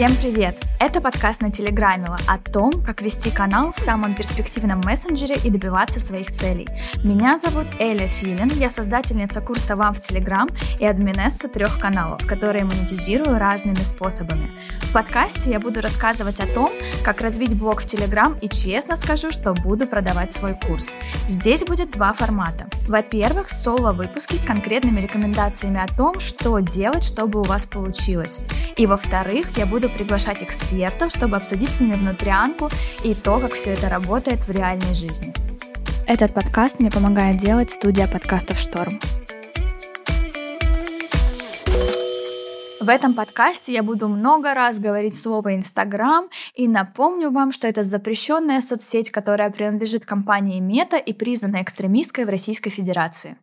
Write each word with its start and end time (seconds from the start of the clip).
Всем 0.00 0.16
привет! 0.16 0.56
Это 0.78 1.02
подкаст 1.02 1.42
на 1.42 1.52
Телеграмила 1.52 2.16
о 2.26 2.38
том, 2.38 2.72
как 2.82 3.02
вести 3.02 3.28
канал 3.28 3.70
в 3.70 3.76
самом 3.76 4.14
перспективном 4.14 4.80
мессенджере 4.80 5.36
и 5.44 5.50
добиваться 5.50 6.00
своих 6.00 6.32
целей. 6.32 6.66
Меня 7.04 7.36
зовут 7.36 7.66
Эля 7.78 8.06
Филин, 8.06 8.48
я 8.54 8.70
создательница 8.70 9.42
курса 9.42 9.76
«Вам 9.76 9.92
в 9.92 10.00
Телеграм» 10.00 10.48
и 10.78 10.86
админесса 10.86 11.48
трех 11.48 11.78
каналов, 11.78 12.26
которые 12.26 12.64
монетизирую 12.64 13.38
разными 13.38 13.82
способами. 13.82 14.50
В 14.80 14.92
подкасте 14.94 15.50
я 15.50 15.60
буду 15.60 15.82
рассказывать 15.82 16.40
о 16.40 16.46
том, 16.46 16.72
как 17.04 17.20
развить 17.20 17.54
блог 17.54 17.82
в 17.82 17.86
Телеграм 17.86 18.38
и 18.40 18.48
честно 18.48 18.96
скажу, 18.96 19.30
что 19.30 19.52
буду 19.52 19.86
продавать 19.86 20.32
свой 20.32 20.54
курс. 20.54 20.94
Здесь 21.28 21.62
будет 21.62 21.90
два 21.90 22.14
формата. 22.14 22.70
Во-первых, 22.88 23.50
соло-выпуски 23.50 24.36
с 24.36 24.46
конкретными 24.46 25.00
рекомендациями 25.00 25.78
о 25.78 25.94
том, 25.94 26.18
что 26.20 26.58
делать, 26.60 27.04
чтобы 27.04 27.40
у 27.40 27.44
вас 27.44 27.66
получилось. 27.66 28.38
И 28.78 28.86
во-вторых, 28.86 29.58
я 29.58 29.66
буду 29.66 29.89
приглашать 29.90 30.42
экспертов, 30.42 31.12
чтобы 31.14 31.36
обсудить 31.36 31.70
с 31.70 31.80
ними 31.80 31.94
внутрянку 31.94 32.70
и 33.04 33.14
то, 33.14 33.38
как 33.38 33.52
все 33.52 33.70
это 33.70 33.88
работает 33.88 34.40
в 34.46 34.50
реальной 34.50 34.94
жизни. 34.94 35.32
Этот 36.06 36.34
подкаст 36.34 36.80
мне 36.80 36.90
помогает 36.90 37.36
делать 37.36 37.70
студия 37.70 38.08
подкастов 38.08 38.58
«Шторм». 38.58 38.98
В 42.80 42.88
этом 42.88 43.12
подкасте 43.12 43.74
я 43.74 43.82
буду 43.82 44.08
много 44.08 44.54
раз 44.54 44.78
говорить 44.78 45.14
слово 45.14 45.54
Инстаграм 45.54 46.30
и 46.54 46.66
напомню 46.66 47.30
вам, 47.30 47.52
что 47.52 47.68
это 47.68 47.84
запрещенная 47.84 48.62
соцсеть, 48.62 49.10
которая 49.10 49.50
принадлежит 49.50 50.06
компании 50.06 50.60
Мета 50.60 50.96
и 50.96 51.12
признана 51.12 51.62
экстремистской 51.62 52.24
в 52.24 52.30
Российской 52.30 52.70
Федерации. 52.70 53.36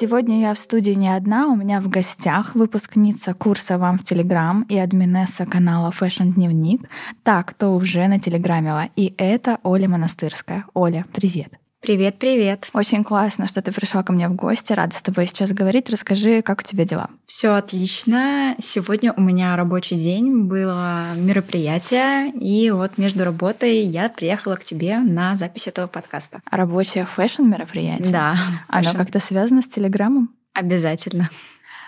Сегодня 0.00 0.40
я 0.40 0.54
в 0.54 0.58
студии 0.58 0.92
не 0.92 1.14
одна, 1.14 1.48
у 1.48 1.54
меня 1.54 1.80
в 1.80 1.88
гостях 1.88 2.54
выпускница 2.54 3.34
курса 3.34 3.76
«Вам 3.76 3.98
в 3.98 4.02
Телеграм» 4.02 4.62
и 4.70 4.78
админесса 4.78 5.44
канала 5.44 5.92
Fashion 5.92 6.32
Дневник, 6.32 6.88
та, 7.22 7.42
кто 7.42 7.74
уже 7.74 8.08
нателеграмила, 8.08 8.88
и 8.96 9.14
это 9.18 9.58
Оля 9.62 9.88
Монастырская. 9.88 10.64
Оля, 10.72 11.04
привет! 11.12 11.61
Привет, 11.82 12.20
привет. 12.20 12.70
Очень 12.74 13.02
классно, 13.02 13.48
что 13.48 13.60
ты 13.60 13.72
пришла 13.72 14.04
ко 14.04 14.12
мне 14.12 14.28
в 14.28 14.36
гости. 14.36 14.72
Рада 14.72 14.94
с 14.94 15.02
тобой 15.02 15.26
сейчас 15.26 15.52
говорить. 15.52 15.90
Расскажи, 15.90 16.40
как 16.40 16.60
у 16.60 16.62
тебя 16.62 16.84
дела? 16.84 17.10
Все 17.26 17.54
отлично. 17.54 18.54
Сегодня 18.60 19.12
у 19.12 19.20
меня 19.20 19.56
рабочий 19.56 19.96
день, 19.96 20.44
было 20.44 21.12
мероприятие, 21.16 22.30
и 22.30 22.70
вот 22.70 22.98
между 22.98 23.24
работой 23.24 23.80
я 23.80 24.08
приехала 24.08 24.54
к 24.54 24.62
тебе 24.62 24.98
на 24.98 25.34
запись 25.34 25.66
этого 25.66 25.88
подкаста. 25.88 26.40
Рабочее 26.48 27.04
fashion 27.04 27.46
мероприятие? 27.46 28.12
Да. 28.12 28.36
Оно 28.68 28.92
как-то 28.92 29.18
связано 29.18 29.60
с 29.60 29.66
Телеграмом? 29.66 30.32
Обязательно. 30.54 31.30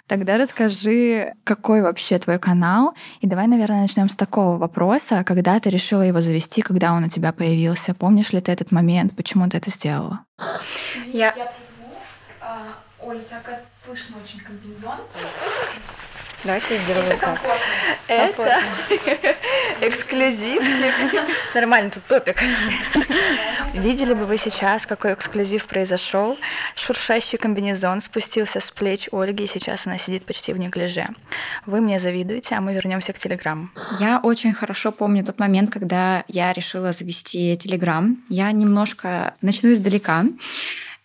Тогда 0.07 0.37
расскажи, 0.37 1.35
какой 1.45 1.81
вообще 1.81 2.19
твой 2.19 2.39
канал. 2.39 2.95
И 3.21 3.27
давай, 3.27 3.47
наверное, 3.47 3.83
начнем 3.83 4.11
с 4.11 4.17
такого 4.17 4.59
вопроса. 4.59 5.25
Когда 5.25 5.59
ты 5.61 5.71
решила 5.71 6.03
его 6.03 6.21
завести, 6.21 6.61
когда 6.61 6.93
он 6.93 7.05
у 7.05 7.09
тебя 7.09 7.33
появился? 7.33 7.95
Помнишь 7.95 8.33
ли 8.33 8.41
ты 8.41 8.53
этот 8.53 8.71
момент? 8.71 9.17
Почему 9.17 9.49
ты 9.49 9.57
это 9.57 9.71
сделала? 9.71 10.21
Я... 11.07 11.33
я 11.37 11.53
а, 12.41 12.75
Оля, 13.01 13.21
тебя, 13.21 13.39
оказывается, 13.39 13.73
слышно 13.87 14.17
очень 14.23 14.41
комбинезон. 14.41 14.99
Давайте 16.45 16.77
сделаем 16.83 17.19
так. 17.19 17.41
Это 18.07 18.63
эксклюзивчик. 19.81 21.23
Нормально, 21.55 21.91
тут 21.91 22.05
топик. 22.07 22.43
Видели 23.73 24.13
бы 24.13 24.27
вы 24.27 24.37
сейчас, 24.37 24.87
какой 24.87 25.15
эксклюзив 25.15 25.65
произошел. 25.65 26.39
Шуршащий 26.77 27.39
комбинезон 27.39 28.01
спустился 28.01 28.61
с 28.61 28.71
плеч 28.71 29.09
Ольги, 29.11 29.45
и 29.45 29.49
сейчас 29.49 29.87
она 29.87 29.99
сидит 29.99 30.27
почти 30.27 30.53
в 30.53 30.59
неглиже. 30.59 31.09
Вы 31.67 31.81
мне 31.81 31.99
завидуете, 31.99 32.57
а 32.57 32.61
мы 32.61 32.75
вернемся 32.75 33.13
к 33.13 33.19
Телеграм. 33.19 33.73
Я 33.99 34.21
очень 34.23 34.53
хорошо 34.53 34.93
помню 34.93 35.25
тот 35.25 35.41
момент, 35.41 35.73
когда 35.73 36.25
я 36.29 36.53
решила 36.53 36.93
завести 36.93 37.57
Телеграм. 37.57 38.23
Я 38.29 38.53
немножко 38.53 39.35
начну 39.41 39.73
издалека. 39.73 40.25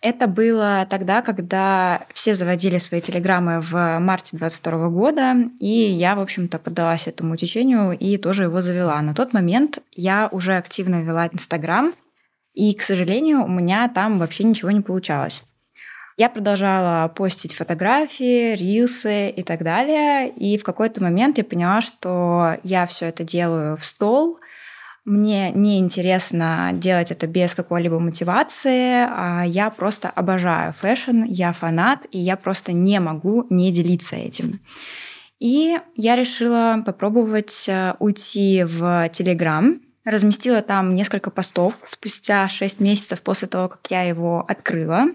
Это 0.02 0.26
было 0.26 0.86
тогда, 0.88 1.20
когда 1.20 2.06
все 2.14 2.34
заводили 2.34 2.78
свои 2.78 3.02
телеграммы 3.02 3.60
в 3.60 3.98
марте 3.98 4.36
22 4.36 4.88
года, 4.88 5.34
и 5.58 5.68
я, 5.68 6.14
в 6.14 6.20
общем-то, 6.20 6.58
поддалась 6.58 7.06
этому 7.06 7.36
течению 7.36 7.92
и 7.92 8.16
тоже 8.16 8.44
его 8.44 8.62
завела. 8.62 9.00
На 9.02 9.12
тот 9.12 9.34
момент 9.34 9.78
я 9.92 10.28
уже 10.32 10.56
активно 10.56 11.02
вела 11.02 11.26
Инстаграм, 11.26 11.92
и, 12.54 12.74
к 12.74 12.80
сожалению, 12.80 13.44
у 13.44 13.48
меня 13.48 13.88
там 13.88 14.18
вообще 14.18 14.44
ничего 14.44 14.70
не 14.70 14.80
получалось. 14.80 15.42
Я 16.16 16.28
продолжала 16.28 17.08
постить 17.08 17.54
фотографии, 17.54 18.54
рилсы 18.54 19.30
и 19.30 19.42
так 19.42 19.62
далее. 19.62 20.28
И 20.28 20.58
в 20.58 20.64
какой-то 20.64 21.02
момент 21.02 21.38
я 21.38 21.44
поняла, 21.44 21.80
что 21.80 22.58
я 22.62 22.86
все 22.86 23.06
это 23.06 23.24
делаю 23.24 23.78
в 23.78 23.84
стол, 23.84 24.38
мне 25.10 25.50
не 25.50 25.78
интересно 25.78 26.70
делать 26.72 27.10
это 27.10 27.26
без 27.26 27.54
какой-либо 27.54 27.98
мотивации. 27.98 29.06
А 29.10 29.42
я 29.44 29.68
просто 29.70 30.08
обожаю 30.08 30.72
fashion, 30.72 31.24
я 31.24 31.52
фанат, 31.52 32.06
и 32.10 32.18
я 32.18 32.36
просто 32.36 32.72
не 32.72 33.00
могу 33.00 33.46
не 33.50 33.72
делиться 33.72 34.16
этим. 34.16 34.60
И 35.40 35.78
я 35.96 36.16
решила 36.16 36.82
попробовать 36.84 37.64
э, 37.66 37.94
уйти 37.98 38.62
в 38.62 39.08
Телеграм, 39.12 39.80
разместила 40.04 40.60
там 40.60 40.94
несколько 40.94 41.30
постов 41.30 41.74
спустя 41.82 42.48
6 42.48 42.80
месяцев 42.80 43.22
после 43.22 43.48
того, 43.48 43.68
как 43.68 43.80
я 43.90 44.02
его 44.02 44.44
открыла. 44.46 45.06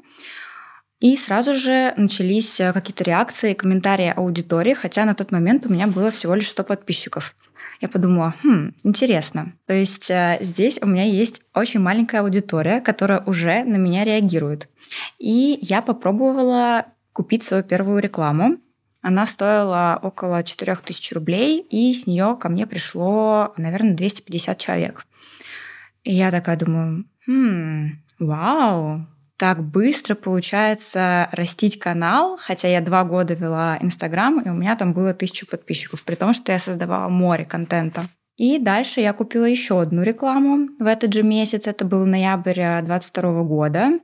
И 1.00 1.16
сразу 1.16 1.54
же 1.54 1.94
начались 1.96 2.60
э, 2.60 2.74
какие-то 2.74 3.04
реакции, 3.04 3.54
комментарии 3.54 4.14
аудитории, 4.16 4.74
хотя 4.74 5.06
на 5.06 5.14
тот 5.14 5.32
момент 5.32 5.68
у 5.68 5.70
меня 5.72 5.88
было 5.88 6.10
всего 6.10 6.34
лишь 6.34 6.50
100 6.50 6.64
подписчиков 6.64 7.36
я 7.82 7.90
подумала, 7.90 8.34
хм, 8.42 8.74
интересно. 8.84 9.54
То 9.66 9.74
есть 9.74 10.10
э, 10.10 10.38
здесь 10.42 10.80
у 10.82 10.88
меня 10.88 11.04
есть 11.04 11.42
очень 11.54 11.80
маленькая 11.80 12.22
аудитория, 12.22 12.82
которая 12.82 13.22
уже 13.26 13.64
на 13.64 13.76
меня 13.76 14.04
реагирует. 14.04 14.70
И 15.20 15.60
я 15.62 15.82
попробовала 15.82 16.86
купить 17.14 17.44
свою 17.44 17.64
первую 17.64 18.00
рекламу. 18.00 18.58
Она 19.02 19.28
стоила 19.28 20.00
около 20.02 20.44
4000 20.44 21.14
рублей, 21.14 21.60
и 21.60 21.94
с 21.94 22.08
нее 22.08 22.38
ко 22.40 22.50
мне 22.50 22.66
пришло, 22.66 23.54
наверное, 23.58 23.96
250 23.96 24.58
человек. 24.58 25.06
И 26.04 26.14
я 26.14 26.32
такая 26.32 26.58
думаю, 26.58 27.06
хм, 27.28 28.00
вау, 28.20 29.06
так 29.38 29.64
быстро 29.64 30.16
получается 30.16 31.30
растить 31.32 31.78
канал, 31.80 32.38
хотя 32.42 32.68
я 32.68 32.82
два 32.82 33.04
года 33.04 33.34
вела 33.34 33.78
Инстаграм, 33.82 34.42
и 34.42 34.50
у 34.50 34.54
меня 34.54 34.76
там 34.76 34.94
было 34.94 35.14
тысячу 35.14 35.46
подписчиков, 35.46 36.04
при 36.04 36.16
том, 36.16 36.34
что 36.34 36.52
я 36.52 36.60
создавала 36.60 37.10
море 37.10 37.46
контента. 37.46 38.08
И 38.38 38.60
дальше 38.60 39.00
я 39.00 39.14
купила 39.14 39.46
еще 39.46 39.82
одну 39.82 40.04
рекламу 40.04 40.70
в 40.80 40.86
этот 40.86 41.14
же 41.14 41.24
месяц, 41.24 41.68
это 41.68 41.86
был 41.86 42.06
ноябрь 42.06 42.82
2022 42.82 43.44
года, 43.44 44.00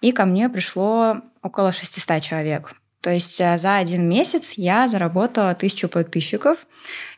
и 0.00 0.12
ко 0.12 0.24
мне 0.24 0.48
пришло 0.48 1.16
около 1.42 1.72
600 1.72 2.22
человек. 2.22 2.74
То 3.00 3.10
есть 3.10 3.40
э, 3.40 3.58
за 3.58 3.76
один 3.76 4.08
месяц 4.08 4.52
я 4.52 4.86
заработала 4.88 5.54
тысячу 5.54 5.88
подписчиков 5.88 6.56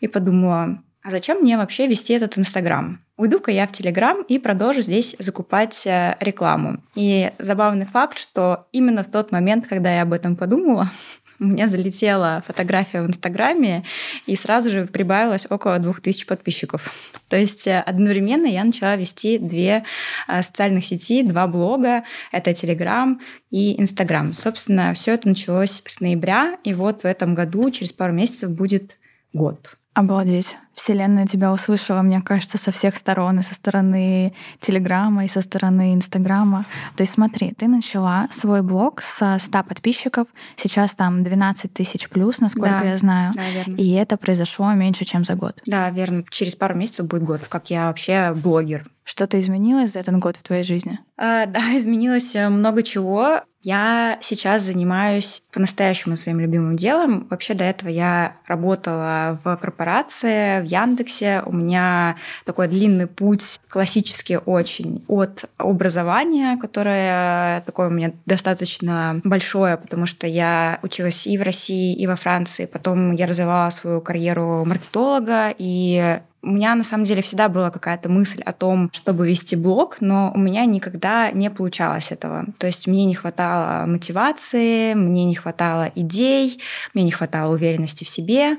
и 0.01 0.09
подумала, 0.09 0.83
а 1.05 1.11
зачем 1.11 1.41
мне 1.41 1.59
вообще 1.59 1.87
вести 1.87 2.15
этот 2.15 2.39
Инстаграм? 2.39 2.99
Уйду-ка 3.19 3.51
я 3.51 3.67
в 3.67 3.73
Телеграм 3.73 4.23
и 4.23 4.39
продолжу 4.39 4.81
здесь 4.81 5.15
закупать 5.19 5.87
э, 5.87 6.17
рекламу. 6.19 6.79
И 6.95 7.31
забавный 7.39 7.85
факт, 7.85 8.17
что 8.17 8.67
именно 8.73 9.03
в 9.03 9.11
тот 9.11 9.31
момент, 9.31 9.67
когда 9.69 9.95
я 9.95 10.03
об 10.03 10.15
этом 10.15 10.35
подумала, 10.35 10.91
у 11.41 11.45
меня 11.45 11.69
залетела 11.69 12.43
фотография 12.47 13.03
в 13.03 13.07
Инстаграме, 13.07 13.85
и 14.25 14.35
сразу 14.35 14.71
же 14.71 14.87
прибавилось 14.87 15.47
около 15.51 15.79
2000 15.79 16.27
подписчиков. 16.27 17.13
То 17.29 17.37
есть 17.37 17.67
э, 17.67 17.81
одновременно 17.81 18.47
я 18.47 18.65
начала 18.65 18.97
вести 18.97 19.37
две 19.37 19.85
э, 20.27 20.41
социальных 20.41 20.87
сети, 20.87 21.23
два 21.23 21.47
блога. 21.47 22.05
Это 22.33 22.55
Телеграм 22.55 23.21
и 23.51 23.79
Инстаграм. 23.79 24.33
Собственно, 24.35 24.95
все 24.95 25.13
это 25.13 25.29
началось 25.29 25.83
с 25.85 26.01
ноября, 26.01 26.57
и 26.65 26.73
вот 26.73 27.03
в 27.03 27.05
этом 27.05 27.35
году, 27.35 27.71
через 27.71 27.93
пару 27.93 28.15
месяцев, 28.15 28.51
будет 28.53 28.99
год. 29.35 29.77
Обалдеть. 29.95 30.59
Вселенная 30.75 31.25
тебя 31.25 31.53
услышала, 31.53 32.03
мне 32.03 32.21
кажется, 32.21 32.59
со 32.59 32.73
всех 32.73 32.97
сторон, 32.97 33.39
и 33.39 33.43
со 33.43 33.55
стороны 33.55 34.35
Телеграма, 34.59 35.25
и 35.25 35.29
со 35.29 35.41
стороны 35.41 35.95
Инстаграма. 35.95 36.67
То 36.97 37.05
есть 37.05 37.13
смотри, 37.13 37.53
ты 37.53 37.69
начала 37.69 38.27
свой 38.33 38.63
блог 38.63 39.01
со 39.01 39.39
100 39.39 39.63
подписчиков, 39.63 40.27
сейчас 40.57 40.97
там 40.97 41.23
12 41.23 41.73
тысяч 41.73 42.09
плюс, 42.09 42.41
насколько 42.41 42.81
да, 42.81 42.91
я 42.91 42.99
знаю. 42.99 43.33
Да, 43.35 43.43
верно. 43.51 43.77
И 43.77 43.93
это 43.93 44.17
произошло 44.17 44.73
меньше, 44.73 45.05
чем 45.05 45.25
за 45.25 45.37
год. 45.37 45.61
Да, 45.65 45.89
верно. 45.91 46.25
Через 46.29 46.57
пару 46.57 46.75
месяцев 46.75 47.07
будет 47.07 47.23
год, 47.23 47.47
как 47.49 47.71
я 47.71 47.87
вообще 47.87 48.35
блогер. 48.35 48.91
Что-то 49.05 49.39
изменилось 49.39 49.93
за 49.93 50.01
этот 50.01 50.19
год 50.19 50.37
в 50.37 50.43
твоей 50.43 50.65
жизни? 50.65 50.99
А, 51.17 51.47
да, 51.47 51.61
изменилось 51.79 52.35
много 52.35 52.83
чего. 52.83 53.43
Я 53.65 54.19
сейчас 54.21 54.63
занимаюсь 54.63 55.43
по-настоящему 55.51 56.17
своим 56.17 56.39
любимым 56.39 56.77
делом. 56.77 57.27
Вообще 57.31 57.55
до 57.55 57.65
этого 57.65 57.89
я 57.89 58.37
работала 58.47 59.41
в 59.43 59.57
корпорации, 59.57 60.61
в 60.61 60.65
Яндексе. 60.65 61.43
У 61.47 61.53
меня 61.53 62.17
такой 62.45 62.69
длинный 62.69 63.07
путь, 63.07 63.61
классический 63.69 64.37
очень, 64.37 65.03
от 65.09 65.47
образования, 65.57 66.59
которое 66.59 67.63
такое 67.63 67.89
у 67.89 67.91
меня 67.91 68.13
достаточно 68.27 69.23
большое, 69.25 69.79
потому 69.79 70.05
что 70.05 70.27
я 70.27 70.79
училась 70.83 71.27
и 71.27 71.39
в 71.39 71.43
России, 71.43 71.95
и 71.97 72.07
во 72.07 72.17
Франции. 72.17 72.67
Потом 72.67 73.13
я 73.13 73.27
развивала 73.27 73.71
свою 73.71 74.03
карьеру 74.03 74.67
маркетолога, 74.67 75.55
и 75.57 76.21
у 76.45 76.51
меня 76.51 76.75
на 76.75 76.85
самом 76.85 77.05
деле 77.05 77.23
всегда 77.23 77.49
была 77.49 77.71
какая-то 77.71 78.09
мысль 78.09 78.43
о 78.43 78.53
том, 78.53 78.91
чтобы 78.93 79.27
вести 79.29 79.57
блог, 79.57 79.97
но 80.01 80.33
у 80.35 80.39
меня 80.39 80.65
никогда 80.67 81.31
не 81.31 81.51
получалось 81.51 82.13
этого. 82.13 82.47
То 82.59 82.67
есть 82.67 82.87
мне 82.87 83.05
не 83.05 83.15
хватало 83.15 83.87
мотивации, 83.87 84.95
мне 84.95 85.25
не 85.25 85.35
хватало 85.35 85.91
идей, 85.95 86.61
мне 86.93 87.05
не 87.05 87.11
хватало 87.11 87.55
уверенности 87.55 88.05
в 88.05 88.09
себе. 88.09 88.59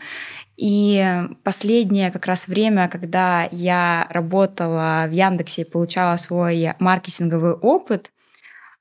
И 0.57 1.23
последнее 1.43 2.11
как 2.11 2.25
раз 2.25 2.47
время, 2.47 2.87
когда 2.87 3.47
я 3.51 4.07
работала 4.09 5.05
в 5.07 5.11
Яндексе 5.11 5.61
и 5.61 5.69
получала 5.69 6.17
свой 6.17 6.73
маркетинговый 6.79 7.53
опыт, 7.53 8.11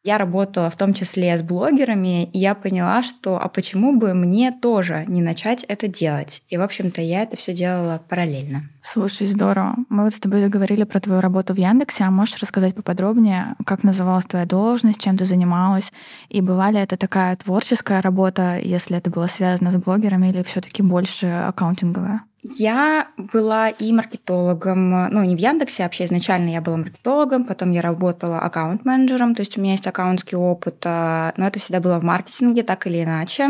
я 0.04 0.18
работала 0.18 0.68
в 0.68 0.76
том 0.76 0.92
числе 0.92 1.36
с 1.36 1.42
блогерами, 1.42 2.24
и 2.24 2.38
я 2.38 2.54
поняла, 2.54 3.02
что 3.02 3.40
а 3.40 3.48
почему 3.48 3.98
бы 3.98 4.12
мне 4.12 4.52
тоже 4.52 5.04
не 5.08 5.22
начать 5.22 5.64
это 5.64 5.88
делать? 5.88 6.42
И, 6.48 6.58
в 6.58 6.62
общем-то, 6.62 7.00
я 7.00 7.22
это 7.22 7.36
все 7.36 7.54
делала 7.54 8.02
параллельно. 8.06 8.68
Слушай, 8.86 9.26
здорово. 9.26 9.76
Мы 9.88 10.04
вот 10.04 10.12
с 10.12 10.20
тобой 10.20 10.40
заговорили 10.40 10.84
про 10.84 11.00
твою 11.00 11.22
работу 11.22 11.54
в 11.54 11.56
Яндексе, 11.56 12.04
а 12.04 12.10
можешь 12.10 12.36
рассказать 12.42 12.74
поподробнее, 12.74 13.56
как 13.64 13.82
называлась 13.82 14.26
твоя 14.26 14.44
должность, 14.44 15.00
чем 15.00 15.16
ты 15.16 15.24
занималась, 15.24 15.90
и 16.28 16.42
была 16.42 16.70
ли 16.70 16.78
это 16.78 16.98
такая 16.98 17.34
творческая 17.36 18.02
работа, 18.02 18.58
если 18.62 18.98
это 18.98 19.10
было 19.10 19.26
связано 19.26 19.70
с 19.70 19.76
блогерами, 19.76 20.28
или 20.28 20.42
все 20.42 20.60
таки 20.60 20.82
больше 20.82 21.26
аккаунтинговая? 21.26 22.24
Я 22.58 23.08
была 23.16 23.70
и 23.70 23.90
маркетологом, 23.90 25.08
ну, 25.08 25.24
не 25.24 25.34
в 25.34 25.38
Яндексе, 25.38 25.82
а 25.82 25.86
вообще 25.86 26.04
изначально 26.04 26.50
я 26.50 26.60
была 26.60 26.76
маркетологом, 26.76 27.44
потом 27.44 27.72
я 27.72 27.80
работала 27.80 28.38
аккаунт-менеджером, 28.40 29.34
то 29.34 29.40
есть 29.40 29.56
у 29.56 29.62
меня 29.62 29.72
есть 29.72 29.86
аккаунтский 29.86 30.36
опыт, 30.36 30.82
а, 30.84 31.32
но 31.38 31.46
это 31.46 31.58
всегда 31.58 31.80
было 31.80 31.98
в 31.98 32.04
маркетинге, 32.04 32.62
так 32.62 32.86
или 32.86 33.02
иначе. 33.02 33.48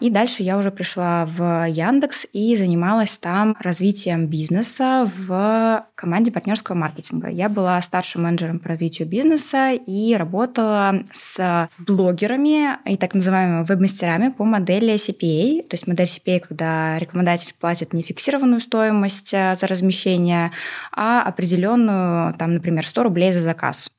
И 0.00 0.08
дальше 0.08 0.42
я 0.42 0.56
уже 0.56 0.70
пришла 0.70 1.26
в 1.26 1.68
Яндекс 1.68 2.24
и 2.32 2.56
занималась 2.56 3.18
там 3.18 3.54
развитием 3.60 4.26
бизнеса 4.28 4.61
в 4.68 5.86
команде 5.94 6.30
партнерского 6.30 6.76
маркетинга. 6.76 7.28
Я 7.28 7.48
была 7.48 7.80
старшим 7.82 8.22
менеджером 8.22 8.58
по 8.58 8.68
развитию 8.68 9.08
бизнеса 9.08 9.72
и 9.72 10.14
работала 10.14 11.04
с 11.12 11.68
блогерами 11.78 12.78
и 12.90 12.96
так 12.96 13.14
называемыми 13.14 13.64
веб-мастерами 13.64 14.28
по 14.30 14.44
модели 14.44 14.94
CPA, 14.94 15.62
то 15.68 15.74
есть 15.74 15.86
модель 15.86 16.06
CPA, 16.06 16.40
когда 16.40 16.98
рекламодатель 16.98 17.54
платит 17.58 17.92
не 17.92 18.02
фиксированную 18.02 18.22
фиксированную 18.32 18.60
стоимость 18.60 19.34
э, 19.34 19.56
за 19.56 19.66
размещение, 19.66 20.52
а 20.92 21.22
определенную, 21.22 22.34
там, 22.34 22.54
например, 22.54 22.86
100 22.86 23.02
рублей 23.02 23.32
за 23.32 23.42
заказ. 23.42 23.90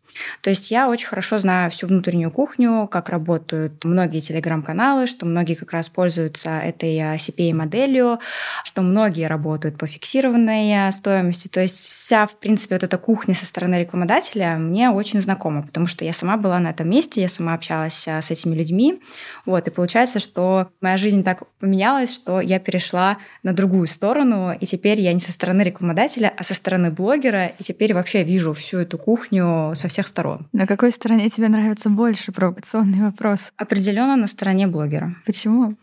То 0.42 0.50
есть 0.50 0.71
я 0.71 0.89
очень 0.89 1.07
хорошо 1.07 1.39
знаю 1.39 1.71
всю 1.71 1.88
внутреннюю 1.88 2.31
кухню, 2.31 2.88
как 2.92 3.10
работают 3.10 3.83
многие 3.83 4.19
телеграм-каналы, 4.19 5.07
что 5.07 5.25
многие 5.25 5.56
как 5.56 5.71
раз 5.71 5.89
пользуются 5.89 6.60
этой 6.60 6.95
э, 6.98 7.15
CPA-моделью, 7.15 8.19
что 8.63 8.81
многие 8.81 9.27
работают 9.27 9.77
по 9.77 9.88
фиксированной 9.88 10.92
стоимости. 10.92 11.48
То 11.48 11.62
есть 11.62 11.75
вся, 11.75 12.25
в 12.25 12.38
принципе, 12.38 12.75
вот 12.75 12.83
эта 12.83 12.98
кухня 12.98 13.36
со 13.36 13.45
стороны 13.45 13.75
рекламодателя 13.75 14.57
мне 14.57 14.89
очень 14.89 15.21
знакома, 15.21 15.63
потому 15.63 15.88
что 15.88 16.06
я 16.06 16.13
сама 16.13 16.38
была 16.38 16.59
на 16.59 16.69
этом 16.69 16.89
месте, 16.89 17.21
я 17.21 17.30
сама 17.30 17.54
общалась 17.54 18.07
э, 18.07 18.21
с 18.21 18.31
этими 18.31 18.56
людьми. 18.56 19.01
Вот, 19.45 19.68
и 19.68 19.71
получается, 19.71 20.19
что 20.19 20.69
моя 20.81 20.98
жизнь 20.98 21.24
так 21.24 21.44
поменялась, 21.59 22.13
что 22.13 22.42
я 22.42 22.59
перешла 22.59 23.18
на 23.44 23.54
другую 23.54 23.88
сторону, 23.88 24.54
и 24.54 24.66
теперь 24.66 25.00
я 25.00 25.13
не 25.13 25.19
со 25.19 25.31
стороны 25.31 25.62
рекламодателя, 25.62 26.33
а 26.36 26.44
со 26.44 26.54
стороны 26.54 26.92
блогера, 26.92 27.48
и 27.48 27.63
теперь 27.63 27.94
вообще 27.94 28.24
вижу 28.24 28.54
всю 28.54 28.80
эту 28.80 28.98
кухню 28.98 29.74
со 29.75 29.88
всех 29.88 30.03
всех 30.04 30.08
сторон. 30.08 30.48
На 30.52 30.68
какой 30.68 30.92
стороне 30.92 31.30
тебе 31.30 31.48
нравится 31.48 31.90
больше 31.90 32.32
провокационный 32.32 33.02
вопрос? 33.02 33.52
Определенно 33.58 34.16
на 34.16 34.28
стороне 34.28 34.68
блогера. 34.68 35.16
Почему? 35.26 35.76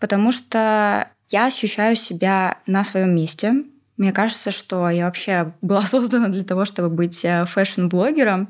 Потому 0.00 0.32
что 0.32 1.08
я 1.30 1.46
ощущаю 1.46 1.96
себя 1.96 2.58
на 2.66 2.84
своем 2.84 3.14
месте. 3.14 3.64
Мне 3.96 4.12
кажется, 4.12 4.50
что 4.50 4.88
я 4.90 5.06
вообще 5.06 5.52
была 5.60 5.82
создана 5.90 6.28
для 6.28 6.44
того, 6.44 6.64
чтобы 6.64 6.88
быть 6.88 7.24
э, 7.24 7.44
fashion-блогером. 7.46 8.48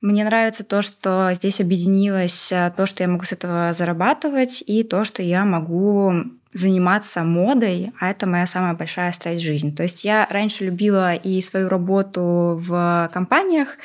Мне 0.00 0.24
нравится 0.24 0.64
то, 0.64 0.82
что 0.82 1.30
здесь 1.32 1.60
объединилось 1.60 2.52
э, 2.52 2.72
то, 2.76 2.86
что 2.86 3.02
я 3.02 3.08
могу 3.08 3.24
с 3.24 3.32
этого 3.32 3.72
зарабатывать, 3.76 4.62
и 4.66 4.82
то, 4.82 5.04
что 5.04 5.22
я 5.22 5.44
могу 5.44 6.12
заниматься 6.52 7.24
модой, 7.24 7.92
а 7.98 8.10
это 8.10 8.26
моя 8.26 8.46
самая 8.46 8.74
большая 8.74 9.12
страсть 9.12 9.42
в 9.42 9.46
жизни. 9.46 9.70
То 9.70 9.82
есть 9.82 10.04
я 10.04 10.26
раньше 10.30 10.64
любила 10.64 11.14
и 11.14 11.40
свою 11.40 11.68
работу 11.68 12.60
в 12.62 13.10
компаниях, 13.12 13.76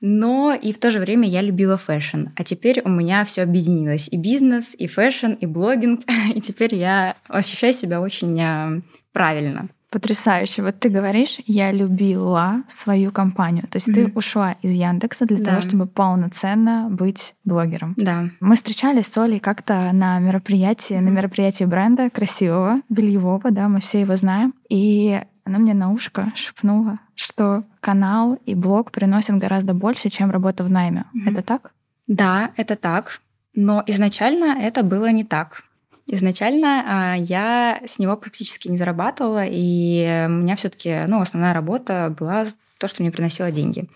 но 0.00 0.54
и 0.54 0.72
в 0.72 0.78
то 0.78 0.90
же 0.90 0.98
время 0.98 1.28
я 1.28 1.42
любила 1.42 1.76
fashion. 1.76 2.28
А 2.36 2.44
теперь 2.44 2.82
у 2.84 2.88
меня 2.88 3.24
все 3.24 3.42
объединилось. 3.42 4.08
И 4.10 4.16
бизнес, 4.16 4.74
и 4.76 4.86
fashion, 4.86 5.32
и 5.32 5.46
блогинг. 5.46 6.02
И 6.34 6.40
теперь 6.40 6.74
я 6.74 7.16
ощущаю 7.28 7.72
себя 7.72 8.00
очень 8.00 8.40
а, 8.40 8.80
правильно. 9.12 9.68
Потрясающе. 9.90 10.62
Вот 10.62 10.78
ты 10.80 10.88
говоришь, 10.88 11.38
я 11.46 11.70
любила 11.70 12.64
свою 12.66 13.12
компанию. 13.12 13.66
То 13.68 13.76
есть 13.76 13.88
mm-hmm. 13.88 14.06
ты 14.06 14.12
ушла 14.14 14.56
из 14.60 14.72
Яндекса 14.72 15.26
для 15.26 15.38
да. 15.38 15.44
того, 15.44 15.60
чтобы 15.60 15.86
полноценно 15.86 16.88
быть 16.90 17.34
блогером. 17.44 17.94
Да. 17.96 18.28
Мы 18.40 18.56
встречались 18.56 19.06
с 19.06 19.16
Олей 19.16 19.38
как-то 19.38 19.92
на 19.92 20.18
мероприятии, 20.18 20.96
mm-hmm. 20.96 21.00
на 21.00 21.08
мероприятии 21.08 21.64
бренда 21.64 22.10
красивого, 22.10 22.82
бельевого, 22.88 23.50
да, 23.50 23.68
мы 23.68 23.80
все 23.80 24.00
его 24.00 24.16
знаем. 24.16 24.54
И 24.68 25.20
она 25.46 25.58
мне 25.58 25.74
на 25.74 25.92
ушко 25.92 26.32
шепнула, 26.34 26.98
что 27.14 27.62
канал 27.80 28.38
и 28.46 28.54
блог 28.54 28.90
приносят 28.90 29.38
гораздо 29.38 29.74
больше, 29.74 30.10
чем 30.10 30.32
работа 30.32 30.64
в 30.64 30.70
найме. 30.70 31.04
Mm-hmm. 31.14 31.30
Это 31.30 31.42
так? 31.42 31.72
Да, 32.08 32.50
это 32.56 32.74
так. 32.74 33.20
Но 33.54 33.82
изначально 33.86 34.60
это 34.60 34.82
было 34.82 35.10
не 35.10 35.24
так. 35.24 35.62
Изначально 36.08 36.84
а, 36.86 37.14
я 37.14 37.80
с 37.86 37.98
него 38.00 38.16
практически 38.16 38.68
не 38.68 38.76
зарабатывала, 38.76 39.44
и 39.46 40.26
у 40.26 40.30
меня 40.30 40.56
все-таки, 40.56 41.04
ну, 41.06 41.20
основная 41.20 41.54
работа 41.54 42.14
была 42.18 42.46
то, 42.78 42.88
что 42.88 43.02
мне 43.02 43.12
приносило 43.12 43.50
деньги. 43.52 43.88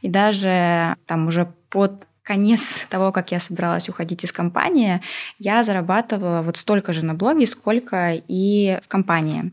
И 0.00 0.08
даже 0.08 0.96
там 1.06 1.26
уже 1.26 1.52
под 1.70 2.06
конец 2.22 2.60
того, 2.88 3.10
как 3.10 3.32
я 3.32 3.40
собиралась 3.40 3.88
уходить 3.88 4.22
из 4.22 4.30
компании, 4.30 5.00
я 5.38 5.64
зарабатывала 5.64 6.40
вот 6.40 6.56
столько 6.56 6.92
же 6.92 7.04
на 7.04 7.14
блоге, 7.14 7.46
сколько 7.46 8.14
и 8.14 8.78
в 8.84 8.88
компании. 8.88 9.52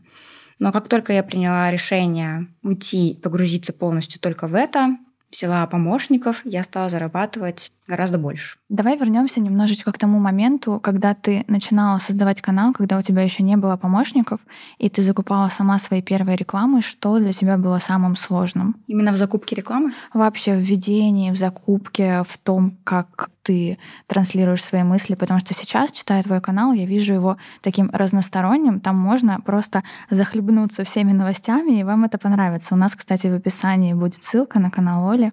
Но 0.62 0.70
как 0.70 0.86
только 0.86 1.12
я 1.12 1.24
приняла 1.24 1.72
решение 1.72 2.46
уйти, 2.62 3.18
погрузиться 3.20 3.72
полностью 3.72 4.20
только 4.20 4.46
в 4.46 4.54
это, 4.54 4.96
взяла 5.32 5.66
помощников, 5.66 6.40
я 6.44 6.62
стала 6.62 6.88
зарабатывать 6.88 7.72
гораздо 7.88 8.16
больше. 8.16 8.58
Давай 8.68 8.96
вернемся 8.96 9.40
немножечко 9.40 9.90
к 9.90 9.98
тому 9.98 10.20
моменту, 10.20 10.78
когда 10.78 11.14
ты 11.14 11.44
начинала 11.48 11.98
создавать 11.98 12.40
канал, 12.40 12.72
когда 12.72 12.96
у 12.96 13.02
тебя 13.02 13.22
еще 13.22 13.42
не 13.42 13.56
было 13.56 13.76
помощников, 13.76 14.38
и 14.78 14.88
ты 14.88 15.02
закупала 15.02 15.48
сама 15.48 15.80
свои 15.80 16.00
первые 16.00 16.36
рекламы. 16.36 16.80
Что 16.80 17.18
для 17.18 17.32
тебя 17.32 17.58
было 17.58 17.80
самым 17.80 18.14
сложным? 18.14 18.76
Именно 18.86 19.10
в 19.10 19.16
закупке 19.16 19.56
рекламы? 19.56 19.94
Вообще 20.14 20.54
в 20.54 20.60
ведении, 20.60 21.32
в 21.32 21.36
закупке, 21.36 22.22
в 22.22 22.38
том, 22.38 22.78
как 22.84 23.31
ты 23.42 23.78
транслируешь 24.06 24.64
свои 24.64 24.82
мысли, 24.82 25.14
потому 25.14 25.40
что 25.40 25.54
сейчас, 25.54 25.90
читая 25.92 26.22
твой 26.22 26.40
канал, 26.40 26.72
я 26.72 26.86
вижу 26.86 27.14
его 27.14 27.36
таким 27.60 27.90
разносторонним. 27.92 28.80
Там 28.80 28.96
можно 28.96 29.40
просто 29.40 29.82
захлебнуться 30.10 30.84
всеми 30.84 31.12
новостями, 31.12 31.80
и 31.80 31.84
вам 31.84 32.04
это 32.04 32.18
понравится. 32.18 32.74
У 32.74 32.78
нас, 32.78 32.94
кстати, 32.94 33.26
в 33.26 33.34
описании 33.34 33.94
будет 33.94 34.22
ссылка 34.22 34.58
на 34.58 34.70
канал 34.70 35.10
Оли. 35.10 35.32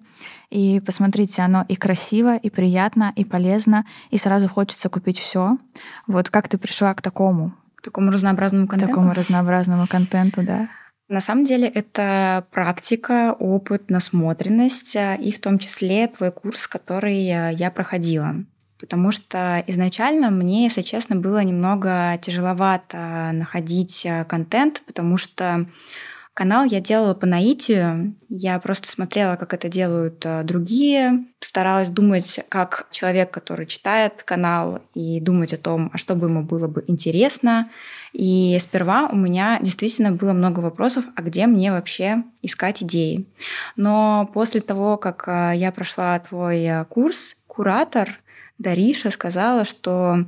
И 0.50 0.80
посмотрите, 0.80 1.42
оно 1.42 1.64
и 1.68 1.76
красиво, 1.76 2.36
и 2.36 2.50
приятно, 2.50 3.12
и 3.14 3.24
полезно, 3.24 3.84
и 4.10 4.18
сразу 4.18 4.48
хочется 4.48 4.88
купить 4.88 5.18
все. 5.18 5.58
Вот 6.06 6.28
как 6.30 6.48
ты 6.48 6.58
пришла 6.58 6.92
к 6.94 7.02
такому? 7.02 7.52
К 7.76 7.82
такому 7.82 8.10
разнообразному 8.10 8.66
контенту? 8.66 8.92
К 8.92 8.96
такому 8.96 9.14
разнообразному 9.14 9.86
контенту, 9.86 10.42
да. 10.42 10.68
На 11.10 11.20
самом 11.20 11.42
деле 11.42 11.66
это 11.66 12.46
практика, 12.52 13.34
опыт, 13.36 13.90
насмотренность, 13.90 14.94
э, 14.94 15.16
и 15.20 15.32
в 15.32 15.40
том 15.40 15.58
числе 15.58 16.06
твой 16.06 16.30
курс, 16.30 16.68
который 16.68 17.26
э, 17.26 17.52
я 17.52 17.72
проходила. 17.72 18.36
Потому 18.78 19.10
что 19.10 19.64
изначально 19.66 20.30
мне, 20.30 20.62
если 20.64 20.82
честно, 20.82 21.16
было 21.16 21.42
немного 21.42 22.16
тяжеловато 22.22 23.32
находить 23.32 24.02
э, 24.06 24.24
контент, 24.24 24.82
потому 24.86 25.18
что 25.18 25.66
Канал 26.40 26.64
я 26.64 26.80
делала 26.80 27.12
по 27.12 27.26
наитию. 27.26 28.14
Я 28.30 28.58
просто 28.60 28.88
смотрела, 28.88 29.36
как 29.36 29.52
это 29.52 29.68
делают 29.68 30.24
э, 30.24 30.42
другие, 30.42 31.26
старалась 31.38 31.90
думать 31.90 32.40
как 32.48 32.88
человек, 32.90 33.30
который 33.30 33.66
читает 33.66 34.22
канал, 34.22 34.80
и 34.94 35.20
думать 35.20 35.52
о 35.52 35.58
том, 35.58 35.90
а 35.92 35.98
что 35.98 36.14
бы 36.14 36.28
ему 36.28 36.42
было 36.42 36.66
бы 36.66 36.82
интересно. 36.86 37.68
И 38.14 38.56
сперва 38.58 39.08
у 39.08 39.16
меня 39.16 39.58
действительно 39.60 40.12
было 40.12 40.32
много 40.32 40.60
вопросов, 40.60 41.04
а 41.14 41.20
где 41.20 41.46
мне 41.46 41.72
вообще 41.72 42.24
искать 42.40 42.82
идеи. 42.82 43.26
Но 43.76 44.30
после 44.32 44.62
того, 44.62 44.96
как 44.96 45.24
э, 45.28 45.52
я 45.56 45.70
прошла 45.72 46.18
твой 46.20 46.62
э, 46.62 46.84
курс, 46.86 47.36
куратор 47.48 48.18
Дариша 48.56 49.10
сказала, 49.10 49.66
что 49.66 50.24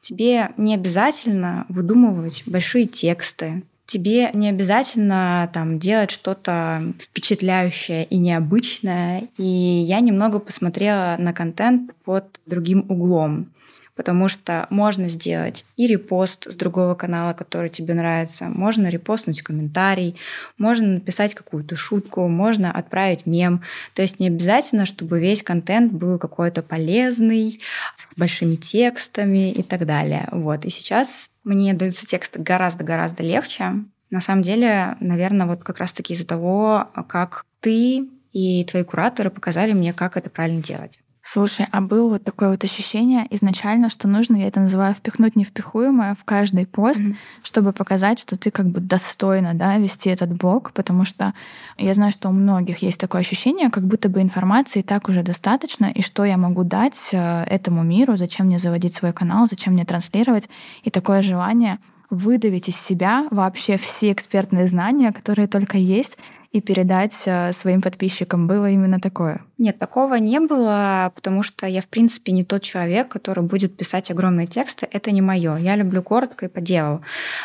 тебе 0.00 0.52
не 0.56 0.74
обязательно 0.74 1.66
выдумывать 1.68 2.44
большие 2.46 2.86
тексты, 2.86 3.64
тебе 3.86 4.30
не 4.32 4.48
обязательно 4.48 5.48
там 5.54 5.78
делать 5.78 6.10
что-то 6.10 6.92
впечатляющее 6.98 8.04
и 8.04 8.18
необычное. 8.18 9.28
И 9.38 9.44
я 9.44 10.00
немного 10.00 10.38
посмотрела 10.38 11.16
на 11.18 11.32
контент 11.32 11.94
под 12.04 12.40
другим 12.46 12.84
углом 12.88 13.48
потому 13.96 14.28
что 14.28 14.66
можно 14.70 15.08
сделать 15.08 15.64
и 15.76 15.86
репост 15.86 16.46
с 16.48 16.54
другого 16.54 16.94
канала, 16.94 17.32
который 17.32 17.70
тебе 17.70 17.94
нравится, 17.94 18.44
можно 18.44 18.88
репостнуть 18.88 19.42
комментарий, 19.42 20.16
можно 20.58 20.86
написать 20.86 21.34
какую-то 21.34 21.74
шутку, 21.76 22.28
можно 22.28 22.70
отправить 22.70 23.26
мем. 23.26 23.62
То 23.94 24.02
есть 24.02 24.20
не 24.20 24.28
обязательно, 24.28 24.84
чтобы 24.84 25.18
весь 25.18 25.42
контент 25.42 25.92
был 25.92 26.18
какой-то 26.18 26.62
полезный, 26.62 27.60
с 27.96 28.16
большими 28.16 28.56
текстами 28.56 29.50
и 29.50 29.62
так 29.62 29.86
далее. 29.86 30.28
Вот. 30.30 30.64
И 30.66 30.70
сейчас 30.70 31.30
мне 31.42 31.72
даются 31.74 32.06
тексты 32.06 32.40
гораздо-гораздо 32.40 33.22
легче. 33.22 33.72
На 34.10 34.20
самом 34.20 34.42
деле, 34.42 34.96
наверное, 35.00 35.46
вот 35.46 35.64
как 35.64 35.78
раз-таки 35.78 36.12
из-за 36.12 36.26
того, 36.26 36.88
как 37.08 37.44
ты 37.60 38.08
и 38.32 38.64
твои 38.64 38.84
кураторы 38.84 39.30
показали 39.30 39.72
мне, 39.72 39.94
как 39.94 40.16
это 40.18 40.28
правильно 40.28 40.62
делать. 40.62 41.00
Слушай, 41.28 41.66
а 41.72 41.80
было 41.80 42.10
вот 42.10 42.22
такое 42.22 42.50
вот 42.50 42.62
ощущение 42.62 43.26
изначально, 43.30 43.90
что 43.90 44.06
нужно, 44.06 44.36
я 44.36 44.46
это 44.46 44.60
называю, 44.60 44.94
впихнуть 44.94 45.34
невпихуемое 45.34 46.14
в 46.14 46.22
каждый 46.22 46.66
пост, 46.66 47.00
mm-hmm. 47.00 47.16
чтобы 47.42 47.72
показать, 47.72 48.20
что 48.20 48.38
ты 48.38 48.52
как 48.52 48.68
бы 48.68 48.78
достойна 48.78 49.52
да, 49.54 49.76
вести 49.76 50.08
этот 50.08 50.32
блог, 50.32 50.70
потому 50.72 51.04
что 51.04 51.34
я 51.78 51.94
знаю, 51.94 52.12
что 52.12 52.28
у 52.28 52.32
многих 52.32 52.78
есть 52.78 53.00
такое 53.00 53.22
ощущение, 53.22 53.70
как 53.70 53.84
будто 53.84 54.08
бы 54.08 54.22
информации 54.22 54.78
и 54.78 54.84
так 54.84 55.08
уже 55.08 55.24
достаточно, 55.24 55.86
и 55.86 56.00
что 56.00 56.24
я 56.24 56.36
могу 56.36 56.62
дать 56.62 57.08
э, 57.10 57.42
этому 57.48 57.82
миру, 57.82 58.16
зачем 58.16 58.46
мне 58.46 58.60
заводить 58.60 58.94
свой 58.94 59.12
канал, 59.12 59.48
зачем 59.50 59.72
мне 59.72 59.84
транслировать, 59.84 60.48
и 60.84 60.90
такое 60.90 61.22
желание 61.22 61.80
выдавить 62.08 62.68
из 62.68 62.76
себя 62.76 63.26
вообще 63.32 63.78
все 63.78 64.12
экспертные 64.12 64.68
знания, 64.68 65.10
которые 65.10 65.48
только 65.48 65.76
есть, 65.76 66.18
и 66.56 66.60
передать 66.60 67.22
э, 67.26 67.52
своим 67.52 67.82
подписчикам. 67.82 68.46
Было 68.46 68.70
именно 68.70 68.98
такое? 68.98 69.42
Нет, 69.58 69.78
такого 69.78 70.14
не 70.14 70.40
было, 70.40 71.12
потому 71.14 71.42
что 71.42 71.66
я, 71.66 71.80
в 71.80 71.86
принципе, 71.86 72.32
не 72.32 72.44
тот 72.44 72.62
человек, 72.62 73.08
который 73.08 73.44
будет 73.44 73.76
писать 73.76 74.10
огромные 74.10 74.46
тексты. 74.46 74.88
Это 74.90 75.10
не 75.10 75.20
мое. 75.20 75.56
Я 75.56 75.76
люблю 75.76 76.02
коротко 76.02 76.46
и 76.46 76.48
по 76.48 76.60
делу. 76.60 77.02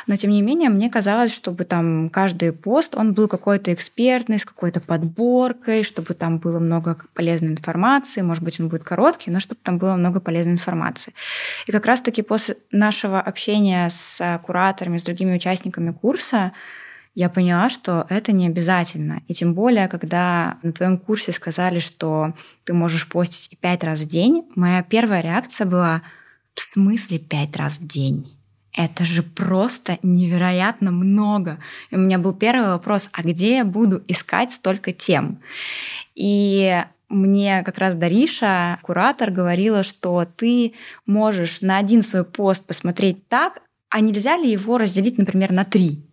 Но, 0.07 0.15
тем 0.15 0.31
не 0.31 0.41
менее, 0.41 0.69
мне 0.69 0.89
казалось, 0.89 1.33
чтобы 1.33 1.65
там 1.65 2.09
каждый 2.09 2.53
пост, 2.53 2.95
он 2.95 3.13
был 3.13 3.27
какой-то 3.27 3.73
экспертный, 3.73 4.39
с 4.39 4.45
какой-то 4.45 4.79
подборкой, 4.79 5.83
чтобы 5.83 6.13
там 6.13 6.37
было 6.37 6.59
много 6.59 6.97
полезной 7.13 7.51
информации. 7.51 8.21
Может 8.21 8.43
быть, 8.43 8.59
он 8.61 8.69
будет 8.69 8.83
короткий, 8.83 9.29
но 9.29 9.39
чтобы 9.41 9.59
там 9.61 9.77
было 9.77 9.95
много 9.95 10.21
полезной 10.21 10.53
информации. 10.53 11.13
И 11.67 11.71
как 11.71 11.85
раз-таки 11.85 12.21
после 12.21 12.55
нашего 12.71 13.19
общения 13.19 13.89
с 13.89 14.39
кураторами, 14.45 14.99
с 14.99 15.03
другими 15.03 15.35
участниками 15.35 15.91
курса, 15.91 16.53
я 17.13 17.29
поняла, 17.29 17.69
что 17.69 18.05
это 18.09 18.31
не 18.31 18.47
обязательно. 18.47 19.21
И 19.27 19.33
тем 19.33 19.53
более, 19.53 19.87
когда 19.87 20.57
на 20.63 20.71
твоем 20.71 20.97
курсе 20.97 21.31
сказали, 21.31 21.79
что 21.79 22.33
ты 22.63 22.73
можешь 22.73 23.07
постить 23.07 23.51
и 23.51 23.55
пять 23.55 23.83
раз 23.83 23.99
в 23.99 24.07
день, 24.07 24.45
моя 24.55 24.81
первая 24.81 25.21
реакция 25.21 25.67
была 25.67 26.03
в 26.53 26.61
смысле 26.61 27.19
пять 27.19 27.55
раз 27.57 27.79
в 27.79 27.87
день? 27.87 28.37
Это 28.73 29.03
же 29.03 29.21
просто 29.21 29.99
невероятно 30.01 30.91
много. 30.91 31.59
И 31.89 31.95
у 31.95 31.99
меня 31.99 32.17
был 32.17 32.33
первый 32.33 32.67
вопрос, 32.67 33.09
а 33.11 33.21
где 33.21 33.57
я 33.57 33.65
буду 33.65 34.01
искать 34.07 34.53
столько 34.53 34.93
тем? 34.93 35.41
И 36.15 36.81
мне 37.09 37.63
как 37.63 37.77
раз 37.77 37.95
Дариша, 37.95 38.79
куратор, 38.83 39.31
говорила, 39.31 39.83
что 39.83 40.25
ты 40.25 40.73
можешь 41.05 41.59
на 41.59 41.77
один 41.77 42.03
свой 42.03 42.23
пост 42.23 42.65
посмотреть 42.65 43.27
так, 43.27 43.61
а 43.89 43.99
нельзя 43.99 44.37
ли 44.37 44.49
его 44.49 44.77
разделить, 44.77 45.17
например, 45.17 45.51
на 45.51 45.65
три? 45.65 46.05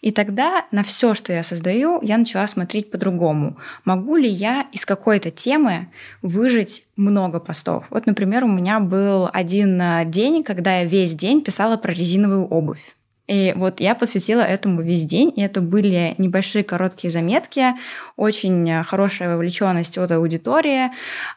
И 0.00 0.12
тогда 0.12 0.66
на 0.70 0.82
все, 0.82 1.14
что 1.14 1.32
я 1.32 1.42
создаю, 1.42 2.00
я 2.02 2.18
начала 2.18 2.46
смотреть 2.46 2.90
по-другому. 2.90 3.56
Могу 3.84 4.16
ли 4.16 4.28
я 4.28 4.66
из 4.72 4.84
какой-то 4.84 5.30
темы 5.30 5.88
выжить 6.22 6.84
много 6.96 7.40
постов? 7.40 7.84
Вот, 7.90 8.06
например, 8.06 8.44
у 8.44 8.48
меня 8.48 8.80
был 8.80 9.28
один 9.32 9.80
э, 9.80 10.04
день, 10.04 10.42
когда 10.42 10.78
я 10.80 10.84
весь 10.84 11.14
день 11.14 11.42
писала 11.42 11.76
про 11.76 11.92
резиновую 11.92 12.46
обувь. 12.46 12.94
И 13.26 13.54
вот 13.56 13.80
я 13.80 13.94
посвятила 13.94 14.42
этому 14.42 14.82
весь 14.82 15.04
день, 15.04 15.32
и 15.34 15.40
это 15.40 15.62
были 15.62 16.14
небольшие 16.18 16.62
короткие 16.62 17.10
заметки, 17.10 17.68
очень 18.16 18.82
хорошая 18.84 19.30
вовлеченность 19.34 19.96
от 19.96 20.10
аудитории. 20.10 20.90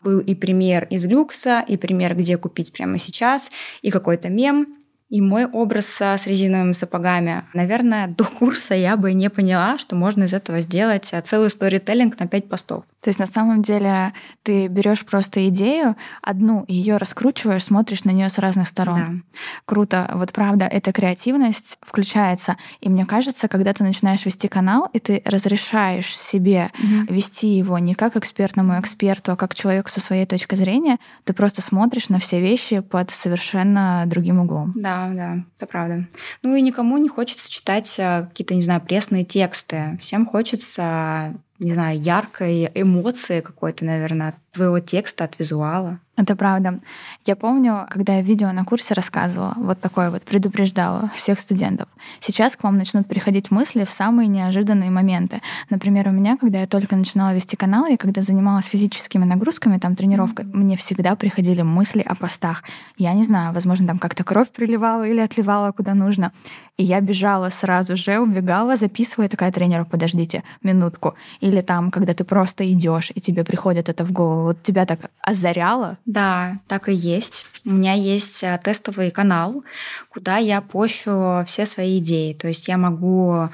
Был 0.04 0.20
и 0.20 0.36
пример 0.36 0.86
из 0.90 1.06
люкса, 1.06 1.64
и 1.66 1.78
пример, 1.78 2.16
где 2.16 2.38
купить 2.38 2.74
прямо 2.74 3.00
сейчас, 3.00 3.52
и 3.82 3.90
какой-то 3.90 4.28
мем. 4.28 4.68
И 5.10 5.22
мой 5.22 5.46
образ 5.46 5.86
с 6.02 6.28
резиновыми 6.28 6.74
сапогами, 6.74 7.44
наверное, 7.54 8.08
до 8.08 8.26
курса 8.26 8.76
я 8.76 8.98
бы 8.98 9.14
не 9.14 9.30
поняла, 9.30 9.78
что 9.78 9.96
можно 9.96 10.24
из 10.24 10.34
этого 10.34 10.60
сделать 10.62 11.14
целый 11.26 11.50
сторителлинг 11.50 12.20
на 12.20 12.28
пять 12.28 12.50
постов. 12.50 12.84
То 13.02 13.10
есть 13.10 13.20
на 13.20 13.28
самом 13.28 13.62
деле 13.62 14.12
ты 14.44 14.68
берешь 14.68 15.06
просто 15.06 15.48
идею, 15.48 15.96
одну 16.22 16.66
ее 16.68 16.98
раскручиваешь, 16.98 17.64
смотришь 17.64 18.04
на 18.04 18.10
нее 18.10 18.30
с 18.30 18.38
разных 18.38 18.68
сторон. 18.68 19.24
Да. 19.24 19.40
Круто. 19.66 20.12
Вот 20.16 20.34
правда, 20.34 20.66
эта 20.66 20.92
креативность 20.92 21.78
включается. 21.82 22.58
И 22.82 22.90
мне 22.90 23.06
кажется, 23.06 23.48
когда 23.48 23.72
ты 23.72 23.86
начинаешь 23.86 24.26
вести 24.26 24.50
канал, 24.50 24.90
и 24.92 25.00
ты 25.00 25.22
разрешаешь 25.24 26.18
себе 26.18 26.70
угу. 26.74 27.14
вести 27.14 27.48
его 27.48 27.78
не 27.78 27.94
как 27.94 28.18
экспертному 28.18 28.78
эксперту, 28.80 29.32
а 29.32 29.36
как 29.38 29.54
человеку 29.54 29.90
со 29.90 30.02
своей 30.02 30.26
точки 30.26 30.56
зрения, 30.56 30.98
ты 31.24 31.32
просто 31.32 31.62
смотришь 31.62 32.10
на 32.10 32.20
все 32.20 32.42
вещи 32.42 32.80
под 32.82 33.12
совершенно 33.12 34.04
другим 34.06 34.40
углом. 34.40 34.74
Да, 34.76 34.97
да, 35.14 35.44
это 35.58 35.68
правда. 35.68 36.08
Ну 36.42 36.56
и 36.56 36.62
никому 36.62 36.98
не 36.98 37.10
хочется 37.10 37.50
читать 37.52 37.96
э, 37.98 38.26
какие-то, 38.28 38.56
не 38.56 38.62
знаю, 38.62 38.82
пресные 38.82 39.26
тексты. 39.26 39.98
Всем 40.02 40.26
хочется 40.26 41.36
не 41.60 41.74
знаю, 41.74 42.00
яркой 42.00 42.70
эмоции 42.76 43.42
какой-то, 43.42 43.84
наверное, 43.84 44.36
твоего 44.58 44.80
текста, 44.80 45.24
от 45.24 45.40
визуала. 45.40 46.00
Это 46.18 46.36
правда. 46.36 46.80
Я 47.26 47.36
помню, 47.36 47.86
когда 47.90 48.16
я 48.16 48.22
видео 48.24 48.52
на 48.52 48.66
курсе 48.66 48.96
рассказывала, 48.96 49.54
вот 49.56 49.80
такое 49.80 50.10
вот 50.10 50.24
предупреждала 50.24 51.12
всех 51.16 51.40
студентов. 51.40 51.88
Сейчас 52.20 52.56
к 52.56 52.64
вам 52.64 52.78
начнут 52.78 53.08
приходить 53.08 53.52
мысли 53.52 53.84
в 53.84 53.92
самые 53.92 54.28
неожиданные 54.28 54.90
моменты. 54.90 55.42
Например, 55.70 56.08
у 56.08 56.12
меня, 56.12 56.36
когда 56.36 56.62
я 56.62 56.66
только 56.66 56.96
начинала 56.96 57.36
вести 57.36 57.56
канал, 57.56 57.86
и 57.86 57.98
когда 57.98 58.24
занималась 58.24 58.66
физическими 58.66 59.26
нагрузками, 59.26 59.78
там 59.78 59.96
тренировкой, 59.96 60.46
mm-hmm. 60.46 60.58
мне 60.58 60.76
всегда 60.76 61.16
приходили 61.16 61.62
мысли 61.62 62.02
о 62.02 62.16
постах. 62.16 62.64
Я 62.98 63.14
не 63.14 63.24
знаю, 63.24 63.54
возможно, 63.54 63.86
там 63.86 64.00
как-то 64.00 64.24
кровь 64.24 64.50
приливала 64.50 65.08
или 65.08 65.20
отливала 65.20 65.72
куда 65.72 65.94
нужно. 65.94 66.32
И 66.78 66.84
я 66.84 67.00
бежала 67.00 67.50
сразу 67.50 67.96
же, 67.96 68.20
убегала, 68.20 68.76
записывая 68.76 69.30
такая 69.30 69.52
тренеру, 69.52 69.86
подождите 69.86 70.44
минутку. 70.64 71.14
Или 71.42 71.62
там, 71.62 71.92
когда 71.92 72.14
ты 72.14 72.24
просто 72.24 72.72
идешь, 72.72 73.12
и 73.14 73.22
тебе 73.22 73.44
приходит 73.44 73.90
это 73.90 74.04
в 74.04 74.12
голову, 74.12 74.47
вот 74.48 74.64
тебя 74.64 74.86
так 74.86 75.12
озаряло? 75.22 75.98
Да, 76.06 76.60
так 76.68 76.90
и 76.90 76.94
есть. 76.94 77.46
У 77.66 77.72
меня 77.72 77.94
есть 77.94 78.44
э, 78.44 78.60
тестовый 78.64 79.12
канал, 79.12 79.64
куда 80.10 80.38
я 80.38 80.62
пощу 80.62 81.44
все 81.46 81.66
свои 81.66 82.00
идеи. 82.00 82.34
То 82.34 82.48
есть 82.48 82.68
я 82.68 82.78
могу 82.78 83.50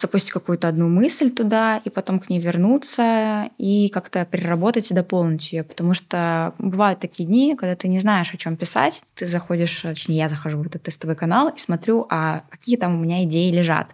запустить 0.00 0.32
какую-то 0.32 0.68
одну 0.68 0.88
мысль 0.88 1.30
туда, 1.30 1.76
и 1.84 1.90
потом 1.90 2.18
к 2.18 2.30
ней 2.30 2.40
вернуться, 2.40 3.50
и 3.58 3.88
как-то 3.88 4.24
переработать 4.24 4.90
и 4.90 4.94
дополнить 4.94 5.52
ее. 5.52 5.64
Потому 5.64 5.92
что 5.92 6.54
бывают 6.58 7.00
такие 7.00 7.26
дни, 7.26 7.54
когда 7.56 7.76
ты 7.76 7.88
не 7.88 8.00
знаешь, 8.00 8.32
о 8.32 8.38
чем 8.38 8.56
писать, 8.56 9.02
ты 9.14 9.26
заходишь, 9.26 9.80
точнее, 9.82 10.16
я 10.16 10.28
захожу 10.28 10.58
в 10.58 10.66
этот 10.66 10.82
тестовый 10.82 11.14
канал 11.16 11.48
и 11.48 11.58
смотрю, 11.58 12.06
а 12.08 12.42
какие 12.48 12.76
там 12.76 12.94
у 12.94 13.02
меня 13.02 13.24
идеи 13.24 13.50
лежат. 13.50 13.88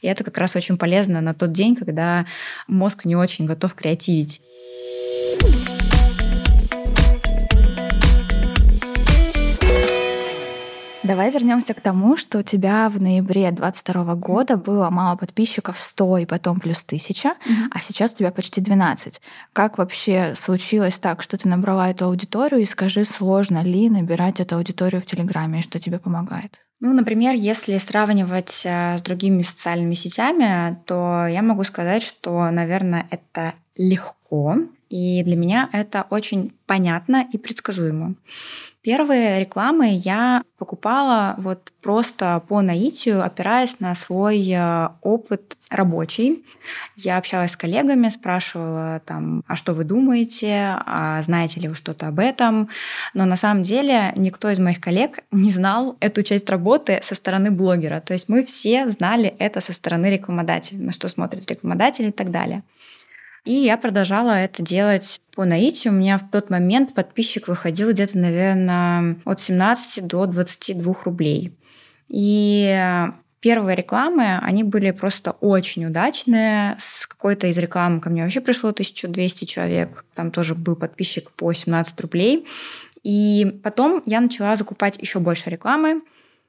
И 0.00 0.06
это 0.06 0.24
как 0.24 0.38
раз 0.38 0.56
очень 0.56 0.78
полезно 0.78 1.20
на 1.20 1.34
тот 1.34 1.52
день, 1.52 1.76
когда 1.76 2.24
мозг 2.66 3.04
не 3.04 3.14
очень 3.14 3.44
готов 3.44 3.74
креативить. 3.74 4.40
Давай 11.08 11.30
вернемся 11.30 11.72
к 11.72 11.80
тому, 11.80 12.18
что 12.18 12.40
у 12.40 12.42
тебя 12.42 12.90
в 12.90 13.00
ноябре 13.00 13.50
22 13.50 14.14
года 14.16 14.58
было 14.58 14.90
мало 14.90 15.16
подписчиков 15.16 15.78
100 15.78 16.18
и 16.18 16.26
потом 16.26 16.60
плюс 16.60 16.84
1000, 16.84 17.28
mm-hmm. 17.28 17.34
а 17.70 17.80
сейчас 17.80 18.12
у 18.12 18.16
тебя 18.16 18.30
почти 18.30 18.60
12. 18.60 19.18
Как 19.54 19.78
вообще 19.78 20.34
случилось 20.36 20.98
так, 20.98 21.22
что 21.22 21.38
ты 21.38 21.48
набрала 21.48 21.88
эту 21.88 22.04
аудиторию? 22.04 22.60
И 22.60 22.66
скажи, 22.66 23.04
сложно 23.04 23.62
ли 23.62 23.88
набирать 23.88 24.38
эту 24.40 24.56
аудиторию 24.56 25.00
в 25.00 25.06
Телеграме, 25.06 25.60
и 25.60 25.62
что 25.62 25.80
тебе 25.80 25.98
помогает? 25.98 26.60
Ну, 26.78 26.92
например, 26.92 27.34
если 27.34 27.78
сравнивать 27.78 28.60
э, 28.64 28.98
с 28.98 29.00
другими 29.00 29.40
социальными 29.40 29.94
сетями, 29.94 30.76
то 30.84 31.26
я 31.26 31.40
могу 31.40 31.64
сказать, 31.64 32.02
что, 32.02 32.50
наверное, 32.50 33.08
это 33.10 33.54
легко, 33.74 34.56
и 34.88 35.22
для 35.22 35.36
меня 35.36 35.68
это 35.72 36.06
очень 36.10 36.52
понятно 36.66 37.26
и 37.32 37.38
предсказуемо. 37.38 38.14
Первые 38.80 39.40
рекламы 39.40 40.00
я 40.02 40.42
покупала 40.56 41.34
вот 41.38 41.72
просто 41.82 42.42
по 42.48 42.62
наитию, 42.62 43.22
опираясь 43.24 43.80
на 43.80 43.94
свой 43.94 44.48
э, 44.48 44.88
опыт 45.02 45.56
рабочий. 45.68 46.44
Я 46.96 47.18
общалась 47.18 47.50
с 47.50 47.56
коллегами, 47.56 48.08
спрашивала 48.08 49.02
там, 49.04 49.42
а 49.46 49.56
что 49.56 49.74
вы 49.74 49.84
думаете, 49.84 50.76
а 50.86 51.20
знаете 51.22 51.60
ли 51.60 51.68
вы 51.68 51.74
что-то 51.74 52.06
об 52.06 52.18
этом. 52.18 52.68
Но 53.14 53.26
на 53.26 53.36
самом 53.36 53.62
деле 53.62 54.12
никто 54.16 54.48
из 54.48 54.58
моих 54.58 54.80
коллег 54.80 55.18
не 55.32 55.50
знал 55.50 55.96
эту 56.00 56.22
часть 56.22 56.48
работы 56.48 57.00
со 57.02 57.14
стороны 57.14 57.50
блогера. 57.50 58.00
То 58.00 58.14
есть 58.14 58.28
мы 58.28 58.44
все 58.44 58.88
знали 58.88 59.34
это 59.38 59.60
со 59.60 59.72
стороны 59.72 60.06
рекламодателя, 60.06 60.78
на 60.78 60.92
что 60.92 61.08
смотрит 61.08 61.50
рекламодатель 61.50 62.06
и 62.06 62.12
так 62.12 62.30
далее. 62.30 62.62
И 63.48 63.54
я 63.54 63.78
продолжала 63.78 64.32
это 64.32 64.62
делать 64.62 65.22
по 65.34 65.46
наитию. 65.46 65.94
У 65.94 65.96
меня 65.96 66.18
в 66.18 66.30
тот 66.30 66.50
момент 66.50 66.92
подписчик 66.92 67.48
выходил 67.48 67.90
где-то, 67.92 68.18
наверное, 68.18 69.16
от 69.24 69.40
17 69.40 70.06
до 70.06 70.26
22 70.26 70.94
рублей. 71.06 71.56
И 72.08 73.06
первые 73.40 73.74
рекламы, 73.74 74.36
они 74.42 74.64
были 74.64 74.90
просто 74.90 75.30
очень 75.30 75.86
удачные. 75.86 76.76
С 76.78 77.06
какой-то 77.06 77.46
из 77.46 77.56
реклам 77.56 78.02
ко 78.02 78.10
мне 78.10 78.22
вообще 78.22 78.42
пришло 78.42 78.68
1200 78.68 79.46
человек. 79.46 80.04
Там 80.14 80.30
тоже 80.30 80.54
был 80.54 80.76
подписчик 80.76 81.30
по 81.30 81.50
17 81.50 81.98
рублей. 82.02 82.46
И 83.02 83.60
потом 83.64 84.02
я 84.04 84.20
начала 84.20 84.56
закупать 84.56 84.98
еще 84.98 85.20
больше 85.20 85.48
рекламы 85.48 86.02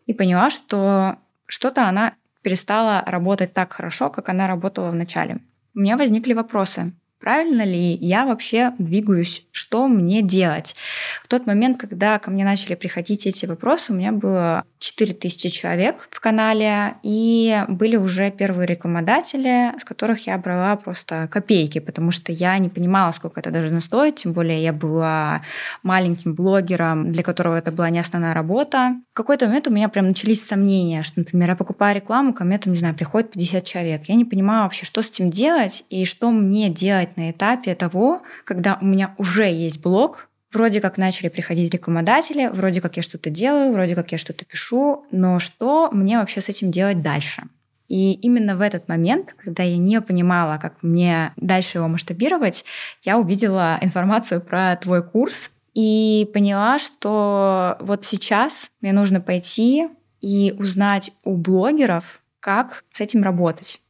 и 0.06 0.14
поняла, 0.14 0.50
что 0.50 1.16
что-то 1.46 1.88
она 1.88 2.16
перестала 2.42 3.06
работать 3.06 3.54
так 3.54 3.72
хорошо, 3.72 4.10
как 4.10 4.28
она 4.28 4.48
работала 4.48 4.92
в 4.92 4.96
начале 4.96 5.40
у 5.76 5.80
меня 5.80 5.98
возникли 5.98 6.34
вопросы. 6.34 6.94
Правильно 7.20 7.64
ли 7.64 7.96
я 7.96 8.26
вообще 8.26 8.72
двигаюсь? 8.78 9.46
Что 9.52 9.88
мне 9.88 10.22
делать? 10.22 10.76
В 11.22 11.28
тот 11.28 11.46
момент, 11.46 11.78
когда 11.78 12.18
ко 12.18 12.32
мне 12.32 12.46
начали 12.46 12.76
приходить 12.76 13.28
эти 13.28 13.46
вопросы, 13.46 13.92
у 13.92 13.96
меня 13.96 14.14
было 14.14 14.64
4000 14.80 15.50
человек 15.50 16.08
в 16.10 16.20
канале, 16.22 16.96
и 17.04 17.64
были 17.68 17.98
уже 17.98 18.32
первые 18.32 18.66
рекламодатели, 18.66 19.78
с 19.78 19.84
которых 19.84 20.28
я 20.28 20.38
брала 20.38 20.78
просто 20.78 21.28
копейки, 21.30 21.80
потому 21.80 22.12
что 22.12 22.32
я 22.32 22.58
не 22.58 22.70
понимала, 22.70 23.12
сколько 23.12 23.42
это 23.42 23.52
должно 23.52 23.82
стоить, 23.82 24.16
тем 24.16 24.32
более 24.32 24.64
я 24.64 24.72
была 24.72 25.42
маленьким 25.84 26.34
блогером, 26.34 27.12
для 27.12 27.24
которого 27.24 27.58
это 27.58 27.72
была 27.74 27.90
не 27.90 28.00
основная 28.00 28.34
работа. 28.34 28.96
В 29.12 29.18
какой-то 29.18 29.48
момент 29.48 29.68
у 29.68 29.72
меня 29.72 29.90
прям 29.90 30.08
начались 30.08 30.46
сомнения, 30.48 31.04
что, 31.04 31.20
например, 31.20 31.50
я 31.50 31.56
покупаю 31.58 31.98
рекламу, 31.98 32.34
ко 32.34 32.46
мне 32.46 32.58
там, 32.58 32.72
не 32.72 32.80
знаю, 32.80 32.96
приходит 32.96 33.32
50 33.32 33.66
человек. 33.66 34.04
Я 34.08 34.16
не 34.16 34.24
понимаю 34.24 34.64
вообще, 34.64 34.86
что 34.86 35.02
с 35.02 35.10
этим 35.10 35.30
делать 35.30 35.84
и 35.90 36.06
что 36.06 36.32
мне 36.32 36.70
делать 36.70 37.09
на 37.18 37.32
этапе 37.32 37.76
того, 37.76 38.22
когда 38.44 38.78
у 38.82 38.86
меня 38.86 39.16
уже 39.18 39.52
есть 39.52 39.82
блог, 39.82 40.30
Вроде 40.52 40.82
как 40.82 40.98
начали 40.98 41.30
приходить 41.30 41.72
рекламодатели, 41.72 42.48
вроде 42.48 42.82
как 42.82 42.98
я 42.98 43.04
что-то 43.04 43.30
делаю, 43.30 43.72
вроде 43.72 43.94
как 43.94 44.12
я 44.12 44.18
что-то 44.18 44.46
пишу, 44.46 45.06
но 45.12 45.40
что 45.40 45.92
мне 45.92 46.18
вообще 46.18 46.42
с 46.42 46.50
этим 46.50 46.72
делать 46.72 47.04
дальше? 47.04 47.44
И 47.88 48.14
именно 48.14 48.56
в 48.56 48.62
этот 48.62 48.88
момент, 48.88 49.36
когда 49.38 49.62
я 49.62 49.78
не 49.78 50.02
понимала, 50.02 50.58
как 50.58 50.82
мне 50.82 51.34
дальше 51.36 51.78
его 51.78 51.88
масштабировать, 51.88 52.66
я 53.04 53.20
увидела 53.20 53.78
информацию 53.82 54.42
про 54.42 54.76
твой 54.76 55.04
курс 55.04 55.52
и 55.76 56.30
поняла, 56.34 56.80
что 56.80 57.78
вот 57.80 58.06
сейчас 58.06 58.72
мне 58.82 58.92
нужно 58.92 59.22
пойти 59.22 59.88
и 60.20 60.56
узнать 60.58 61.12
у 61.24 61.36
блогеров, 61.36 62.22
как 62.40 62.86
с 62.92 63.02
этим 63.02 63.22
работать. 63.22 63.82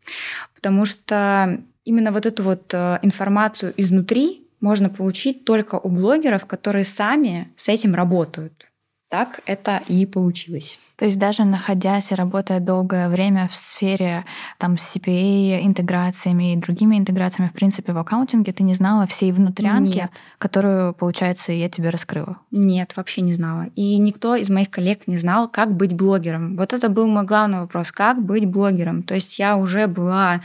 Потому 0.56 0.86
что 0.86 1.62
именно 1.90 2.12
вот 2.12 2.26
эту 2.26 2.44
вот 2.44 2.72
э, 2.74 3.00
информацию 3.02 3.74
изнутри 3.76 4.48
можно 4.62 4.90
получить 4.90 5.44
только 5.44 5.76
у 5.76 5.90
блогеров, 5.90 6.46
которые 6.46 6.86
сами 6.86 7.52
с 7.58 7.68
этим 7.68 7.96
работают. 7.96 8.68
Так 9.10 9.42
это 9.48 9.82
и 9.88 10.06
получилось. 10.06 10.80
То 11.00 11.06
есть 11.06 11.18
даже 11.18 11.46
находясь 11.46 12.12
и 12.12 12.16
работая 12.16 12.60
долгое 12.60 13.08
время 13.08 13.48
в 13.48 13.56
сфере 13.56 14.26
там, 14.58 14.78
с 14.78 14.98
CPA, 14.98 15.62
интеграциями 15.62 16.52
и 16.52 16.58
другими 16.58 16.98
интеграциями, 16.98 17.48
в 17.48 17.54
принципе, 17.54 17.94
в 17.94 17.98
аккаунтинге, 17.98 18.52
ты 18.52 18.64
не 18.64 18.74
знала 18.74 19.08
всей 19.08 19.32
внутрянки, 19.32 20.00
Нет. 20.00 20.12
которую, 20.40 20.94
получается, 20.94 21.54
я 21.54 21.70
тебе 21.70 21.90
раскрыла? 21.90 22.40
Нет, 22.52 22.98
вообще 22.98 23.22
не 23.22 23.34
знала. 23.34 23.68
И 23.76 23.98
никто 23.98 24.36
из 24.36 24.50
моих 24.50 24.70
коллег 24.72 25.08
не 25.08 25.18
знал, 25.18 25.48
как 25.48 25.74
быть 25.74 25.94
блогером. 25.94 26.58
Вот 26.58 26.74
это 26.74 26.90
был 26.90 27.08
мой 27.08 27.24
главный 27.24 27.62
вопрос. 27.62 27.94
Как 27.94 28.22
быть 28.22 28.46
блогером? 28.46 29.04
То 29.04 29.14
есть 29.14 29.40
я 29.40 29.56
уже 29.56 29.88
была 29.88 30.42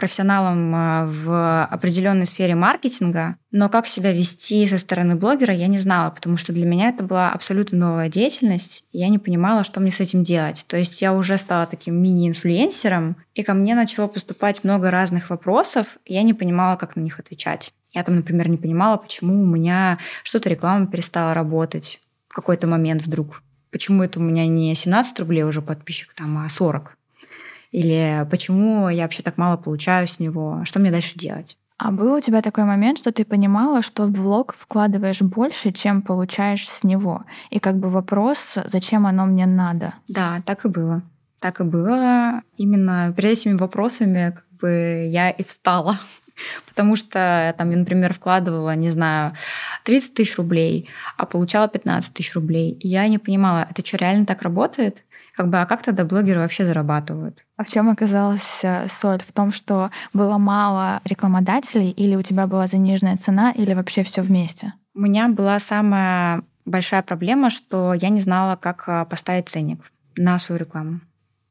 профессионалом 0.00 0.72
а, 0.74 1.06
в 1.06 1.66
определенной 1.66 2.26
сфере 2.26 2.56
маркетинга, 2.56 3.36
но 3.56 3.68
как 3.68 3.86
себя 3.86 4.10
вести 4.10 4.66
со 4.66 4.78
стороны 4.78 5.14
блогера, 5.14 5.54
я 5.54 5.68
не 5.68 5.78
знала, 5.78 6.10
потому 6.10 6.36
что 6.36 6.52
для 6.52 6.66
меня 6.66 6.88
это 6.88 7.04
была 7.04 7.30
абсолютно 7.30 7.78
новая 7.78 8.08
деятельность. 8.08 8.84
И 8.90 8.98
я 8.98 9.08
не 9.08 9.20
понимала, 9.20 9.62
что 9.62 9.78
мне 9.84 9.92
с 9.92 10.00
этим 10.00 10.24
делать. 10.24 10.64
То 10.66 10.76
есть 10.76 11.00
я 11.00 11.12
уже 11.12 11.38
стала 11.38 11.66
таким 11.66 12.02
мини-инфлюенсером, 12.02 13.16
и 13.34 13.42
ко 13.42 13.54
мне 13.54 13.74
начало 13.74 14.08
поступать 14.08 14.64
много 14.64 14.90
разных 14.90 15.30
вопросов, 15.30 15.98
и 16.04 16.14
я 16.14 16.22
не 16.22 16.34
понимала, 16.34 16.76
как 16.76 16.96
на 16.96 17.00
них 17.00 17.20
отвечать. 17.20 17.72
Я 17.92 18.02
там, 18.02 18.16
например, 18.16 18.48
не 18.48 18.56
понимала, 18.56 18.96
почему 18.96 19.40
у 19.42 19.46
меня 19.46 19.98
что-то 20.24 20.48
реклама 20.48 20.86
перестала 20.86 21.32
работать 21.32 22.00
в 22.28 22.34
какой-то 22.34 22.66
момент 22.66 23.02
вдруг. 23.02 23.42
Почему 23.70 24.02
это 24.02 24.18
у 24.18 24.22
меня 24.22 24.46
не 24.46 24.74
17 24.74 25.20
рублей 25.20 25.44
уже 25.44 25.62
подписчик, 25.62 26.12
там, 26.14 26.38
а 26.38 26.48
40? 26.48 26.96
Или 27.72 28.26
почему 28.30 28.88
я 28.88 29.02
вообще 29.02 29.22
так 29.22 29.36
мало 29.36 29.56
получаю 29.56 30.06
с 30.06 30.20
него? 30.20 30.62
Что 30.64 30.78
мне 30.78 30.90
дальше 30.90 31.18
делать? 31.18 31.58
А 31.76 31.90
был 31.90 32.14
у 32.14 32.20
тебя 32.20 32.40
такой 32.40 32.64
момент, 32.64 32.98
что 32.98 33.10
ты 33.10 33.24
понимала, 33.24 33.82
что 33.82 34.04
в 34.04 34.12
блог 34.12 34.54
вкладываешь 34.56 35.22
больше, 35.22 35.72
чем 35.72 36.02
получаешь 36.02 36.68
с 36.68 36.84
него? 36.84 37.24
И 37.50 37.58
как 37.58 37.76
бы 37.76 37.88
вопрос, 37.88 38.58
зачем 38.66 39.06
оно 39.06 39.26
мне 39.26 39.46
надо? 39.46 39.94
Да, 40.06 40.40
так 40.46 40.64
и 40.64 40.68
было. 40.68 41.02
Так 41.40 41.60
и 41.60 41.64
было. 41.64 42.42
Именно 42.56 43.12
перед 43.16 43.32
этими 43.32 43.54
вопросами 43.54 44.34
как 44.36 44.46
бы 44.60 45.08
я 45.10 45.30
и 45.30 45.42
встала. 45.42 45.98
Потому 46.68 46.94
что 46.94 47.54
там 47.58 47.70
я, 47.70 47.76
например, 47.76 48.14
вкладывала, 48.14 48.74
не 48.76 48.90
знаю, 48.90 49.34
30 49.82 50.14
тысяч 50.14 50.36
рублей, 50.36 50.88
а 51.16 51.26
получала 51.26 51.68
15 51.68 52.14
тысяч 52.14 52.34
рублей. 52.34 52.70
И 52.80 52.88
я 52.88 53.08
не 53.08 53.18
понимала, 53.18 53.66
это 53.68 53.84
что, 53.84 53.96
реально 53.96 54.26
так 54.26 54.42
работает? 54.42 55.02
Как 55.36 55.48
бы, 55.48 55.60
а 55.60 55.66
как 55.66 55.82
тогда 55.82 56.04
блогеры 56.04 56.40
вообще 56.40 56.64
зарабатывают? 56.64 57.44
А 57.56 57.64
в 57.64 57.68
чем 57.68 57.88
оказалась 57.88 58.60
э, 58.62 58.86
соль? 58.88 59.20
В 59.26 59.32
том, 59.32 59.50
что 59.50 59.90
было 60.12 60.38
мало 60.38 61.00
рекламодателей, 61.04 61.90
или 61.90 62.14
у 62.14 62.22
тебя 62.22 62.46
была 62.46 62.66
заниженная 62.68 63.16
цена, 63.16 63.50
или 63.50 63.74
вообще 63.74 64.04
все 64.04 64.22
вместе? 64.22 64.74
У 64.94 65.00
меня 65.00 65.28
была 65.28 65.58
самая 65.58 66.44
большая 66.64 67.02
проблема, 67.02 67.50
что 67.50 67.94
я 67.94 68.10
не 68.10 68.20
знала, 68.20 68.54
как 68.54 68.84
э, 68.86 69.04
поставить 69.06 69.48
ценник 69.48 69.80
на 70.16 70.38
свою 70.38 70.60
рекламу. 70.60 71.00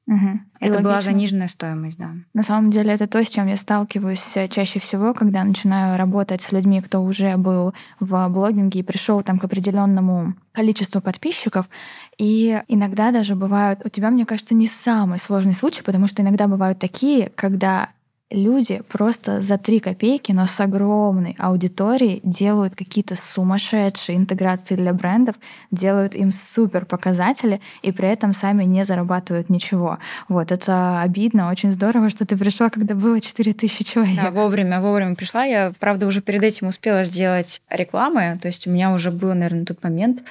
Угу. 0.05 0.39
Это 0.59 0.79
была 0.81 0.99
заниженная 0.99 1.47
стоимость, 1.47 1.97
да. 1.97 2.11
На 2.33 2.43
самом 2.43 2.71
деле 2.71 2.91
это 2.91 3.07
то, 3.07 3.23
с 3.23 3.29
чем 3.29 3.47
я 3.47 3.55
сталкиваюсь 3.55 4.35
э, 4.35 4.49
чаще 4.49 4.79
всего, 4.79 5.13
когда 5.13 5.43
начинаю 5.43 5.97
работать 5.97 6.41
с 6.41 6.51
людьми, 6.51 6.81
кто 6.81 7.01
уже 7.01 7.37
был 7.37 7.73
в 8.01 8.27
блогинге 8.27 8.81
и 8.81 8.83
пришел 8.83 9.21
там 9.21 9.39
к 9.39 9.45
определенному 9.45 10.33
количеству 10.51 11.01
подписчиков. 11.01 11.69
И 12.17 12.61
иногда 12.67 13.11
даже 13.11 13.35
бывают, 13.35 13.81
у 13.85 13.89
тебя, 13.89 14.09
мне 14.09 14.25
кажется, 14.25 14.55
не 14.55 14.67
самый 14.67 15.19
сложный 15.19 15.53
случай, 15.53 15.83
потому 15.83 16.07
что 16.07 16.21
иногда 16.21 16.47
бывают 16.47 16.79
такие, 16.79 17.29
когда 17.29 17.89
люди 18.29 18.81
просто 18.89 19.41
за 19.41 19.57
три 19.57 19.79
копейки, 19.79 20.31
но 20.31 20.47
с 20.47 20.59
огромной 20.59 21.35
аудиторией 21.37 22.19
делают 22.23 22.75
какие-то 22.75 23.15
сумасшедшие 23.15 24.17
интеграции 24.17 24.75
для 24.75 24.93
брендов, 24.93 25.35
делают 25.71 26.15
им 26.15 26.31
супер 26.31 26.85
показатели 26.85 27.61
и 27.81 27.91
при 27.91 28.09
этом 28.09 28.33
сами 28.33 28.63
не 28.63 28.83
зарабатывают 28.83 29.49
ничего. 29.49 29.99
Вот, 30.27 30.51
это 30.51 31.01
обидно, 31.01 31.49
очень 31.49 31.71
здорово, 31.71 32.09
что 32.09 32.25
ты 32.25 32.35
пришла, 32.37 32.69
когда 32.69 32.95
было 32.95 33.21
4000 33.21 33.83
человек. 33.83 34.15
Да, 34.15 34.31
вовремя, 34.31 34.81
вовремя 34.81 35.15
пришла. 35.15 35.43
Я, 35.43 35.73
правда, 35.79 36.07
уже 36.07 36.21
перед 36.21 36.43
этим 36.43 36.67
успела 36.67 37.03
сделать 37.03 37.61
рекламы, 37.69 38.39
то 38.41 38.47
есть 38.47 38.67
у 38.67 38.71
меня 38.71 38.91
уже 38.91 39.11
было, 39.11 39.33
наверное, 39.33 39.61
на 39.61 39.65
тот 39.65 39.83
момент 39.83 40.23